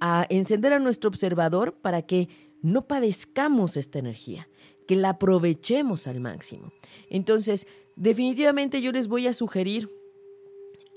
a 0.00 0.26
encender 0.30 0.72
a 0.72 0.78
nuestro 0.78 1.08
observador 1.08 1.74
para 1.74 2.02
que 2.02 2.28
no 2.62 2.86
padezcamos 2.86 3.76
esta 3.76 3.98
energía, 3.98 4.48
que 4.86 4.96
la 4.96 5.10
aprovechemos 5.10 6.06
al 6.06 6.20
máximo. 6.20 6.72
Entonces, 7.10 7.66
definitivamente 7.96 8.80
yo 8.80 8.90
les 8.92 9.06
voy 9.06 9.26
a 9.26 9.34
sugerir 9.34 9.90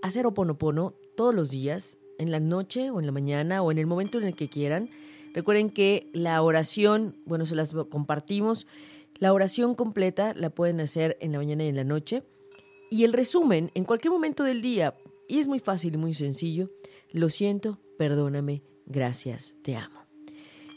hacer 0.01 0.25
oponopono 0.25 0.93
todos 1.15 1.33
los 1.33 1.51
días, 1.51 1.97
en 2.17 2.31
la 2.31 2.39
noche 2.39 2.91
o 2.91 2.99
en 2.99 3.05
la 3.05 3.11
mañana 3.11 3.61
o 3.61 3.71
en 3.71 3.77
el 3.77 3.87
momento 3.87 4.17
en 4.17 4.25
el 4.25 4.35
que 4.35 4.47
quieran. 4.47 4.89
Recuerden 5.33 5.69
que 5.69 6.09
la 6.13 6.41
oración, 6.41 7.15
bueno, 7.25 7.45
se 7.45 7.55
las 7.55 7.73
compartimos. 7.89 8.67
La 9.19 9.33
oración 9.33 9.75
completa 9.75 10.33
la 10.35 10.49
pueden 10.49 10.79
hacer 10.79 11.17
en 11.21 11.31
la 11.31 11.37
mañana 11.37 11.63
y 11.63 11.67
en 11.67 11.75
la 11.75 11.83
noche. 11.83 12.23
Y 12.89 13.03
el 13.03 13.13
resumen, 13.13 13.71
en 13.73 13.83
cualquier 13.83 14.11
momento 14.11 14.43
del 14.43 14.61
día, 14.61 14.95
y 15.27 15.39
es 15.39 15.47
muy 15.47 15.59
fácil 15.59 15.95
y 15.95 15.97
muy 15.97 16.13
sencillo, 16.13 16.69
lo 17.11 17.29
siento, 17.29 17.79
perdóname, 17.97 18.63
gracias, 18.85 19.55
te 19.61 19.75
amo. 19.75 19.99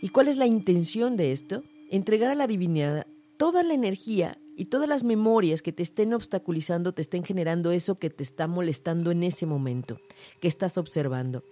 ¿Y 0.03 0.09
cuál 0.09 0.29
es 0.29 0.37
la 0.37 0.47
intención 0.47 1.17
de 1.17 1.33
esto? 1.33 1.63
Entregar 1.91 2.31
a 2.31 2.35
la 2.35 2.47
divinidad 2.47 3.07
toda 3.37 3.63
la 3.63 3.75
energía 3.75 4.39
y 4.61 4.67
todas 4.67 4.87
las 4.87 5.05
memorias 5.05 5.63
que 5.63 5.73
te 5.73 5.83
estén 5.83 6.13
obstaculizando, 6.13 6.93
te 6.93 7.01
estén 7.01 7.25
generando 7.25 7.71
eso 7.71 7.99
que 7.99 8.11
te 8.11 8.23
está 8.23 8.47
molestando 8.47 9.11
en 9.11 9.23
ese 9.23 9.47
momento, 9.47 9.99
que 10.39 10.49
estás 10.49 10.77
observando. 10.77 11.45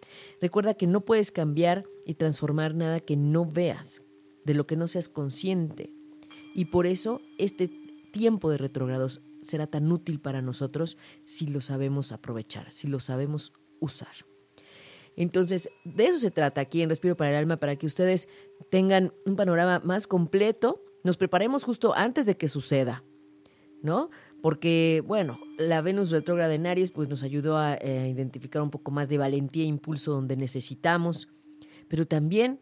Recuerda 0.43 0.75
que 0.75 0.87
no 0.87 1.01
puedes 1.01 1.33
cambiar 1.33 1.87
y 2.05 2.17
transformar 2.17 2.75
nada 2.75 3.01
que 3.01 3.17
no 3.17 3.47
veas, 3.47 4.03
de 4.45 4.53
lo 4.53 4.67
que 4.67 4.77
no 4.77 4.89
seas 4.89 5.09
consciente. 5.09 5.91
Y 6.55 6.67
por 6.67 6.87
eso 6.87 7.23
este 7.39 7.71
tiempo 8.13 8.51
de 8.51 8.59
retrogrados 8.59 9.23
será 9.41 9.67
tan 9.67 9.91
útil 9.91 10.21
para 10.21 10.43
nosotros 10.43 10.99
si 11.25 11.47
lo 11.47 11.63
sabemos 11.63 12.13
aprovechar, 12.13 12.71
si 12.71 12.89
lo 12.89 13.01
sabemos 13.01 13.55
usar. 13.81 14.13
Entonces, 15.17 15.71
de 15.87 16.09
eso 16.09 16.19
se 16.19 16.31
trata 16.31 16.61
aquí 16.61 16.83
en 16.83 16.91
Respiro 16.91 17.17
para 17.17 17.31
el 17.31 17.37
Alma, 17.37 17.57
para 17.57 17.77
que 17.77 17.87
ustedes 17.87 18.29
tengan 18.69 19.15
un 19.25 19.35
panorama 19.35 19.81
más 19.83 20.07
completo 20.07 20.85
nos 21.09 21.17
preparemos 21.17 21.65
justo 21.65 21.95
antes 21.97 22.27
de 22.27 22.37
que 22.37 22.49
suceda, 22.49 23.03
¿no? 23.81 24.11
Porque, 24.43 25.03
bueno, 25.07 25.39
la 25.57 25.81
Venus 25.81 26.11
retrógrada 26.11 26.55
en 26.55 26.67
Aries 26.67 26.91
pues 26.91 27.09
nos 27.09 27.23
ayudó 27.23 27.57
a, 27.57 27.77
eh, 27.77 28.11
identificar 28.13 28.61
un 28.61 28.69
poco 28.69 28.91
más 28.91 29.09
de 29.09 29.17
valentía 29.17 29.63
e 29.63 29.69
impulso 29.69 30.13
donde 30.13 30.37
necesitamos, 30.37 31.27
pero 31.89 32.07
también 32.07 32.61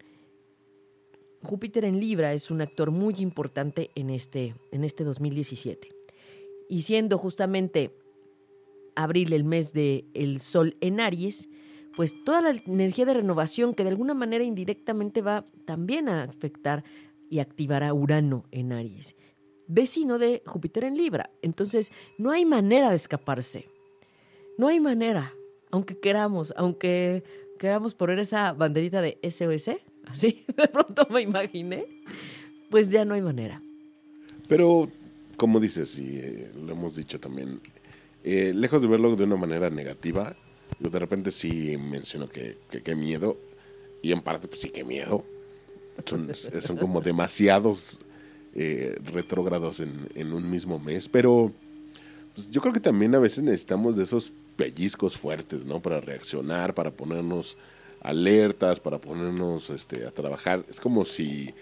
Júpiter 1.43 1.85
en 1.85 1.99
Libra 1.99 2.35
es 2.35 2.53
un 2.53 2.61
actor 2.61 2.93
muy 2.93 3.17
importante 3.19 3.91
en 3.97 4.11
este, 4.11 4.55
en 4.71 4.85
este 4.85 5.03
2017. 5.03 5.89
Y 6.69 6.83
siendo 6.83 7.19
justamente 7.19 7.99
abril 8.95 9.33
el 9.33 9.43
mes 9.43 9.73
de 9.73 10.05
el 10.15 10.41
Sol 10.41 10.77
en 10.81 11.01
Aries, 11.01 11.49
pues 11.97 12.23
toda 12.25 12.43
la 12.43 12.51
energía 12.51 13.07
de 13.07 13.15
renovación 13.15 13.75
que 13.75 13.83
de 13.83 13.89
alguna 13.89 14.15
manera 14.15 14.45
indirectamente 14.45 15.21
va 15.21 15.45
también 15.65 16.09
a 16.09 16.23
afectar 16.23 16.85
y 17.31 17.39
activará 17.39 17.93
Urano 17.93 18.45
en 18.51 18.73
Aries, 18.73 19.17
vecino 19.67 20.19
de 20.19 20.43
Júpiter 20.47 20.85
en 20.85 20.97
Libra. 20.97 21.31
Entonces, 21.43 21.93
no 22.19 22.31
hay 22.31 22.45
manera 22.45 22.91
de 22.91 22.97
escaparse. 22.97 23.69
No 24.59 24.69
hay 24.69 24.81
manera, 24.81 25.35
aunque 25.71 25.99
queramos, 25.99 26.55
aunque 26.57 27.23
queramos 27.59 27.95
poner 27.95 28.19
esa 28.19 28.53
banderita 28.53 29.01
de 29.01 29.19
SOS, 29.23 29.77
así 30.07 30.45
de 30.57 30.69
pronto 30.69 31.07
me 31.11 31.23
imaginé, 31.23 31.85
pues 32.71 32.91
ya 32.91 33.05
no 33.05 33.15
hay 33.15 33.23
manera. 33.23 33.61
Pero, 34.49 34.89
como 35.37 35.61
dices, 35.61 35.99
y 35.99 36.19
eh, 36.19 36.53
lo 36.55 36.73
hemos 36.73 36.97
dicho 36.97 37.21
también, 37.21 37.61
eh, 38.25 38.53
lejos 38.55 38.81
de 38.81 38.89
verlo 38.89 39.15
de 39.17 39.25
una 39.25 39.37
manera 39.37 39.71
negativa, 39.71 40.35
yo 40.81 40.91
de 40.91 40.99
repente 40.99 41.33
sí 41.33 41.77
menciono 41.77 42.29
que, 42.29 42.59
que, 42.69 42.95
miedo, 42.95 43.39
y 44.03 44.13
en 44.13 44.21
parte 44.21 44.49
pues 44.49 44.61
sí 44.61 44.71
que 44.71 44.85
miedo, 44.85 45.25
son, 46.05 46.77
como 46.77 47.01
demasiados 47.01 48.01
eh, 48.55 48.99
retrógrados 49.13 49.81
en, 49.81 50.33
un 50.33 50.51
mismo 50.51 50.79
mes, 50.79 51.09
pero 51.09 51.53
pues, 52.35 52.51
yo 52.51 52.61
creo 52.61 52.73
que 52.73 52.81
también 52.81 53.15
a 53.15 53.19
veces 53.19 53.43
necesitamos 53.43 53.97
de 53.97 54.05
esos 54.05 54.33
pellizcos 54.57 55.17
fuertes, 55.17 55.65
¿no? 55.65 55.81
Para 55.81 56.01
reaccionar, 56.01 56.75
para 56.75 56.91
ponernos 56.91 57.57
alertas, 58.01 58.81
para 58.81 58.99
ponernos 58.99 59.71
este, 59.71 60.07
a 60.07 60.11
trabajar. 60.11 60.65
Es 60.69 60.81
como 60.81 61.05
si, 61.05 61.53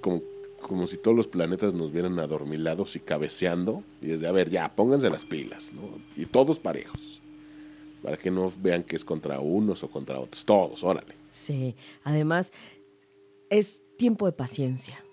como, 0.00 0.22
como 0.60 0.86
si 0.86 0.96
todos 0.96 1.16
los 1.16 1.26
planetas 1.28 1.74
nos 1.74 1.92
vieran 1.92 2.18
adormilados 2.18 2.96
y 2.96 3.00
cabeceando, 3.00 3.82
y 4.00 4.12
es 4.12 4.20
de, 4.20 4.28
a 4.28 4.32
ver, 4.32 4.50
ya, 4.50 4.72
pónganse 4.74 5.10
las 5.10 5.24
pilas, 5.24 5.72
¿no? 5.72 5.82
Y 6.16 6.26
todos 6.26 6.58
parejos, 6.58 7.20
para 8.02 8.16
que 8.16 8.30
no 8.30 8.52
vean 8.62 8.82
que 8.82 8.96
es 8.96 9.04
contra 9.04 9.40
unos 9.40 9.82
o 9.82 9.90
contra 9.90 10.18
otros, 10.18 10.44
todos, 10.44 10.82
órale. 10.84 11.14
Sí, 11.30 11.74
además 12.04 12.52
es 13.52 13.82
tiempo 13.98 14.26
de 14.26 14.32
paciencia. 14.32 15.04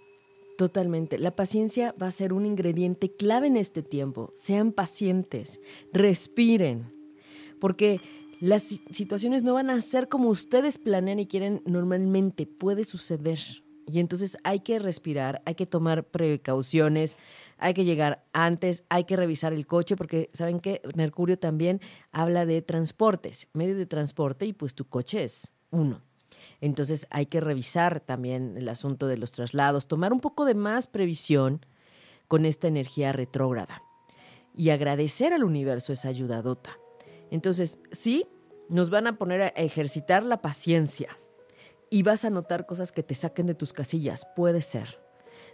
Totalmente. 0.57 1.17
La 1.17 1.35
paciencia 1.35 1.93
va 2.01 2.07
a 2.07 2.11
ser 2.11 2.33
un 2.33 2.45
ingrediente 2.45 3.15
clave 3.15 3.47
en 3.47 3.57
este 3.57 3.83
tiempo. 3.83 4.33
Sean 4.35 4.71
pacientes, 4.71 5.59
respiren, 5.93 6.93
porque 7.59 7.99
las 8.41 8.63
situaciones 8.63 9.43
no 9.43 9.53
van 9.53 9.69
a 9.69 9.79
ser 9.81 10.07
como 10.07 10.29
ustedes 10.29 10.77
planean 10.77 11.19
y 11.19 11.27
quieren 11.27 11.61
normalmente. 11.65 12.45
Puede 12.45 12.83
suceder. 12.83 13.39
Y 13.85 13.99
entonces 13.99 14.37
hay 14.43 14.59
que 14.59 14.79
respirar, 14.79 15.41
hay 15.45 15.55
que 15.55 15.65
tomar 15.65 16.05
precauciones, 16.07 17.17
hay 17.57 17.73
que 17.73 17.85
llegar 17.85 18.25
antes, 18.33 18.83
hay 18.89 19.03
que 19.03 19.15
revisar 19.15 19.51
el 19.51 19.65
coche, 19.65 19.95
porque 19.95 20.29
saben 20.31 20.59
que 20.59 20.81
Mercurio 20.95 21.39
también 21.39 21.81
habla 22.11 22.45
de 22.45 22.61
transportes, 22.61 23.47
medios 23.53 23.77
de 23.77 23.87
transporte, 23.87 24.45
y 24.45 24.53
pues 24.53 24.75
tu 24.75 24.85
coche 24.85 25.23
es 25.23 25.51
uno. 25.71 26.08
Entonces 26.61 27.07
hay 27.09 27.25
que 27.25 27.39
revisar 27.39 27.99
también 27.99 28.57
el 28.57 28.69
asunto 28.69 29.07
de 29.07 29.17
los 29.17 29.31
traslados, 29.31 29.87
tomar 29.87 30.11
un 30.11 30.19
poco 30.19 30.45
de 30.45 30.55
más 30.55 30.87
previsión 30.87 31.65
con 32.27 32.45
esta 32.45 32.67
energía 32.67 33.11
retrógrada 33.11 33.81
y 34.55 34.69
agradecer 34.71 35.33
al 35.33 35.43
universo 35.43 35.93
esa 35.93 36.09
ayudadota. 36.09 36.77
Entonces, 37.31 37.79
sí, 37.91 38.27
nos 38.67 38.89
van 38.89 39.07
a 39.07 39.17
poner 39.17 39.41
a 39.41 39.47
ejercitar 39.47 40.23
la 40.23 40.41
paciencia 40.41 41.17
y 41.89 42.03
vas 42.03 42.25
a 42.25 42.29
notar 42.29 42.65
cosas 42.65 42.91
que 42.91 43.03
te 43.03 43.15
saquen 43.15 43.47
de 43.47 43.55
tus 43.55 43.73
casillas, 43.73 44.27
puede 44.35 44.61
ser. 44.61 44.99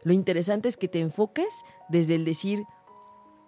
Lo 0.03 0.13
interesante 0.13 0.69
es 0.69 0.77
que 0.77 0.87
te 0.87 0.99
enfoques 0.99 1.63
desde 1.89 2.15
el 2.15 2.25
decir, 2.25 2.63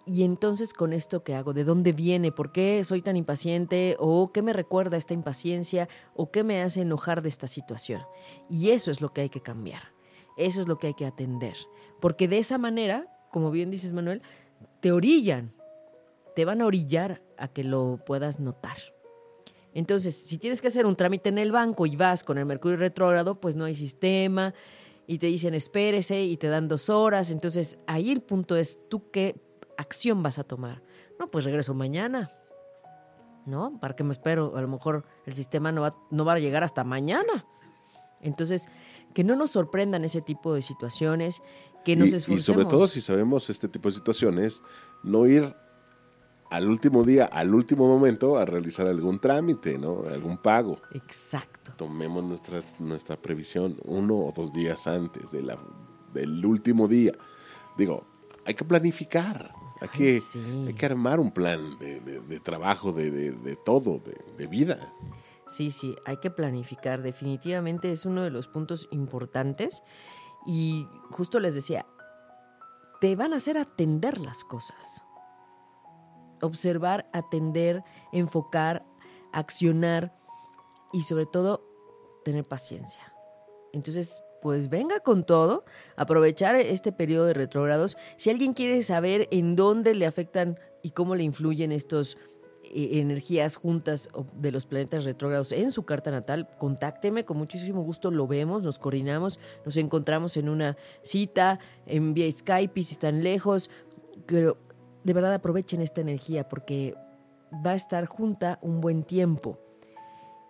y 0.08 0.24
entonces 0.24 0.72
con 0.72 0.94
esto 0.94 1.22
qué 1.22 1.34
hago, 1.34 1.52
de 1.52 1.64
dónde 1.64 1.92
viene, 1.92 2.32
por 2.32 2.50
qué 2.50 2.82
soy 2.82 3.02
tan 3.02 3.16
impaciente 3.16 3.94
o 3.98 4.32
qué 4.32 4.40
me 4.40 4.54
recuerda 4.54 4.96
esta 4.96 5.12
impaciencia 5.12 5.88
o 6.14 6.30
qué 6.30 6.42
me 6.44 6.62
hace 6.62 6.80
enojar 6.80 7.20
de 7.20 7.28
esta 7.28 7.46
situación. 7.46 8.02
Y 8.48 8.70
eso 8.70 8.90
es 8.90 9.02
lo 9.02 9.12
que 9.12 9.20
hay 9.20 9.28
que 9.28 9.42
cambiar, 9.42 9.92
eso 10.38 10.62
es 10.62 10.68
lo 10.68 10.78
que 10.78 10.88
hay 10.88 10.94
que 10.94 11.04
atender, 11.04 11.56
porque 12.00 12.26
de 12.26 12.38
esa 12.38 12.56
manera, 12.56 13.06
como 13.30 13.50
bien 13.50 13.70
dices 13.70 13.92
Manuel, 13.92 14.22
te 14.80 14.92
orillan, 14.92 15.52
te 16.34 16.46
van 16.46 16.62
a 16.62 16.66
orillar 16.66 17.22
a 17.36 17.48
que 17.48 17.62
lo 17.62 18.00
puedas 18.06 18.40
notar. 18.40 18.78
Entonces, 19.74 20.14
si 20.14 20.38
tienes 20.38 20.62
que 20.62 20.68
hacer 20.68 20.86
un 20.86 20.96
trámite 20.96 21.28
en 21.28 21.36
el 21.36 21.52
banco 21.52 21.84
y 21.84 21.96
vas 21.96 22.24
con 22.24 22.38
el 22.38 22.46
Mercurio 22.46 22.78
retrógrado, 22.78 23.40
pues 23.40 23.56
no 23.56 23.66
hay 23.66 23.74
sistema 23.74 24.54
y 25.06 25.18
te 25.18 25.26
dicen 25.26 25.54
espérese 25.54 26.22
y 26.22 26.36
te 26.38 26.48
dan 26.48 26.66
dos 26.66 26.88
horas. 26.88 27.30
Entonces, 27.30 27.78
ahí 27.86 28.10
el 28.10 28.22
punto 28.22 28.56
es 28.56 28.80
tú 28.88 29.10
qué 29.10 29.47
acción 29.78 30.22
vas 30.22 30.38
a 30.38 30.44
tomar? 30.44 30.82
No, 31.18 31.30
pues 31.30 31.46
regreso 31.46 31.72
mañana. 31.72 32.30
¿No? 33.46 33.78
¿Para 33.80 33.96
qué 33.96 34.04
me 34.04 34.12
espero? 34.12 34.54
A 34.56 34.60
lo 34.60 34.68
mejor 34.68 35.06
el 35.24 35.32
sistema 35.32 35.72
no 35.72 35.80
va, 35.80 35.96
no 36.10 36.26
va 36.26 36.34
a 36.34 36.38
llegar 36.38 36.64
hasta 36.64 36.84
mañana. 36.84 37.46
Entonces, 38.20 38.68
que 39.14 39.24
no 39.24 39.36
nos 39.36 39.52
sorprendan 39.52 40.04
ese 40.04 40.20
tipo 40.20 40.52
de 40.52 40.60
situaciones, 40.60 41.40
que 41.84 41.96
nos 41.96 42.08
y, 42.08 42.16
esforcemos. 42.16 42.40
y 42.40 42.42
sobre 42.42 42.64
todo 42.66 42.88
si 42.88 43.00
sabemos 43.00 43.48
este 43.48 43.68
tipo 43.68 43.88
de 43.88 43.94
situaciones, 43.94 44.62
no 45.02 45.26
ir 45.26 45.54
al 46.50 46.68
último 46.68 47.04
día, 47.04 47.26
al 47.26 47.54
último 47.54 47.86
momento, 47.86 48.38
a 48.38 48.44
realizar 48.44 48.86
algún 48.86 49.18
trámite, 49.18 49.78
¿no? 49.78 50.02
Algún 50.10 50.38
pago. 50.38 50.80
Exacto. 50.92 51.72
Tomemos 51.76 52.24
nuestra, 52.24 52.60
nuestra 52.78 53.16
previsión 53.16 53.76
uno 53.84 54.16
o 54.16 54.32
dos 54.34 54.52
días 54.52 54.86
antes 54.86 55.30
de 55.30 55.42
la, 55.42 55.58
del 56.12 56.44
último 56.44 56.88
día. 56.88 57.12
Digo, 57.76 58.06
hay 58.46 58.54
que 58.54 58.64
planificar, 58.64 59.52
hay, 59.80 59.88
Ay, 59.92 59.98
que, 59.98 60.20
sí. 60.20 60.64
hay 60.66 60.74
que 60.74 60.86
armar 60.86 61.20
un 61.20 61.30
plan 61.30 61.78
de, 61.78 62.00
de- 62.00 62.20
de 62.20 62.40
trabajo, 62.40 62.92
de, 62.92 63.10
de- 63.10 63.32
de 63.32 63.56
todo, 63.56 63.98
de, 63.98 64.16
de 64.36 64.46
vida. 64.46 64.78
Sí, 65.46 65.70
sí, 65.70 65.96
hay 66.04 66.18
que 66.18 66.30
planificar. 66.30 67.00
Definitivamente 67.02 67.90
es 67.90 68.04
uno 68.04 68.22
de 68.22 68.30
los 68.30 68.48
puntos 68.48 68.86
importantes. 68.90 69.82
Y 70.46 70.86
justo 71.10 71.40
les 71.40 71.54
decía, 71.54 71.86
te 73.00 73.16
van 73.16 73.32
a 73.32 73.36
hacer 73.36 73.56
atender 73.58 74.18
las 74.18 74.44
cosas. 74.44 75.02
Observar, 76.40 77.08
atender, 77.12 77.82
enfocar, 78.12 78.84
accionar 79.32 80.14
y 80.92 81.02
sobre 81.02 81.26
todo 81.26 81.64
tener 82.24 82.46
paciencia. 82.46 83.12
Entonces, 83.72 84.22
pues 84.40 84.68
venga 84.68 85.00
con 85.00 85.24
todo, 85.24 85.64
aprovechar 85.96 86.56
este 86.56 86.92
periodo 86.92 87.26
de 87.26 87.34
retrógrados. 87.34 87.96
Si 88.16 88.30
alguien 88.30 88.54
quiere 88.54 88.82
saber 88.82 89.28
en 89.30 89.56
dónde 89.56 89.94
le 89.94 90.06
afectan 90.06 90.58
y 90.82 90.90
cómo 90.90 91.14
le 91.14 91.24
influyen 91.24 91.72
estos 91.72 92.16
eh, 92.62 93.00
energías 93.00 93.56
juntas 93.56 94.10
de 94.34 94.52
los 94.52 94.66
planetas 94.66 95.04
retrógrados 95.04 95.52
en 95.52 95.70
su 95.70 95.84
carta 95.84 96.10
natal, 96.10 96.48
contácteme, 96.58 97.24
con 97.24 97.36
muchísimo 97.36 97.82
gusto 97.82 98.10
lo 98.10 98.26
vemos, 98.26 98.62
nos 98.62 98.78
coordinamos, 98.78 99.40
nos 99.64 99.76
encontramos 99.76 100.36
en 100.36 100.48
una 100.48 100.76
cita, 101.02 101.58
en 101.86 102.14
vía 102.14 102.30
Skype 102.30 102.82
si 102.82 102.92
están 102.92 103.22
lejos, 103.22 103.70
pero 104.26 104.58
de 105.04 105.12
verdad 105.12 105.34
aprovechen 105.34 105.80
esta 105.80 106.00
energía 106.00 106.48
porque 106.48 106.94
va 107.64 107.72
a 107.72 107.76
estar 107.76 108.06
junta 108.06 108.58
un 108.62 108.80
buen 108.80 109.02
tiempo. 109.02 109.58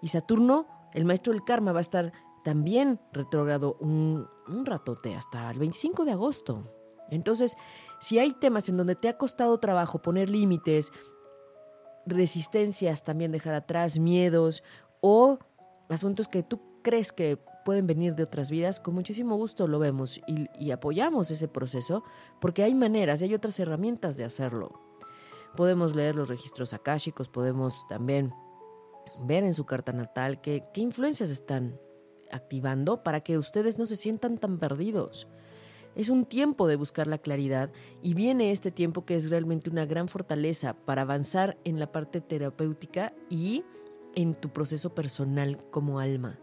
Y 0.03 0.09
Saturno, 0.09 0.67
el 0.95 1.05
maestro 1.05 1.33
del 1.33 1.45
karma, 1.45 1.73
va 1.73 1.79
a 1.79 1.83
estar 1.83 2.13
también 2.49 2.99
retrógrado 3.13 3.77
un, 3.79 4.27
un 4.49 4.65
ratote 4.65 5.15
hasta 5.15 5.51
el 5.51 5.59
25 5.59 6.07
de 6.07 6.13
agosto. 6.13 6.65
Entonces, 7.11 7.59
si 8.01 8.19
hay 8.19 8.33
temas 8.33 8.71
en 8.71 8.79
donde 8.79 8.95
te 8.95 9.11
ha 9.11 9.19
costado 9.19 9.59
trabajo 9.59 10.01
poner 10.01 10.31
límites, 10.31 10.91
resistencias 12.07 13.05
también 13.05 13.33
dejar 13.33 13.53
atrás, 13.53 13.99
miedos 13.99 14.63
o 15.03 15.39
asuntos 15.91 16.27
que 16.27 16.43
tú 16.43 16.63
crees 16.81 17.13
que 17.13 17.37
pueden 17.67 17.87
venir 17.87 18.15
de 18.15 18.23
otras 18.23 18.51
vidas, 18.51 18.81
con 18.81 18.95
muchísimo 18.95 19.37
gusto 19.37 19.69
lo 19.69 19.79
vemos 19.79 20.19
y, 20.27 20.49
y 20.59 20.71
apoyamos 20.71 21.31
ese 21.31 21.49
proceso 21.49 22.03
porque 22.41 22.63
hay 22.63 22.75
maneras 22.75 23.21
y 23.21 23.27
hay 23.27 23.35
otras 23.35 23.61
herramientas 23.61 24.17
de 24.17 24.25
hacerlo. 24.25 24.81
Podemos 25.55 25.95
leer 25.95 26.17
los 26.17 26.29
registros 26.29 26.73
akáshicos, 26.73 27.29
podemos 27.29 27.87
también 27.91 28.33
ver 29.21 29.45
en 29.45 29.53
su 29.53 29.67
carta 29.67 29.93
natal 29.93 30.41
qué, 30.41 30.65
qué 30.73 30.81
influencias 30.81 31.29
están 31.29 31.79
activando 32.33 33.03
para 33.03 33.21
que 33.21 33.39
ustedes 33.39 33.79
no 33.79 33.87
se 33.87 33.97
sientan 33.97 34.39
tan 34.39 34.59
perdidos. 34.59 35.29
Es 35.95 36.11
un 36.11 36.25
tiempo 36.27 36.69
de 36.69 36.77
buscar 36.77 37.07
la 37.07 37.19
claridad 37.19 37.71
y 38.03 38.15
viene 38.15 38.53
este 38.53 38.71
tiempo 38.71 39.05
que 39.05 39.17
es 39.17 39.31
realmente 39.31 39.71
una 39.71 39.85
gran 39.85 40.09
fortaleza 40.09 40.75
para 40.75 41.03
avanzar 41.03 41.59
en 41.65 41.81
la 41.81 41.91
parte 41.91 42.21
terapéutica 42.21 43.13
y 43.29 43.65
en 44.15 44.35
tu 44.35 44.51
proceso 44.51 44.95
personal 44.95 45.59
como 45.71 45.99
alma. 45.99 46.39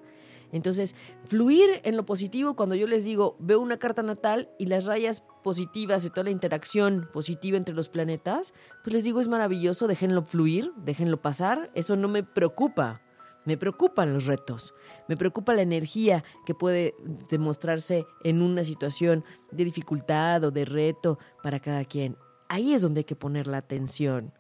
Entonces, 0.52 0.96
fluir 1.26 1.82
en 1.84 1.98
lo 1.98 2.06
positivo 2.06 2.56
cuando 2.56 2.76
yo 2.76 2.88
les 2.88 3.04
digo, 3.06 3.36
veo 3.40 3.60
una 3.60 3.78
carta 3.78 4.04
natal 4.04 4.50
y 4.58 4.68
las 4.68 4.86
rayas 4.86 5.24
positivas 5.44 6.06
y 6.06 6.10
toda 6.10 6.26
la 6.26 6.30
interacción 6.32 7.10
positiva 7.12 7.58
entre 7.58 7.76
los 7.76 7.90
planetas, 7.90 8.54
pues 8.84 8.94
les 8.94 9.04
digo, 9.04 9.20
es 9.20 9.28
maravilloso, 9.28 9.88
déjenlo 9.88 10.24
fluir, 10.24 10.72
déjenlo 10.78 11.22
pasar, 11.22 11.72
eso 11.76 11.96
no 11.96 12.08
me 12.08 12.24
preocupa. 12.24 13.02
Me 13.46 13.58
preocupan 13.58 14.14
los 14.14 14.26
retos, 14.26 14.74
me 15.08 15.16
preocupa 15.16 15.54
la 15.54 15.62
energía 15.62 16.24
que 16.46 16.56
puede 16.56 16.96
demostrarse 17.30 18.06
en 18.24 18.42
una 18.42 18.64
situación 18.64 19.24
de 19.52 19.66
dificultad 19.66 20.44
o 20.44 20.52
de 20.52 20.66
reto 20.66 21.20
para 21.44 21.60
cada 21.60 21.86
quien. 21.86 22.18
Ahí 22.50 22.74
es 22.74 22.82
donde 22.82 23.00
hay 23.00 23.06
que 23.06 23.16
poner 23.16 23.48
la 23.48 23.58
atención. 23.58 24.34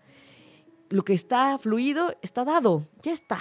Lo 0.90 1.04
que 1.04 1.14
está 1.14 1.58
fluido 1.58 2.16
está 2.22 2.44
dado, 2.44 2.88
ya 3.02 3.12
está. 3.12 3.40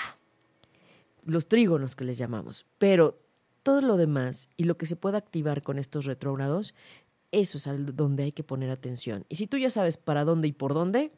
Los 1.24 1.48
trígonos 1.48 1.96
que 1.96 2.04
les 2.04 2.18
llamamos. 2.18 2.66
Pero 2.78 3.18
todo 3.62 3.80
lo 3.80 3.96
demás 3.96 4.48
y 4.56 4.64
lo 4.64 4.76
que 4.76 4.86
se 4.86 4.96
pueda 4.96 5.18
activar 5.18 5.62
con 5.62 5.78
estos 5.78 6.04
retrógrados, 6.04 6.74
eso 7.32 7.58
es 7.58 7.66
donde 7.96 8.24
hay 8.24 8.32
que 8.32 8.44
poner 8.44 8.70
atención. 8.70 9.24
Y 9.28 9.36
si 9.36 9.46
tú 9.46 9.56
ya 9.56 9.70
sabes 9.70 9.96
para 9.96 10.24
dónde 10.24 10.48
y 10.48 10.52
por 10.52 10.74
dónde, 10.74 11.10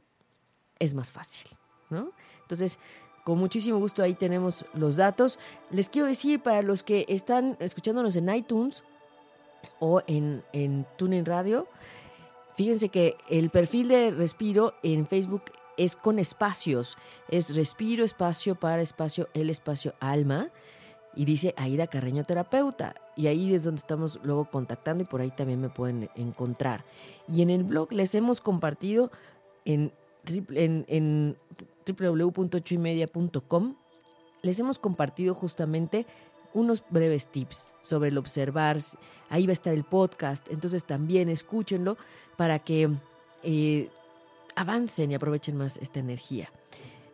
es 0.79 0.95
más 0.95 1.11
fácil, 1.11 1.51
¿no? 1.91 2.13
Entonces, 2.43 2.79
con 3.27 3.39
muchísimo 3.39 3.81
gusto 3.81 4.05
ahí 4.05 4.15
tenemos 4.15 4.65
los 4.73 4.95
datos. 4.95 5.41
Les 5.73 5.91
quiero 5.91 6.07
decir 6.07 6.41
para 6.41 6.63
los 6.63 6.85
que 6.85 7.05
están 7.09 7.57
escuchándonos 7.59 8.15
en 8.15 8.33
iTunes 8.33 8.85
o 9.81 10.01
en, 10.07 10.45
en 10.53 10.87
TuneIn 10.97 11.27
Radio, 11.27 11.67
fíjense 12.55 12.89
que 12.89 13.17
el 13.29 13.51
perfil 13.51 13.89
de 13.89 14.13
Respiro 14.13 14.75
en 14.85 15.09
Facebook 15.09 15.43
es 15.77 15.97
con 15.97 16.21
espacios. 16.21 16.99
Es 17.29 17.57
Respiro, 17.57 18.05
espacio 18.05 18.55
para 18.55 18.81
espacio, 18.81 19.29
el 19.35 19.51
espacio 19.51 19.95
alma. 19.99 20.51
Y 21.17 21.25
dice 21.25 21.53
Aida 21.57 21.89
Carreño 21.89 22.23
Terapeuta. 22.23 22.95
Y 23.17 23.27
ahí 23.27 23.53
es 23.55 23.65
donde 23.65 23.81
estamos 23.81 24.21
luego 24.23 24.49
contactando 24.49 25.03
y 25.03 25.07
por 25.09 25.21
ahí 25.21 25.33
también 25.33 25.61
me 25.61 25.69
pueden 25.69 26.11
encontrar. 26.15 26.85
Y 27.27 27.43
en 27.43 27.51
el 27.51 27.65
blog 27.65 27.93
les 27.93 28.15
hemos 28.15 28.41
compartido 28.41 29.11
en, 29.65 29.91
en, 30.29 30.85
en 30.89 31.37
www.ochoymedia.com 31.87 33.77
les 34.43 34.59
hemos 34.61 34.79
compartido 34.79 35.35
justamente 35.35 36.07
unos 36.55 36.83
breves 36.89 37.29
tips 37.29 37.75
sobre 37.83 38.09
el 38.09 38.19
observar. 38.19 38.79
Ahí 39.29 39.47
va 39.47 39.51
a 39.51 39.53
estar 39.53 39.75
el 39.75 39.85
podcast, 39.85 40.51
entonces 40.51 40.85
también 40.85 41.29
escúchenlo 41.29 41.97
para 42.37 42.59
que 42.61 42.89
eh, 43.43 43.91
avancen 44.55 45.11
y 45.11 45.15
aprovechen 45.15 45.57
más 45.57 45.77
esta 45.79 46.01
energía. 46.01 46.51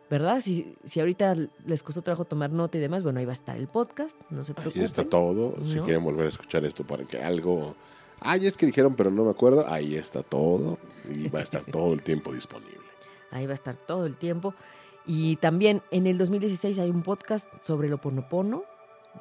¿Verdad? 0.09 0.41
Si, 0.41 0.75
si 0.85 0.99
ahorita 0.99 1.33
les 1.65 1.81
costó 1.81 2.03
trabajo 2.03 2.23
tomar 2.23 2.51
nota 2.51 2.77
y 2.77 2.81
demás, 2.81 3.03
bueno, 3.03 3.19
ahí 3.19 3.25
va 3.25 3.31
a 3.31 3.33
estar 3.33 3.57
el 3.57 3.67
podcast, 3.67 4.19
no 4.29 4.43
se 4.43 4.53
preocupen. 4.53 4.81
Ahí 4.81 4.85
está 4.85 5.03
todo. 5.03 5.55
Si 5.65 5.79
quieren 5.79 6.03
volver 6.03 6.27
a 6.27 6.29
escuchar 6.29 6.63
esto 6.65 6.85
para 6.85 7.03
que 7.03 7.17
algo... 7.17 7.75
Ay, 8.19 8.45
es 8.45 8.55
que 8.55 8.65
dijeron, 8.65 8.95
pero 8.95 9.09
no 9.09 9.25
me 9.25 9.31
acuerdo. 9.31 9.67
Ahí 9.67 9.95
está 9.95 10.21
todo. 10.21 10.77
Y 11.09 11.29
va 11.29 11.39
a 11.39 11.43
estar 11.43 11.65
todo 11.65 11.93
el 11.93 12.03
tiempo 12.03 12.31
disponible. 12.31 12.82
Ahí 13.33 13.45
va 13.45 13.51
a 13.51 13.55
estar 13.55 13.75
todo 13.75 14.05
el 14.05 14.15
tiempo. 14.15 14.53
Y 15.05 15.35
también 15.37 15.81
en 15.91 16.07
el 16.07 16.17
2016 16.17 16.79
hay 16.79 16.89
un 16.89 17.03
podcast 17.03 17.49
sobre 17.61 17.87
el 17.87 17.93
Oponopono, 17.93 18.63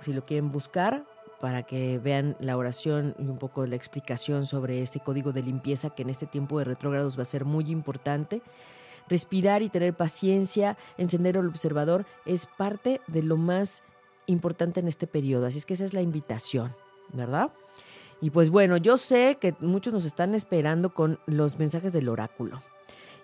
si 0.01 0.13
lo 0.13 0.25
quieren 0.25 0.53
buscar, 0.53 1.05
para 1.41 1.65
que 1.65 1.99
vean 1.99 2.37
la 2.39 2.57
oración 2.57 3.17
y 3.19 3.23
un 3.23 3.39
poco 3.39 3.67
la 3.67 3.75
explicación 3.75 4.47
sobre 4.47 4.81
este 4.81 5.01
código 5.01 5.33
de 5.33 5.43
limpieza 5.43 5.91
que 5.91 6.03
en 6.03 6.11
este 6.11 6.27
tiempo 6.27 6.59
de 6.59 6.65
retrógrados 6.65 7.19
va 7.19 7.23
a 7.23 7.25
ser 7.25 7.45
muy 7.45 7.71
importante. 7.71 8.43
Respirar 9.09 9.63
y 9.63 9.69
tener 9.69 9.95
paciencia, 9.95 10.79
encender 10.99 11.37
el 11.37 11.49
observador, 11.49 12.07
es 12.25 12.47
parte 12.47 13.01
de 13.09 13.25
lo 13.25 13.37
más 13.37 13.83
importante 14.27 14.79
en 14.79 14.87
este 14.87 15.09
periodo. 15.09 15.47
Así 15.47 15.59
es 15.59 15.67
que 15.67 15.75
esa 15.75 15.85
es 15.85 15.95
la 15.95 16.01
invitación, 16.01 16.77
¿verdad? 17.13 17.51
Y 18.21 18.31
pues 18.31 18.51
bueno, 18.51 18.77
yo 18.77 18.97
sé 18.97 19.37
que 19.41 19.57
muchos 19.59 19.93
nos 19.93 20.05
están 20.05 20.37
esperando 20.37 20.95
con 20.95 21.19
los 21.27 21.59
mensajes 21.59 21.93
del 21.93 22.09
oráculo. 22.09 22.63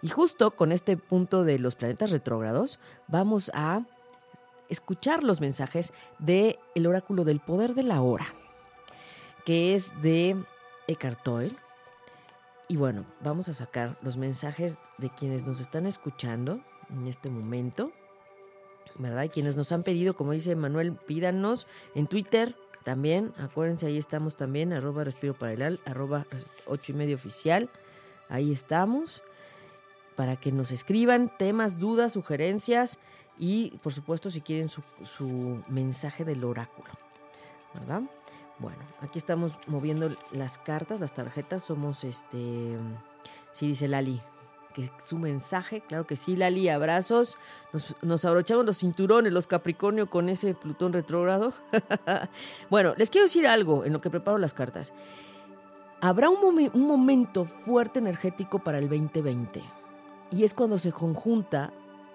Y 0.03 0.09
justo 0.09 0.53
con 0.53 0.73
este 0.73 0.97
punto 0.97 1.45
de 1.45 1.59
los 1.59 1.75
planetas 1.75 2.11
retrógrados, 2.11 2.79
vamos 3.09 3.51
a 3.55 3.85
escuchar 4.69 5.25
los 5.25 5.41
mensajes 5.41 5.93
del 6.19 6.59
el 6.75 6.87
oráculo 6.87 7.25
del 7.25 7.41
poder 7.41 7.75
de 7.75 7.83
la 7.83 8.01
hora, 8.03 8.27
que 9.45 9.75
es 9.75 9.91
de 10.03 10.37
Eckhart 10.87 11.23
Tolle. 11.23 11.57
Y 12.69 12.77
bueno, 12.77 13.07
vamos 13.23 13.49
a 13.49 13.55
sacar 13.55 13.99
los 14.03 14.17
mensajes 14.17 14.79
de 14.99 15.11
quienes 15.11 15.47
nos 15.47 15.61
están 15.61 15.87
escuchando 15.87 16.61
en 16.91 17.07
este 17.07 17.31
momento, 17.31 17.93
¿verdad? 18.97 19.25
Y 19.25 19.29
quienes 19.31 19.57
nos 19.57 19.73
han 19.73 19.83
pedido, 19.83 20.15
como 20.15 20.33
dice 20.33 20.55
Manuel, 20.55 20.93
pídanos 20.93 21.67
en 21.95 22.07
Twitter 22.07 22.55
también. 22.85 23.33
Acuérdense, 23.39 23.87
ahí 23.87 23.97
estamos 23.97 24.37
también, 24.37 24.73
arroba 24.73 25.05
respiro 25.05 25.35
para 25.35 25.55
el 25.55 25.63
al, 25.63 25.81
arroba 25.87 26.27
ocho 26.67 26.93
y 26.93 26.95
medio 26.95 27.17
oficial. 27.17 27.71
Ahí 28.29 28.53
estamos 28.53 29.23
para 30.19 30.35
que 30.35 30.51
nos 30.51 30.73
escriban 30.73 31.31
temas, 31.39 31.79
dudas, 31.79 32.11
sugerencias 32.11 32.99
y 33.39 33.71
por 33.85 33.93
supuesto 33.93 34.33
si 34.33 34.41
quieren 34.41 34.69
su, 34.69 35.63
mensaje 35.69 36.25
del 36.25 36.43
oráculo. 36.43 36.91
¿Verdad? 37.73 38.03
Bueno, 38.59 38.81
aquí 39.01 39.17
estamos 39.17 39.57
moviendo 39.69 40.11
las 40.33 40.59
cartas, 40.59 40.99
las 40.99 41.15
tarjetas. 41.15 41.63
Somos 41.63 42.03
este. 42.03 42.77
Sí, 43.53 43.69
dice 43.69 43.87
Lali. 43.87 44.21
Que 44.75 44.91
su 45.05 45.19
mensaje, 45.19 45.83
claro 45.83 46.05
que 46.05 46.17
sí, 46.17 46.35
Lali, 46.35 46.69
abrazos. 46.69 47.39
Nos, 47.73 47.95
nos 48.03 48.25
abrochamos 48.25 48.67
los 48.67 48.79
cinturones, 48.79 49.33
los 49.33 49.47
Capricornio 49.47 50.11
con 50.11 50.29
ese 50.29 50.53
Plutón 50.53 50.93
retrógrado. 50.93 51.53
bueno, 52.71 52.93
les 52.97 53.11
quiero 53.11 53.27
decir 53.27 53.47
algo 53.47 53.85
en 53.85 53.93
lo 53.93 54.01
que 54.01 54.11
preparo 54.11 54.37
las 54.39 54.53
cartas. 54.53 54.93
Habrá 56.01 56.29
un, 56.29 56.71
un 56.75 56.87
momento 56.89 57.45
fuerte 57.45 58.01
energético 58.01 58.59
para 58.59 58.79
el 58.79 58.89
2020 58.89 59.78
y 60.31 60.45
es 60.45 60.55
cuando 60.55 60.79
se 60.79 60.93
conjunta 60.93 61.73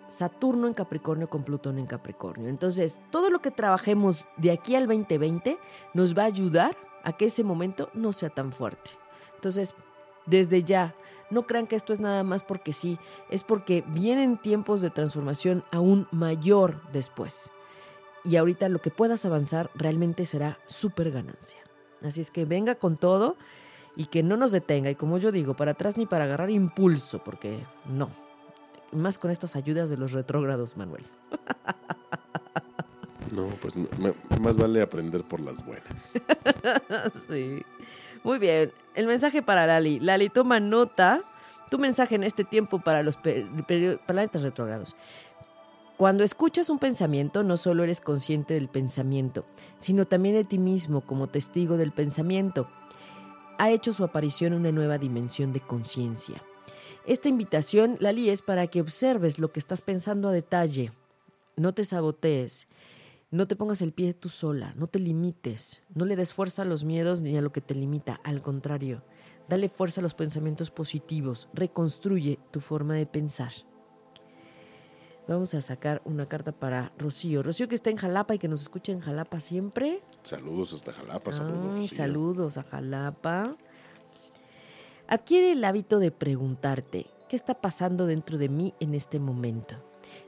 Saturno 0.07 0.67
en 0.67 0.73
Capricornio 0.73 1.29
con 1.29 1.43
Plutón 1.43 1.79
en 1.79 1.87
Capricornio. 1.87 2.49
Entonces, 2.49 2.99
todo 3.09 3.29
lo 3.29 3.41
que 3.41 3.51
trabajemos 3.51 4.27
de 4.37 4.51
aquí 4.51 4.75
al 4.75 4.85
2020 4.85 5.57
nos 5.93 6.15
va 6.15 6.23
a 6.23 6.27
ayudar 6.27 6.77
a 7.03 7.13
que 7.13 7.25
ese 7.25 7.43
momento 7.43 7.89
no 7.93 8.13
sea 8.13 8.29
tan 8.29 8.51
fuerte. 8.53 8.91
Entonces, 9.35 9.73
desde 10.25 10.63
ya, 10.63 10.95
no 11.29 11.47
crean 11.47 11.67
que 11.67 11.75
esto 11.75 11.93
es 11.93 11.99
nada 11.99 12.23
más 12.23 12.43
porque 12.43 12.73
sí, 12.73 12.99
es 13.29 13.43
porque 13.43 13.83
vienen 13.87 14.37
tiempos 14.37 14.81
de 14.81 14.89
transformación 14.89 15.63
aún 15.71 16.07
mayor 16.11 16.81
después. 16.91 17.51
Y 18.23 18.37
ahorita 18.37 18.69
lo 18.69 18.79
que 18.79 18.91
puedas 18.91 19.25
avanzar 19.25 19.69
realmente 19.73 20.25
será 20.25 20.59
súper 20.65 21.11
ganancia. 21.11 21.59
Así 22.03 22.21
es 22.21 22.31
que 22.31 22.45
venga 22.45 22.75
con 22.75 22.97
todo 22.97 23.35
y 23.95 24.05
que 24.05 24.23
no 24.23 24.37
nos 24.37 24.51
detenga. 24.51 24.89
Y 24.89 24.95
como 24.95 25.17
yo 25.17 25.31
digo, 25.31 25.55
para 25.55 25.71
atrás 25.71 25.97
ni 25.97 26.05
para 26.05 26.25
agarrar 26.25 26.49
impulso, 26.49 27.23
porque 27.23 27.59
no, 27.85 28.09
más 28.91 29.19
con 29.19 29.31
estas 29.31 29.55
ayudas 29.55 29.89
de 29.89 29.97
los 29.97 30.11
retrógrados, 30.11 30.77
Manuel. 30.77 31.03
No, 33.31 33.47
pues 33.61 33.73
más 34.39 34.55
vale 34.55 34.81
aprender 34.81 35.23
por 35.23 35.39
las 35.39 35.65
buenas. 35.65 36.13
sí. 37.27 37.63
Muy 38.23 38.37
bien. 38.37 38.71
El 38.93 39.07
mensaje 39.07 39.41
para 39.41 39.65
Lali. 39.65 39.99
Lali, 39.99 40.29
toma 40.29 40.59
nota. 40.59 41.23
Tu 41.71 41.79
mensaje 41.79 42.13
en 42.13 42.23
este 42.23 42.43
tiempo 42.43 42.79
para 42.79 43.01
los 43.01 43.17
planetas 43.17 44.43
retrógrados. 44.43 44.95
Cuando 45.97 46.23
escuchas 46.23 46.69
un 46.69 46.77
pensamiento, 46.77 47.41
no 47.41 47.57
solo 47.57 47.83
eres 47.83 48.01
consciente 48.01 48.53
del 48.53 48.67
pensamiento, 48.67 49.45
sino 49.79 50.05
también 50.05 50.35
de 50.35 50.43
ti 50.43 50.59
mismo 50.59 51.01
como 51.01 51.27
testigo 51.27 51.77
del 51.77 51.91
pensamiento. 51.91 52.67
Ha 53.57 53.71
hecho 53.71 53.93
su 53.93 54.03
aparición 54.03 54.53
una 54.53 54.71
nueva 54.71 54.97
dimensión 54.97 55.53
de 55.53 55.61
conciencia. 55.61 56.43
Esta 57.05 57.29
invitación, 57.29 57.97
Lali, 57.99 58.29
es 58.29 58.41
para 58.41 58.67
que 58.67 58.81
observes 58.81 59.39
lo 59.39 59.51
que 59.51 59.59
estás 59.59 59.81
pensando 59.81 60.29
a 60.29 60.31
detalle. 60.31 60.91
No 61.55 61.73
te 61.73 61.83
sabotees. 61.83 62.67
No 63.33 63.47
te 63.47 63.55
pongas 63.55 63.81
el 63.81 63.93
pie 63.93 64.13
tú 64.13 64.29
sola, 64.29 64.75
no 64.77 64.85
te 64.85 64.99
limites, 64.99 65.81
no 65.95 66.05
le 66.05 66.15
des 66.15 66.31
fuerza 66.31 66.61
a 66.61 66.65
los 66.65 66.83
miedos 66.83 67.21
ni 67.21 67.35
a 67.35 67.41
lo 67.41 67.51
que 67.51 67.61
te 67.61 67.73
limita, 67.73 68.21
al 68.23 68.43
contrario, 68.43 69.01
dale 69.49 69.69
fuerza 69.69 70.01
a 70.01 70.03
los 70.03 70.13
pensamientos 70.13 70.69
positivos, 70.69 71.49
reconstruye 71.51 72.37
tu 72.51 72.59
forma 72.59 72.93
de 72.93 73.07
pensar. 73.07 73.51
Vamos 75.27 75.53
a 75.53 75.61
sacar 75.61 76.01
una 76.03 76.27
carta 76.27 76.51
para 76.51 76.91
Rocío. 76.97 77.43
Rocío 77.43 77.69
que 77.69 77.75
está 77.75 77.89
en 77.89 77.95
Jalapa 77.95 78.35
y 78.35 78.39
que 78.39 78.49
nos 78.49 78.61
escucha 78.61 78.91
en 78.91 78.99
Jalapa 78.99 79.39
siempre. 79.39 80.01
Saludos 80.23 80.73
hasta 80.73 80.91
Jalapa, 80.91 81.31
saludos. 81.31 81.89
saludos 81.89 82.57
a 82.57 82.63
Jalapa. 82.63 83.55
Adquiere 85.07 85.53
el 85.53 85.63
hábito 85.63 85.99
de 85.99 86.11
preguntarte, 86.11 87.07
¿qué 87.29 87.35
está 87.35 87.53
pasando 87.55 88.05
dentro 88.05 88.37
de 88.37 88.49
mí 88.49 88.73
en 88.79 88.95
este 88.95 89.19
momento? 89.19 89.75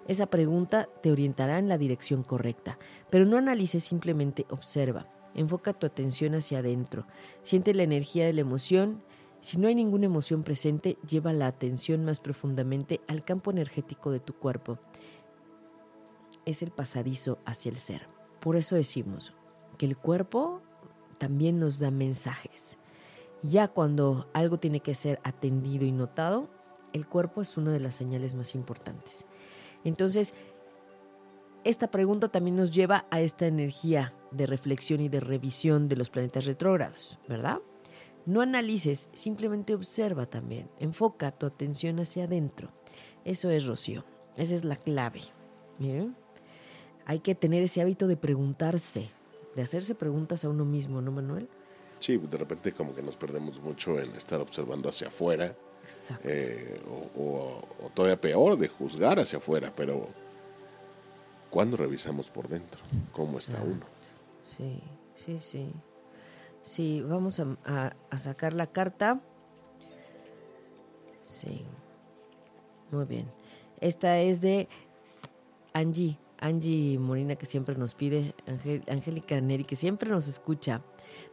Esa 0.08 0.28
pregunta 0.28 0.88
te 1.02 1.12
orientará 1.12 1.60
en 1.60 1.68
la 1.68 1.78
dirección 1.78 2.24
correcta, 2.24 2.78
pero 3.10 3.26
no 3.26 3.38
analices, 3.38 3.84
simplemente 3.84 4.46
observa. 4.50 5.08
Enfoca 5.34 5.74
tu 5.74 5.86
atención 5.86 6.36
hacia 6.36 6.60
adentro. 6.60 7.06
Siente 7.43 7.74
la 7.74 7.84
energía 7.84 8.26
de 8.26 8.34
la 8.34 8.41
emoción. 8.41 9.04
Si 9.46 9.60
no 9.60 9.68
hay 9.68 9.76
ninguna 9.76 10.08
emoción 10.08 10.41
presente, 10.41 10.98
lleva 11.08 11.32
la 11.32 11.46
atención 11.46 12.04
más 12.04 12.20
profundamente 12.20 13.02
al 13.08 13.24
campo 13.24 13.52
energético 13.52 14.10
de 14.10 14.20
tu 14.20 14.34
cuerpo. 14.34 14.80
Es 16.48 16.64
el 16.64 16.72
pasadizo 16.72 17.38
hacia 17.46 17.70
el 17.70 17.78
ser. 17.78 18.08
Por 18.39 18.56
eso 18.56 18.76
decimos 18.76 19.34
que 19.78 19.86
el 19.86 19.98
cuerpo 19.98 20.64
también 21.20 21.60
nos 21.60 21.78
da 21.78 21.91
mensajes. 21.91 22.80
Ya 23.43 23.68
cuando 23.68 24.28
algo 24.34 24.58
tiene 24.58 24.80
que 24.80 24.96
ser 24.96 25.20
atendido 25.24 25.86
y 25.86 25.91
notado, 25.91 26.50
el 26.91 27.06
cuerpo 27.06 27.43
es 27.43 27.56
una 27.56 27.72
de 27.72 27.82
las 27.82 27.93
señales 27.93 28.34
más 28.34 28.56
importantes. 28.56 29.26
Entonces, 29.84 30.34
esta 31.64 31.91
pregunta 31.91 32.30
también 32.30 32.56
nos 32.56 32.72
lleva 32.72 33.06
a 33.12 33.22
esta 33.22 33.46
energía 33.46 34.12
de 34.32 34.48
reflexión 34.48 35.02
y 35.02 35.10
de 35.10 35.20
revisión 35.20 35.88
de 35.88 35.98
los 35.98 36.10
planetas 36.10 36.46
retrógrados, 36.46 37.20
¿verdad? 37.30 37.60
No 38.26 38.42
analices, 38.42 39.10
simplemente 39.14 39.76
observa 39.76 40.26
también. 40.26 40.70
Enfoca 40.80 41.32
tu 41.32 41.46
atención 41.46 42.00
hacia 42.00 42.24
adentro. 42.24 42.72
Eso 43.24 43.50
es, 43.50 43.66
Rocío. 43.66 44.04
Esa 44.36 44.56
es 44.56 44.64
la 44.64 44.76
clave. 44.76 45.22
Hay 47.06 47.20
que 47.20 47.36
tener 47.36 47.62
ese 47.64 47.82
hábito 47.82 48.08
de 48.08 48.18
preguntarse, 48.18 49.10
de 49.56 49.62
hacerse 49.62 49.94
preguntas 49.94 50.44
a 50.44 50.50
uno 50.50 50.66
mismo, 50.66 51.02
¿no, 51.02 51.12
Manuel? 51.12 51.48
Sí, 52.00 52.18
de 52.18 52.38
repente 52.38 52.72
como 52.72 52.94
que 52.94 53.02
nos 53.02 53.16
perdemos 53.16 53.62
mucho 53.62 54.00
en 54.00 54.12
estar 54.16 54.42
observando 54.42 54.90
hacia 54.90 55.08
afuera. 55.08 55.56
Eh, 56.24 56.82
o, 57.16 57.62
todavía 57.94 58.20
peor, 58.20 58.58
de 58.58 58.68
juzgar 58.68 59.20
hacia 59.20 59.38
afuera, 59.38 59.72
pero 59.76 60.08
¿cuándo 61.52 61.78
revisamos 61.78 62.32
por 62.32 62.48
dentro? 62.48 62.82
¿Cómo 63.12 63.38
está 63.38 63.62
uno? 63.62 63.86
Sí, 64.44 64.82
sí, 65.14 65.38
sí. 65.38 65.72
Sí, 66.66 67.03
vamos 67.07 67.39
a, 67.39 67.95
sacar 68.18 68.53
la 68.53 68.66
carta. 68.66 69.22
Sí. 71.22 71.63
Muy 72.89 73.05
bien. 73.05 73.32
Esta 73.82 74.18
es 74.18 74.41
de 74.41 74.68
Angie. 75.74 76.18
Angie 76.39 76.97
Morina 76.97 77.36
que 77.36 77.45
siempre 77.45 77.76
nos 77.76 77.93
pide. 77.93 78.34
Angélica 78.88 79.39
Neri 79.41 79.63
que 79.63 79.76
siempre 79.76 80.09
nos 80.09 80.28
escucha. 80.28 80.82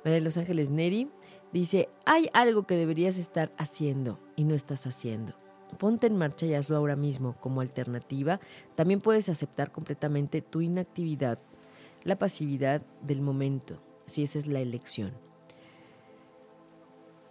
María 0.05 0.17
de 0.17 0.21
Los 0.21 0.37
Ángeles 0.37 0.69
Neri 0.69 1.11
dice, 1.51 1.89
hay 2.05 2.29
algo 2.35 2.65
que 2.65 2.77
deberías 2.77 3.17
estar 3.17 3.53
haciendo 3.57 4.21
y 4.37 4.45
no 4.45 4.55
estás 4.55 4.87
haciendo. 4.87 5.33
Ponte 5.79 6.09
en 6.09 6.19
marcha 6.19 6.45
y 6.45 6.53
hazlo 6.53 6.77
ahora 6.77 6.95
mismo 6.95 7.37
como 7.41 7.63
alternativa. 7.63 8.39
También 8.75 9.01
puedes 9.01 9.31
aceptar 9.31 9.73
completamente 9.73 10.43
tu 10.43 10.61
inactividad, 10.61 11.39
la 12.05 12.19
pasividad 12.19 12.83
del 13.01 13.23
momento, 13.23 13.81
si 14.07 14.23
esa 14.23 14.39
es 14.39 14.47
la 14.47 14.61
elección. 14.61 15.13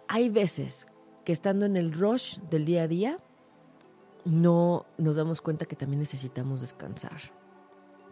Hay 0.08 0.28
veces 0.28 0.86
que 1.24 1.32
estando 1.32 1.66
en 1.66 1.76
el 1.76 1.92
rush 1.92 2.38
del 2.50 2.64
día 2.64 2.82
a 2.82 2.88
día, 2.88 3.18
no 4.24 4.86
nos 4.98 5.16
damos 5.16 5.40
cuenta 5.40 5.66
que 5.66 5.76
también 5.76 6.00
necesitamos 6.00 6.60
descansar. 6.60 7.20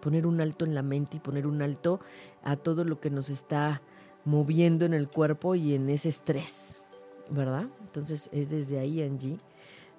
Poner 0.01 0.27
un 0.27 0.41
alto 0.41 0.65
en 0.65 0.75
la 0.75 0.83
mente 0.83 1.19
y 1.19 1.21
poner 1.21 1.47
un 1.47 1.63
alto 1.63 2.01
a 2.43 2.57
todo 2.57 2.85
lo 2.85 3.01
que 3.01 3.11
nos 3.11 3.29
está 3.31 3.83
moviendo 4.25 4.85
en 4.85 4.95
el 4.95 5.09
cuerpo 5.09 5.55
y 5.55 5.75
en 5.75 5.91
ese 5.91 6.09
estrés, 6.09 6.83
¿verdad? 7.29 7.67
Entonces 7.81 8.29
es 8.33 8.51
desde 8.51 8.79
ahí, 8.79 9.03
Angie, 9.03 9.39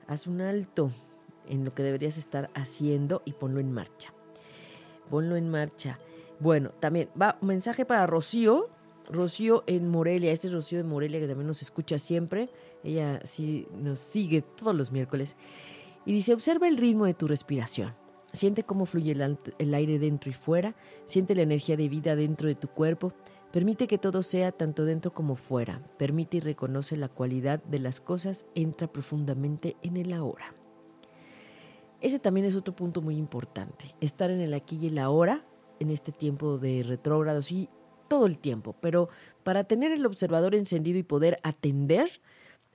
haz 0.07 0.27
un 0.27 0.41
alto 0.41 0.91
en 1.47 1.65
lo 1.65 1.73
que 1.73 1.83
deberías 1.83 2.17
estar 2.17 2.49
haciendo 2.55 3.21
y 3.25 3.33
ponlo 3.33 3.59
en 3.59 3.71
marcha. 3.71 4.13
Ponlo 5.09 5.35
en 5.35 5.49
marcha. 5.49 5.99
Bueno, 6.41 6.71
también 6.79 7.07
va 7.21 7.37
un 7.39 7.49
mensaje 7.49 7.85
para 7.85 8.07
Rocío. 8.07 8.67
Rocío 9.07 9.63
en 9.67 9.87
Morelia, 9.87 10.31
este 10.31 10.47
es 10.47 10.53
Rocío 10.53 10.79
de 10.79 10.83
Morelia 10.83 11.19
que 11.19 11.27
también 11.27 11.45
nos 11.45 11.61
escucha 11.61 11.99
siempre. 11.99 12.49
Ella 12.83 13.19
sí 13.23 13.67
nos 13.77 13.99
sigue 13.99 14.41
todos 14.41 14.75
los 14.75 14.91
miércoles. 14.91 15.37
Y 16.03 16.13
dice, 16.13 16.33
observa 16.33 16.67
el 16.67 16.77
ritmo 16.77 17.05
de 17.05 17.13
tu 17.13 17.27
respiración. 17.27 17.93
Siente 18.33 18.63
cómo 18.63 18.87
fluye 18.87 19.11
el, 19.11 19.37
el 19.59 19.73
aire 19.75 19.99
dentro 19.99 20.31
y 20.31 20.33
fuera. 20.33 20.75
Siente 21.05 21.35
la 21.35 21.43
energía 21.43 21.77
de 21.77 21.87
vida 21.89 22.15
dentro 22.15 22.47
de 22.47 22.55
tu 22.55 22.69
cuerpo. 22.69 23.13
Permite 23.51 23.85
que 23.85 23.99
todo 23.99 24.23
sea 24.23 24.51
tanto 24.51 24.83
dentro 24.83 25.13
como 25.13 25.35
fuera. 25.35 25.83
Permite 25.99 26.37
y 26.37 26.39
reconoce 26.39 26.97
la 26.97 27.09
cualidad 27.09 27.63
de 27.65 27.77
las 27.77 28.01
cosas. 28.01 28.47
Entra 28.55 28.91
profundamente 28.91 29.75
en 29.83 29.95
el 29.95 30.11
ahora. 30.11 30.55
Ese 31.99 32.17
también 32.17 32.47
es 32.47 32.55
otro 32.55 32.75
punto 32.75 33.03
muy 33.03 33.15
importante. 33.15 33.93
Estar 34.01 34.31
en 34.31 34.41
el 34.41 34.55
aquí 34.55 34.79
y 34.81 34.87
el 34.87 34.97
ahora, 34.97 35.45
en 35.81 35.89
este 35.89 36.11
tiempo 36.11 36.59
de 36.59 36.83
retrógrados 36.83 37.51
y 37.51 37.67
todo 38.07 38.27
el 38.27 38.37
tiempo. 38.37 38.75
Pero 38.79 39.09
para 39.43 39.63
tener 39.63 39.91
el 39.91 40.05
observador 40.05 40.53
encendido 40.53 40.99
y 40.99 41.03
poder 41.03 41.39
atender, 41.43 42.21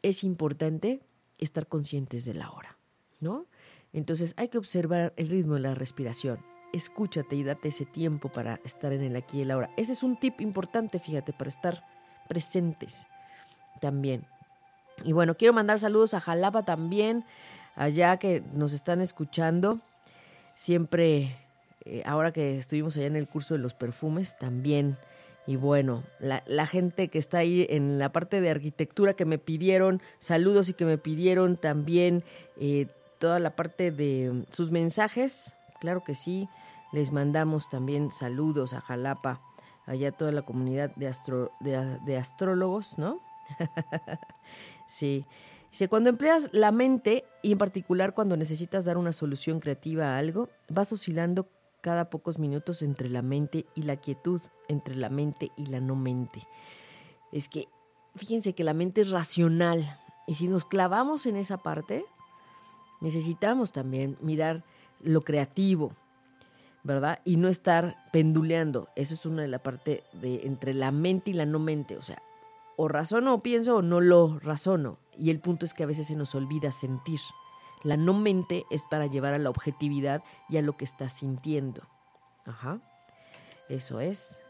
es 0.03 0.25
importante 0.25 1.01
estar 1.39 1.67
conscientes 1.69 2.25
del 2.25 2.43
ahora, 2.43 2.77
¿no? 3.21 3.47
Entonces 3.93 4.35
hay 4.37 4.49
que 4.49 4.59
observar 4.59 5.13
el 5.17 5.29
ritmo 5.29 5.55
de 5.55 5.61
la 5.61 5.75
respiración, 5.75 6.45
escúchate 6.73 7.37
y 7.37 7.45
date 7.45 7.69
ese 7.69 7.87
tiempo 7.87 8.29
para 8.29 8.61
estar 8.65 8.93
en 8.93 9.03
el 9.03 9.15
aquí 9.15 9.39
y 9.39 9.43
el 9.43 9.53
ahora. 9.53 9.71
Ese 9.77 9.93
es 9.93 10.03
un 10.03 10.19
tip 10.19 10.41
importante, 10.41 10.99
fíjate, 10.99 11.33
para 11.33 11.49
estar 11.49 11.83
presentes 12.29 13.07
también. 13.81 14.27
Y 15.05 15.13
bueno, 15.13 15.37
quiero 15.37 15.55
mandar 15.55 15.79
saludos 15.79 16.15
a 16.15 16.21
Jalapa 16.21 16.65
también, 16.65 17.25
allá 17.77 18.17
que 18.17 18.43
nos 18.53 18.73
están 18.73 19.01
escuchando. 19.01 19.81
Siempre, 20.55 21.37
eh, 21.87 22.03
ahora 22.05 22.33
que 22.33 22.59
estuvimos 22.59 22.97
allá 22.97 23.07
en 23.07 23.17
el 23.17 23.29
curso 23.29 23.55
de 23.55 23.61
los 23.61 23.75
perfumes, 23.75 24.37
también. 24.39 24.99
Y 25.47 25.55
bueno, 25.55 26.03
la, 26.19 26.67
gente 26.67 27.07
que 27.07 27.19
está 27.19 27.39
ahí 27.39 27.67
en 27.71 28.01
la 28.01 28.11
parte 28.11 28.41
de 28.41 28.51
arquitectura 28.51 29.15
que 29.15 29.25
me 29.25 29.39
pidieron 29.39 30.03
saludos 30.19 30.69
y 30.69 30.75
que 30.75 30.85
me 30.85 30.99
pidieron 30.99 31.57
también 31.57 32.25
eh, 32.57 32.89
toda 33.21 33.39
la 33.39 33.55
parte 33.55 33.93
de 33.93 34.45
sus 34.51 34.73
mensajes, 34.73 35.55
claro 35.81 36.03
que 36.03 36.17
sí. 36.17 36.49
Les 36.93 37.13
mandamos 37.13 37.69
también 37.69 38.11
saludos 38.11 38.75
a 38.75 38.81
Jalapa, 38.81 39.41
allá 39.87 40.11
toda 40.11 40.33
la 40.33 40.43
comunidad 40.43 40.95
de, 40.97 41.07
astro, 41.07 41.53
de, 41.61 42.17
astrólogos, 42.17 42.99
¿no? 42.99 43.21
sí. 44.87 45.25
Dice, 45.71 45.89
cuando 45.89 46.11
empleas 46.11 46.49
la 46.53 46.73
mente 46.73 47.25
y 47.43 47.53
en 47.53 47.59
particular 47.59 48.15
cuando 48.15 48.37
necesitas 48.37 48.85
dar 48.85 48.99
una 48.99 49.13
solución 49.13 49.61
creativa 49.61 50.15
a 50.15 50.19
algo, 50.19 50.49
vas 50.69 50.93
oscilando 50.93 51.49
cada 51.81 52.11
pocos 52.11 52.39
minutos 52.39 52.83
entre 52.83 53.09
la 53.09 53.23
mente 53.23 53.67
y 53.75 53.83
la 53.83 53.97
quietud, 53.97 54.41
entre 54.69 54.95
la 54.95 55.09
mente 55.09 55.51
y 55.57 55.67
la 55.67 55.81
no 55.81 55.97
mente. 55.97 56.43
Es 57.33 57.49
que 57.49 57.69
fíjense 58.17 58.55
que 58.55 58.65
la 58.65 58.75
mente 58.75 59.01
es 59.01 59.11
racional 59.11 59.99
y 60.27 60.35
si 60.35 60.49
nos 60.49 60.65
clavamos 60.65 61.27
en 61.27 61.37
esa 61.37 61.59
parte, 61.59 62.05
necesitamos 63.01 63.73
también 63.73 64.17
mirar 64.21 64.65
lo 65.01 65.23
creativo, 65.23 65.93
¿verdad? 66.83 67.21
Y 67.25 67.37
no 67.37 67.49
estar 67.49 67.97
penduleando. 68.13 68.89
Eso 68.97 69.15
es 69.15 69.27
una 69.27 69.43
de 69.43 69.49
la 69.49 69.63
parte 69.63 70.03
de 70.13 70.47
entre 70.47 70.75
la 70.75 70.91
mente 70.91 71.31
y 71.31 71.35
la 71.35 71.47
no 71.47 71.59
mente. 71.59 71.97
O 71.97 72.03
sea, 72.03 72.23
o 72.77 72.89
razono 72.89 73.35
o 73.35 73.43
pienso 73.43 73.77
o 73.77 73.83
no 73.83 74.01
lo 74.01 74.39
razono. 74.41 74.99
Y 75.19 75.31
el 75.31 75.41
punto 75.41 75.65
es 75.65 75.75
que 75.75 75.85
a 75.85 75.87
veces 75.87 76.09
se 76.09 76.17
nos 76.17 76.35
olvida 76.35 76.73
sentir. 76.73 77.21
La 77.87 77.97
no 77.97 78.15
mente 78.15 78.67
es 78.69 78.85
para 78.85 79.07
llevar 79.07 79.33
a 79.33 79.39
la 79.39 79.49
objetividad 79.49 80.25
y 80.49 80.57
a 80.57 80.63
lo 80.63 80.77
que 80.77 80.85
estás 80.85 81.13
sintiendo. 81.13 81.83
Ajá. 82.45 82.81
Eso 83.69 84.01
es. 84.01 84.43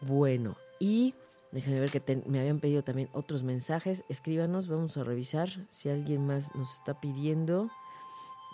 Bueno, 0.00 0.56
y 0.80 1.14
déjenme 1.52 1.78
ver 1.78 1.92
que 1.92 2.22
me 2.26 2.40
habían 2.40 2.58
pedido 2.58 2.82
también 2.82 3.08
otros 3.12 3.44
mensajes. 3.44 4.04
Escríbanos, 4.08 4.66
vamos 4.66 4.96
a 4.96 5.04
revisar 5.04 5.48
si 5.70 5.90
alguien 5.90 6.26
más 6.26 6.52
nos 6.56 6.72
está 6.72 7.00
pidiendo 7.00 7.70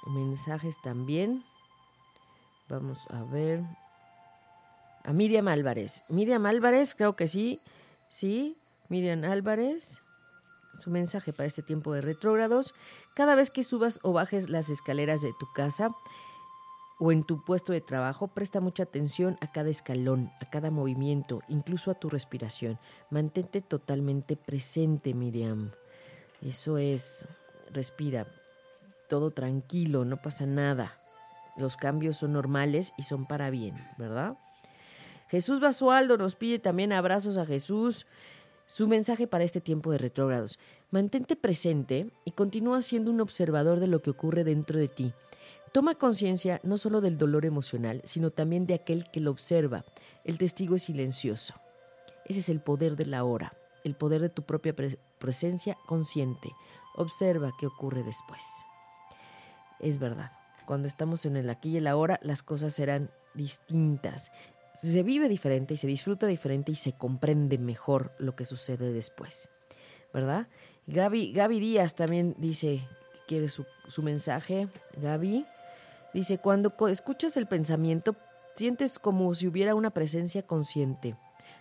mensajes 0.07 0.77
también. 0.83 1.43
Vamos 2.69 2.99
a 3.09 3.23
ver. 3.23 3.63
A 5.05 5.15
Miriam 5.15 5.49
Álvarez. 5.49 6.03
Miriam 6.11 6.45
Álvarez, 6.45 6.95
creo 6.95 7.17
que 7.17 7.29
sí. 7.29 7.63
Sí, 8.11 8.59
Miriam 8.91 9.25
Álvarez. 9.25 10.03
Su 10.79 10.91
mensaje 10.91 11.33
para 11.33 11.47
este 11.47 11.63
tiempo 11.63 11.93
de 11.93 12.01
retrógrados. 12.01 12.75
Cada 13.15 13.35
vez 13.35 13.51
que 13.51 13.63
subas 13.63 13.99
o 14.03 14.13
bajes 14.13 14.49
las 14.49 14.71
escaleras 14.71 15.23
de 15.23 15.33
tu 15.39 15.47
casa 15.55 15.89
o 16.99 17.13
en 17.13 17.25
tu 17.25 17.45
puesto 17.45 17.73
de 17.73 17.81
trabajo, 17.81 18.29
presta 18.29 18.61
mucha 18.61 18.85
atención 18.85 19.37
a 19.41 19.53
cada 19.53 19.69
escalón, 19.69 20.31
a 20.41 20.49
cada 20.49 20.71
movimiento, 20.71 21.43
incluso 21.49 21.91
a 21.91 21.95
tu 21.95 22.09
respiración. 22.09 22.79
Mantente 23.11 23.61
totalmente 23.61 24.37
presente, 24.37 25.13
Miriam. 25.13 25.73
Eso 26.41 26.79
es, 26.79 27.27
respira, 27.71 28.27
todo 29.09 29.31
tranquilo, 29.31 30.05
no 30.05 30.17
pasa 30.17 30.47
nada. 30.47 30.95
Los 31.57 31.77
cambios 31.77 32.17
son 32.17 32.33
normales 32.33 32.93
y 32.99 33.03
son 33.03 33.27
para 33.27 33.51
bien, 33.51 33.75
¿verdad? 33.99 34.37
Jesús 35.29 35.61
Basualdo 35.61 36.17
nos 36.19 36.37
pide 36.37 36.59
también 36.59 36.93
abrazos 36.93 37.37
a 37.37 37.47
Jesús. 37.47 38.07
Su 38.67 38.89
mensaje 38.89 39.29
para 39.29 39.45
este 39.45 39.61
tiempo 39.61 39.93
de 39.93 39.99
retrógrados. 39.99 40.59
Mantente 40.91 41.37
presente 41.37 42.11
y 42.25 42.33
continúa 42.33 42.83
siendo 42.83 43.13
un 43.13 43.21
observador 43.21 43.79
de 43.79 43.87
lo 43.87 44.03
que 44.03 44.11
ocurre 44.11 44.43
dentro 44.43 44.79
de 44.79 44.89
ti. 44.89 45.13
Toma 45.73 45.95
conciencia 45.95 46.61
no 46.65 46.77
solo 46.77 47.01
del 47.01 47.17
dolor 47.17 47.45
emocional, 47.45 48.01
sino 48.05 48.31
también 48.31 48.67
de 48.67 48.75
aquel 48.75 49.09
que 49.13 49.21
lo 49.21 49.31
observa. 49.31 49.85
El 50.25 50.39
testigo 50.39 50.75
es 50.75 50.83
silencioso. 50.83 51.55
Ese 52.25 52.41
es 52.41 52.49
el 52.49 52.61
poder 52.61 52.97
de 52.97 53.07
la 53.07 53.23
hora, 53.23 53.53
el 53.85 53.95
poder 53.95 54.21
de 54.21 54.31
tu 54.31 54.43
propia 54.43 54.75
presencia 55.19 55.77
consciente. 55.87 56.51
Observa 56.97 57.53
qué 57.61 57.67
ocurre 57.67 58.03
después. 58.03 58.43
Es 59.79 59.99
verdad, 59.99 60.33
cuando 60.67 60.89
estamos 60.89 61.25
en 61.25 61.37
el 61.37 61.51
aquí 61.51 61.71
y 61.71 61.77
el 61.77 61.87
ahora, 61.87 62.19
las 62.23 62.43
cosas 62.43 62.75
serán 62.75 63.11
distintas 63.35 64.33
se 64.77 65.03
vive 65.03 65.29
diferente 65.29 65.75
y 65.75 65.77
se 65.77 65.87
disfruta 65.87 66.27
diferente 66.27 66.73
y 66.73 66.77
se 66.77 66.93
comprende 66.93 67.59
mejor 67.59 68.13
lo 68.19 68.37
que 68.37 68.45
sucede 68.45 68.93
después, 68.93 69.49
¿verdad? 70.13 70.49
Gaby, 70.87 71.33
Gaby 71.33 71.61
Díaz 71.61 71.95
también 71.95 72.35
dice 72.39 72.87
quiere 73.27 73.49
su, 73.49 73.67
su 73.89 74.03
mensaje. 74.03 74.69
Gaby 74.97 75.47
dice, 76.15 76.39
cuando 76.39 76.75
escuchas 76.89 77.37
el 77.37 77.47
pensamiento, 77.47 78.17
sientes 78.55 78.99
como 78.99 79.35
si 79.35 79.47
hubiera 79.47 79.75
una 79.75 79.91
presencia 79.91 80.43
consciente, 80.43 81.17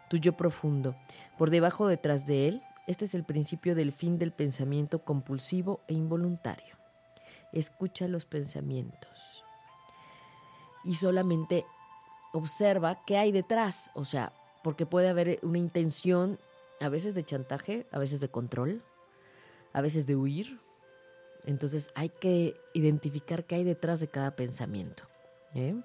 tu 0.10 0.18
yo 0.18 0.34
profundo. 0.34 0.96
Por 1.38 1.50
debajo 1.50 1.88
detrás 1.88 2.26
de 2.26 2.48
él, 2.48 2.62
este 2.88 3.06
es 3.06 3.16
el 3.16 3.24
principio 3.24 3.76
del 3.76 3.92
fin 3.92 4.18
del 4.18 4.32
pensamiento 4.32 5.04
compulsivo 5.04 5.82
e 5.88 5.94
involuntario. 5.94 6.76
Escucha 7.52 8.08
los 8.08 8.26
pensamientos. 8.26 9.44
Y 10.84 10.96
solamente 10.96 11.66
observa 12.36 13.02
qué 13.06 13.18
hay 13.18 13.32
detrás, 13.32 13.92
o 13.94 14.04
sea, 14.04 14.34
porque 14.62 14.86
puede 14.86 15.08
haber 15.08 15.40
una 15.42 15.58
intención 15.58 16.38
a 16.82 16.90
veces 16.90 17.16
de 17.16 17.24
chantaje, 17.24 17.88
a 17.92 18.00
veces 18.00 18.20
de 18.20 18.28
control, 18.28 18.82
a 19.72 19.82
veces 19.82 20.06
de 20.06 20.18
huir. 20.18 20.60
Entonces 21.46 21.90
hay 21.96 22.10
que 22.10 22.60
identificar 22.74 23.46
qué 23.46 23.56
hay 23.56 23.64
detrás 23.64 24.02
de 24.02 24.10
cada 24.10 24.36
pensamiento. 24.36 25.04
¿eh? 25.54 25.76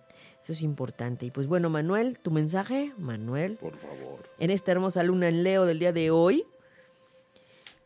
Eso 0.42 0.53
es 0.53 0.62
importante. 0.62 1.26
Y 1.26 1.30
pues 1.30 1.46
bueno, 1.46 1.70
Manuel, 1.70 2.18
tu 2.18 2.32
mensaje, 2.32 2.92
Manuel. 2.98 3.57
Por 3.57 3.76
favor. 3.76 4.28
En 4.38 4.51
esta 4.51 4.72
hermosa 4.72 5.05
luna 5.05 5.28
en 5.28 5.44
Leo 5.44 5.66
del 5.66 5.78
día 5.78 5.92
de 5.92 6.11
hoy. 6.11 6.44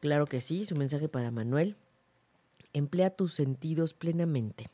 Claro 0.01 0.27
que 0.27 0.41
sí, 0.41 0.65
su 0.65 0.75
mensaje 0.75 1.09
para 1.09 1.31
Manuel. 1.31 1.77
Emplea 2.73 3.11
tus 3.11 3.35
sentidos 3.35 3.93
plenamente. 3.93 4.71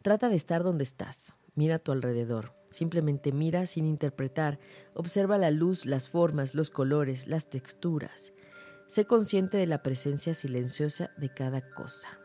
Trata 0.00 0.30
de 0.30 0.36
estar 0.36 0.62
donde 0.62 0.84
estás. 0.84 1.34
Mira 1.54 1.76
a 1.76 1.78
tu 1.78 1.92
alrededor. 1.92 2.52
Simplemente 2.76 3.32
mira 3.32 3.64
sin 3.64 3.86
interpretar, 3.86 4.58
observa 4.92 5.38
la 5.38 5.50
luz, 5.50 5.86
las 5.86 6.10
formas, 6.10 6.54
los 6.54 6.68
colores, 6.68 7.26
las 7.26 7.48
texturas. 7.48 8.34
Sé 8.86 9.06
consciente 9.06 9.56
de 9.56 9.64
la 9.64 9.82
presencia 9.82 10.34
silenciosa 10.34 11.10
de 11.16 11.32
cada 11.32 11.70
cosa. 11.72 12.20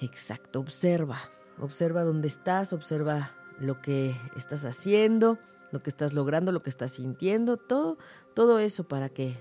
Exacto, 0.00 0.58
observa. 0.58 1.30
Observa 1.60 2.02
dónde 2.02 2.26
estás, 2.26 2.72
observa 2.72 3.30
lo 3.60 3.80
que 3.80 4.16
estás 4.34 4.64
haciendo, 4.64 5.38
lo 5.70 5.84
que 5.84 5.90
estás 5.90 6.12
logrando, 6.12 6.50
lo 6.50 6.58
que 6.58 6.70
estás 6.70 6.90
sintiendo, 6.90 7.56
todo, 7.56 7.98
todo 8.34 8.58
eso 8.58 8.88
para 8.88 9.10
que 9.10 9.36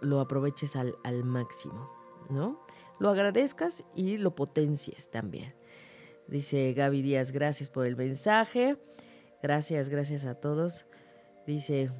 lo 0.00 0.20
aproveches 0.20 0.76
al, 0.76 1.24
máximo, 1.24 1.90
¿no? 2.30 2.64
Lo 3.00 3.08
agradezcas 3.08 3.82
y 3.96 4.18
lo 4.18 4.36
potencies 4.36 5.10
también. 5.10 5.57
Dice 6.28 6.74
Gaby 6.74 7.00
Díaz, 7.00 7.32
gracias 7.32 7.70
por 7.70 7.86
el 7.86 7.96
mensaje. 7.96 8.76
Gracias, 9.42 9.88
gracias 9.88 10.26
a 10.26 10.34
todos. 10.34 10.84
Dice, 11.46 11.90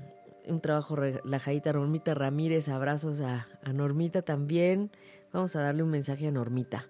un 0.46 0.60
trabajo 0.60 0.96
relajadita, 0.96 1.72
Normita 1.72 2.14
Ramírez, 2.14 2.68
abrazos 2.68 3.20
a, 3.20 3.48
a, 3.62 3.72
Normita 3.72 4.20
también. 4.20 4.90
Vamos 5.32 5.56
a 5.56 5.62
darle 5.62 5.82
un 5.82 5.90
mensaje 5.90 6.28
a 6.28 6.30
Normita, 6.30 6.86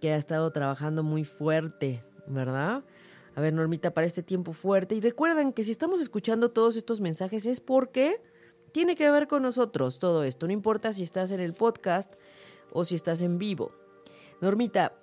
que 0.00 0.12
ha 0.12 0.16
estado 0.16 0.50
trabajando 0.52 1.02
muy 1.02 1.24
fuerte, 1.24 2.02
¿verdad? 2.26 2.82
A 3.34 3.40
ver, 3.42 3.52
Normita, 3.52 3.92
para 3.92 4.06
este 4.06 4.22
tiempo 4.22 4.52
fuerte. 4.52 4.94
Y 4.94 5.00
recuerden 5.00 5.52
que 5.52 5.64
si 5.64 5.70
estamos 5.70 6.00
escuchando 6.00 6.50
todos 6.50 6.76
estos 6.76 7.02
mensajes 7.02 7.44
es 7.44 7.60
porque 7.60 8.22
tiene 8.72 8.94
que 8.94 9.10
ver 9.10 9.28
con 9.28 9.42
nosotros 9.42 9.98
todo 9.98 10.24
esto. 10.24 10.46
No 10.46 10.52
importa 10.54 10.94
si 10.94 11.02
estás 11.02 11.30
en 11.30 11.40
el 11.40 11.52
podcast 11.52 12.14
o 12.72 12.86
si 12.86 12.94
estás 12.94 13.20
en 13.20 13.38
vivo. 13.38 13.72
Normita, 14.40 14.94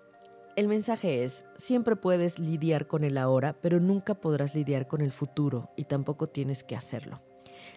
el 0.57 0.67
mensaje 0.67 1.23
es, 1.23 1.45
siempre 1.55 1.95
puedes 1.95 2.39
lidiar 2.39 2.87
con 2.87 3.03
el 3.03 3.19
ahora, 3.19 3.55
pero 3.61 3.79
nunca 3.79 4.15
podrás 4.15 4.55
lidiar 4.55 4.87
con 4.87 5.01
el 5.01 5.11
futuro 5.11 5.69
y 5.77 5.83
tampoco 5.83 6.29
tienes 6.29 6.63
que 6.63 6.75
hacerlo. 6.75 7.21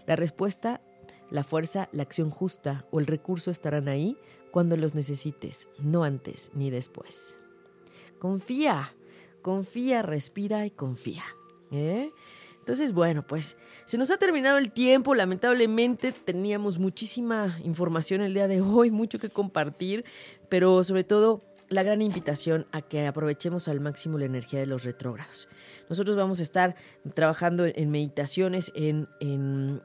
La 0.06 0.16
respuesta, 0.16 0.80
la 1.28 1.44
fuerza, 1.44 1.90
la 1.92 2.02
acción 2.02 2.30
justa 2.30 2.86
o 2.90 2.98
el 2.98 3.06
recurso 3.06 3.50
estarán 3.50 3.86
ahí 3.88 4.16
cuando 4.50 4.78
los 4.78 4.94
necesites, 4.94 5.68
no 5.78 6.04
antes 6.04 6.50
ni 6.54 6.70
después. 6.70 7.38
Confía, 8.18 8.94
confía, 9.42 10.00
respira 10.00 10.64
y 10.64 10.70
confía. 10.70 11.24
¿eh? 11.70 12.10
Entonces, 12.60 12.92
bueno, 12.92 13.26
pues 13.26 13.58
se 13.84 13.98
nos 13.98 14.10
ha 14.10 14.16
terminado 14.16 14.56
el 14.56 14.72
tiempo. 14.72 15.14
Lamentablemente 15.14 16.12
teníamos 16.12 16.78
muchísima 16.78 17.58
información 17.62 18.22
el 18.22 18.32
día 18.32 18.48
de 18.48 18.62
hoy, 18.62 18.90
mucho 18.90 19.18
que 19.18 19.28
compartir, 19.28 20.06
pero 20.48 20.82
sobre 20.82 21.04
todo 21.04 21.42
la 21.70 21.84
gran 21.84 22.02
invitación 22.02 22.66
a 22.72 22.82
que 22.82 23.06
aprovechemos 23.06 23.68
al 23.68 23.80
máximo 23.80 24.18
la 24.18 24.24
energía 24.24 24.58
de 24.58 24.66
los 24.66 24.82
retrógrados. 24.82 25.48
Nosotros 25.88 26.16
vamos 26.16 26.40
a 26.40 26.42
estar 26.42 26.74
trabajando 27.14 27.64
en 27.64 27.90
meditaciones 27.90 28.72
en, 28.74 29.08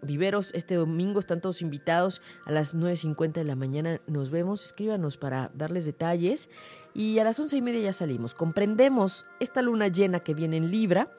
viveros. 0.02 0.52
Este 0.56 0.76
domingo 0.76 1.20
están 1.20 1.42
todos 1.42 1.62
invitados 1.62 2.22
a 2.46 2.52
las 2.52 2.76
9.50 2.76 3.34
de 3.34 3.44
la 3.44 3.56
mañana. 3.56 4.02
Nos 4.08 4.32
vemos, 4.32 4.66
escríbanos 4.66 5.18
para 5.18 5.52
darles 5.54 5.86
detalles. 5.86 6.50
Y 6.96 7.20
a 7.20 7.24
las 7.24 7.40
once 7.40 7.56
y 7.56 7.62
media 7.62 7.82
ya 7.82 7.94
salimos. 7.94 8.34
Comprendemos 8.34 9.28
esta 9.40 9.62
luna 9.62 9.88
llena 9.88 10.22
que 10.22 10.34
viene 10.34 10.58
en 10.58 10.72
Libra. 10.72 11.12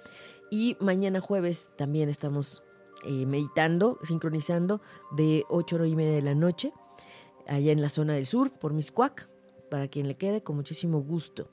Y 0.51 0.77
mañana 0.81 1.21
jueves 1.21 1.71
también 1.77 2.09
estamos 2.09 2.65
eh, 3.05 3.25
meditando, 3.25 4.01
sincronizando 4.03 4.81
de 5.13 5.45
8 5.49 5.85
y 5.85 5.95
media 5.95 6.15
de 6.15 6.23
la 6.23 6.35
noche, 6.35 6.73
allá 7.47 7.71
en 7.71 7.81
la 7.81 7.89
zona 7.89 8.15
del 8.15 8.27
sur, 8.27 8.51
por 8.59 8.73
Miscuac 8.73 9.29
para 9.69 9.89
quien 9.89 10.09
le 10.09 10.17
quede, 10.17 10.43
con 10.43 10.57
muchísimo 10.57 11.01
gusto. 11.01 11.49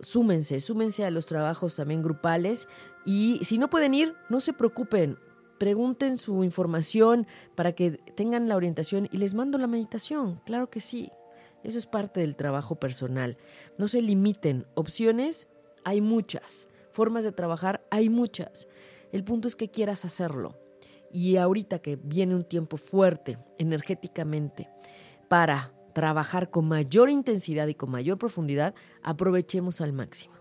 Súmense, 0.00 0.58
súmense 0.60 1.04
a 1.04 1.10
los 1.10 1.26
trabajos 1.26 1.76
también 1.76 2.02
grupales 2.02 2.68
y 3.04 3.40
si 3.44 3.58
no 3.58 3.70
pueden 3.70 3.94
ir, 3.94 4.14
no 4.28 4.40
se 4.40 4.52
preocupen. 4.52 5.18
pregunten 5.58 6.18
su 6.18 6.42
información 6.42 7.28
para 7.54 7.72
que 7.72 7.92
tengan 8.16 8.48
la 8.48 8.56
orientación 8.56 9.08
y 9.12 9.18
les 9.18 9.34
mando 9.34 9.58
la 9.58 9.68
meditación. 9.68 10.40
Claro 10.44 10.70
que 10.70 10.80
sí. 10.80 11.10
Eso 11.62 11.78
es 11.78 11.86
parte 11.86 12.18
del 12.18 12.34
trabajo 12.34 12.74
personal. 12.76 13.36
No 13.78 13.86
se 13.86 14.02
limiten. 14.02 14.66
Opciones 14.74 15.48
hay 15.84 16.00
muchas. 16.00 16.68
Formas 16.90 17.22
de 17.22 17.32
trabajar 17.32 17.86
hay 17.90 18.08
muchas. 18.08 18.66
El 19.12 19.22
punto 19.24 19.46
es 19.46 19.54
que 19.54 19.70
quieras 19.70 20.04
hacerlo. 20.04 20.58
Y 21.12 21.36
ahorita 21.36 21.78
que 21.78 21.96
viene 21.96 22.34
un 22.34 22.42
tiempo 22.42 22.76
fuerte 22.76 23.38
energéticamente 23.58 24.68
para 25.28 25.72
trabajar 25.92 26.50
con 26.50 26.66
mayor 26.68 27.10
intensidad 27.10 27.66
y 27.68 27.74
con 27.74 27.90
mayor 27.90 28.18
profundidad, 28.18 28.74
aprovechemos 29.02 29.80
al 29.80 29.92
máximo. 29.92 30.34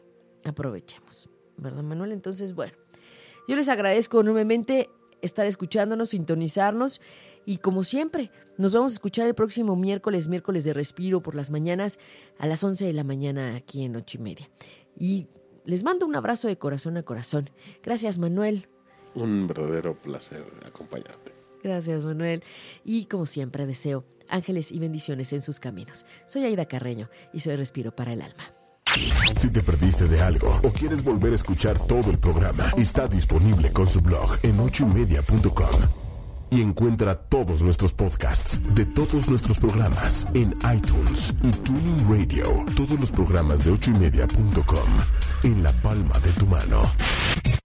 Aprovechemos. 0.43 1.29
¿Verdad, 1.57 1.83
Manuel? 1.83 2.11
Entonces, 2.11 2.55
bueno, 2.55 2.73
yo 3.47 3.55
les 3.55 3.69
agradezco 3.69 4.21
enormemente 4.21 4.89
estar 5.21 5.45
escuchándonos, 5.45 6.09
sintonizarnos 6.09 7.01
y 7.45 7.57
como 7.57 7.83
siempre, 7.83 8.31
nos 8.57 8.73
vamos 8.73 8.91
a 8.91 8.95
escuchar 8.95 9.27
el 9.27 9.35
próximo 9.35 9.75
miércoles, 9.75 10.27
miércoles 10.27 10.63
de 10.63 10.73
respiro 10.73 11.21
por 11.21 11.35
las 11.35 11.49
mañanas 11.49 11.99
a 12.37 12.47
las 12.47 12.63
11 12.63 12.85
de 12.85 12.93
la 12.93 13.03
mañana 13.03 13.55
aquí 13.55 13.83
en 13.83 13.95
ocho 13.95 14.17
y 14.19 14.21
media. 14.21 14.49
Y 14.97 15.27
les 15.65 15.83
mando 15.83 16.05
un 16.05 16.15
abrazo 16.15 16.47
de 16.47 16.57
corazón 16.57 16.97
a 16.97 17.03
corazón. 17.03 17.49
Gracias, 17.83 18.17
Manuel. 18.17 18.67
Un 19.15 19.47
verdadero 19.47 19.95
placer 19.95 20.45
acompañarte. 20.65 21.33
Gracias, 21.63 22.05
Manuel. 22.05 22.43
Y 22.83 23.05
como 23.05 23.25
siempre, 23.25 23.65
deseo 23.67 24.03
ángeles 24.32 24.71
y 24.71 24.79
bendiciones 24.79 25.34
en 25.34 25.41
sus 25.41 25.59
caminos. 25.59 26.05
Soy 26.25 26.45
Aida 26.45 26.65
Carreño 26.65 27.09
y 27.34 27.39
soy 27.39 27.55
Respiro 27.55 27.95
para 27.95 28.13
el 28.13 28.21
Alma. 28.21 28.53
Si 29.38 29.49
te 29.49 29.61
perdiste 29.61 30.07
de 30.07 30.21
algo 30.21 30.59
o 30.63 30.69
quieres 30.69 31.03
volver 31.03 31.34
a 31.34 31.36
escuchar 31.36 31.79
todo 31.88 32.11
el 32.11 32.17
programa, 32.17 32.71
está 32.77 33.07
disponible 33.07 33.71
con 33.71 33.88
su 33.88 34.01
blog 34.01 34.38
en 34.43 34.59
ochoymedia.com. 34.59 35.82
Y 36.49 36.61
encuentra 36.61 37.15
todos 37.15 37.61
nuestros 37.61 37.93
podcasts 37.93 38.59
de 38.75 38.86
todos 38.86 39.29
nuestros 39.29 39.57
programas 39.57 40.27
en 40.34 40.53
iTunes 40.75 41.34
y 41.43 41.51
Tuning 41.51 42.09
Radio. 42.09 42.65
Todos 42.75 42.99
los 42.99 43.09
programas 43.09 43.63
de 43.63 43.71
ochoymedia.com 43.71 44.89
en 45.43 45.63
la 45.63 45.71
palma 45.82 46.19
de 46.19 46.32
tu 46.34 46.45
mano. 46.47 46.82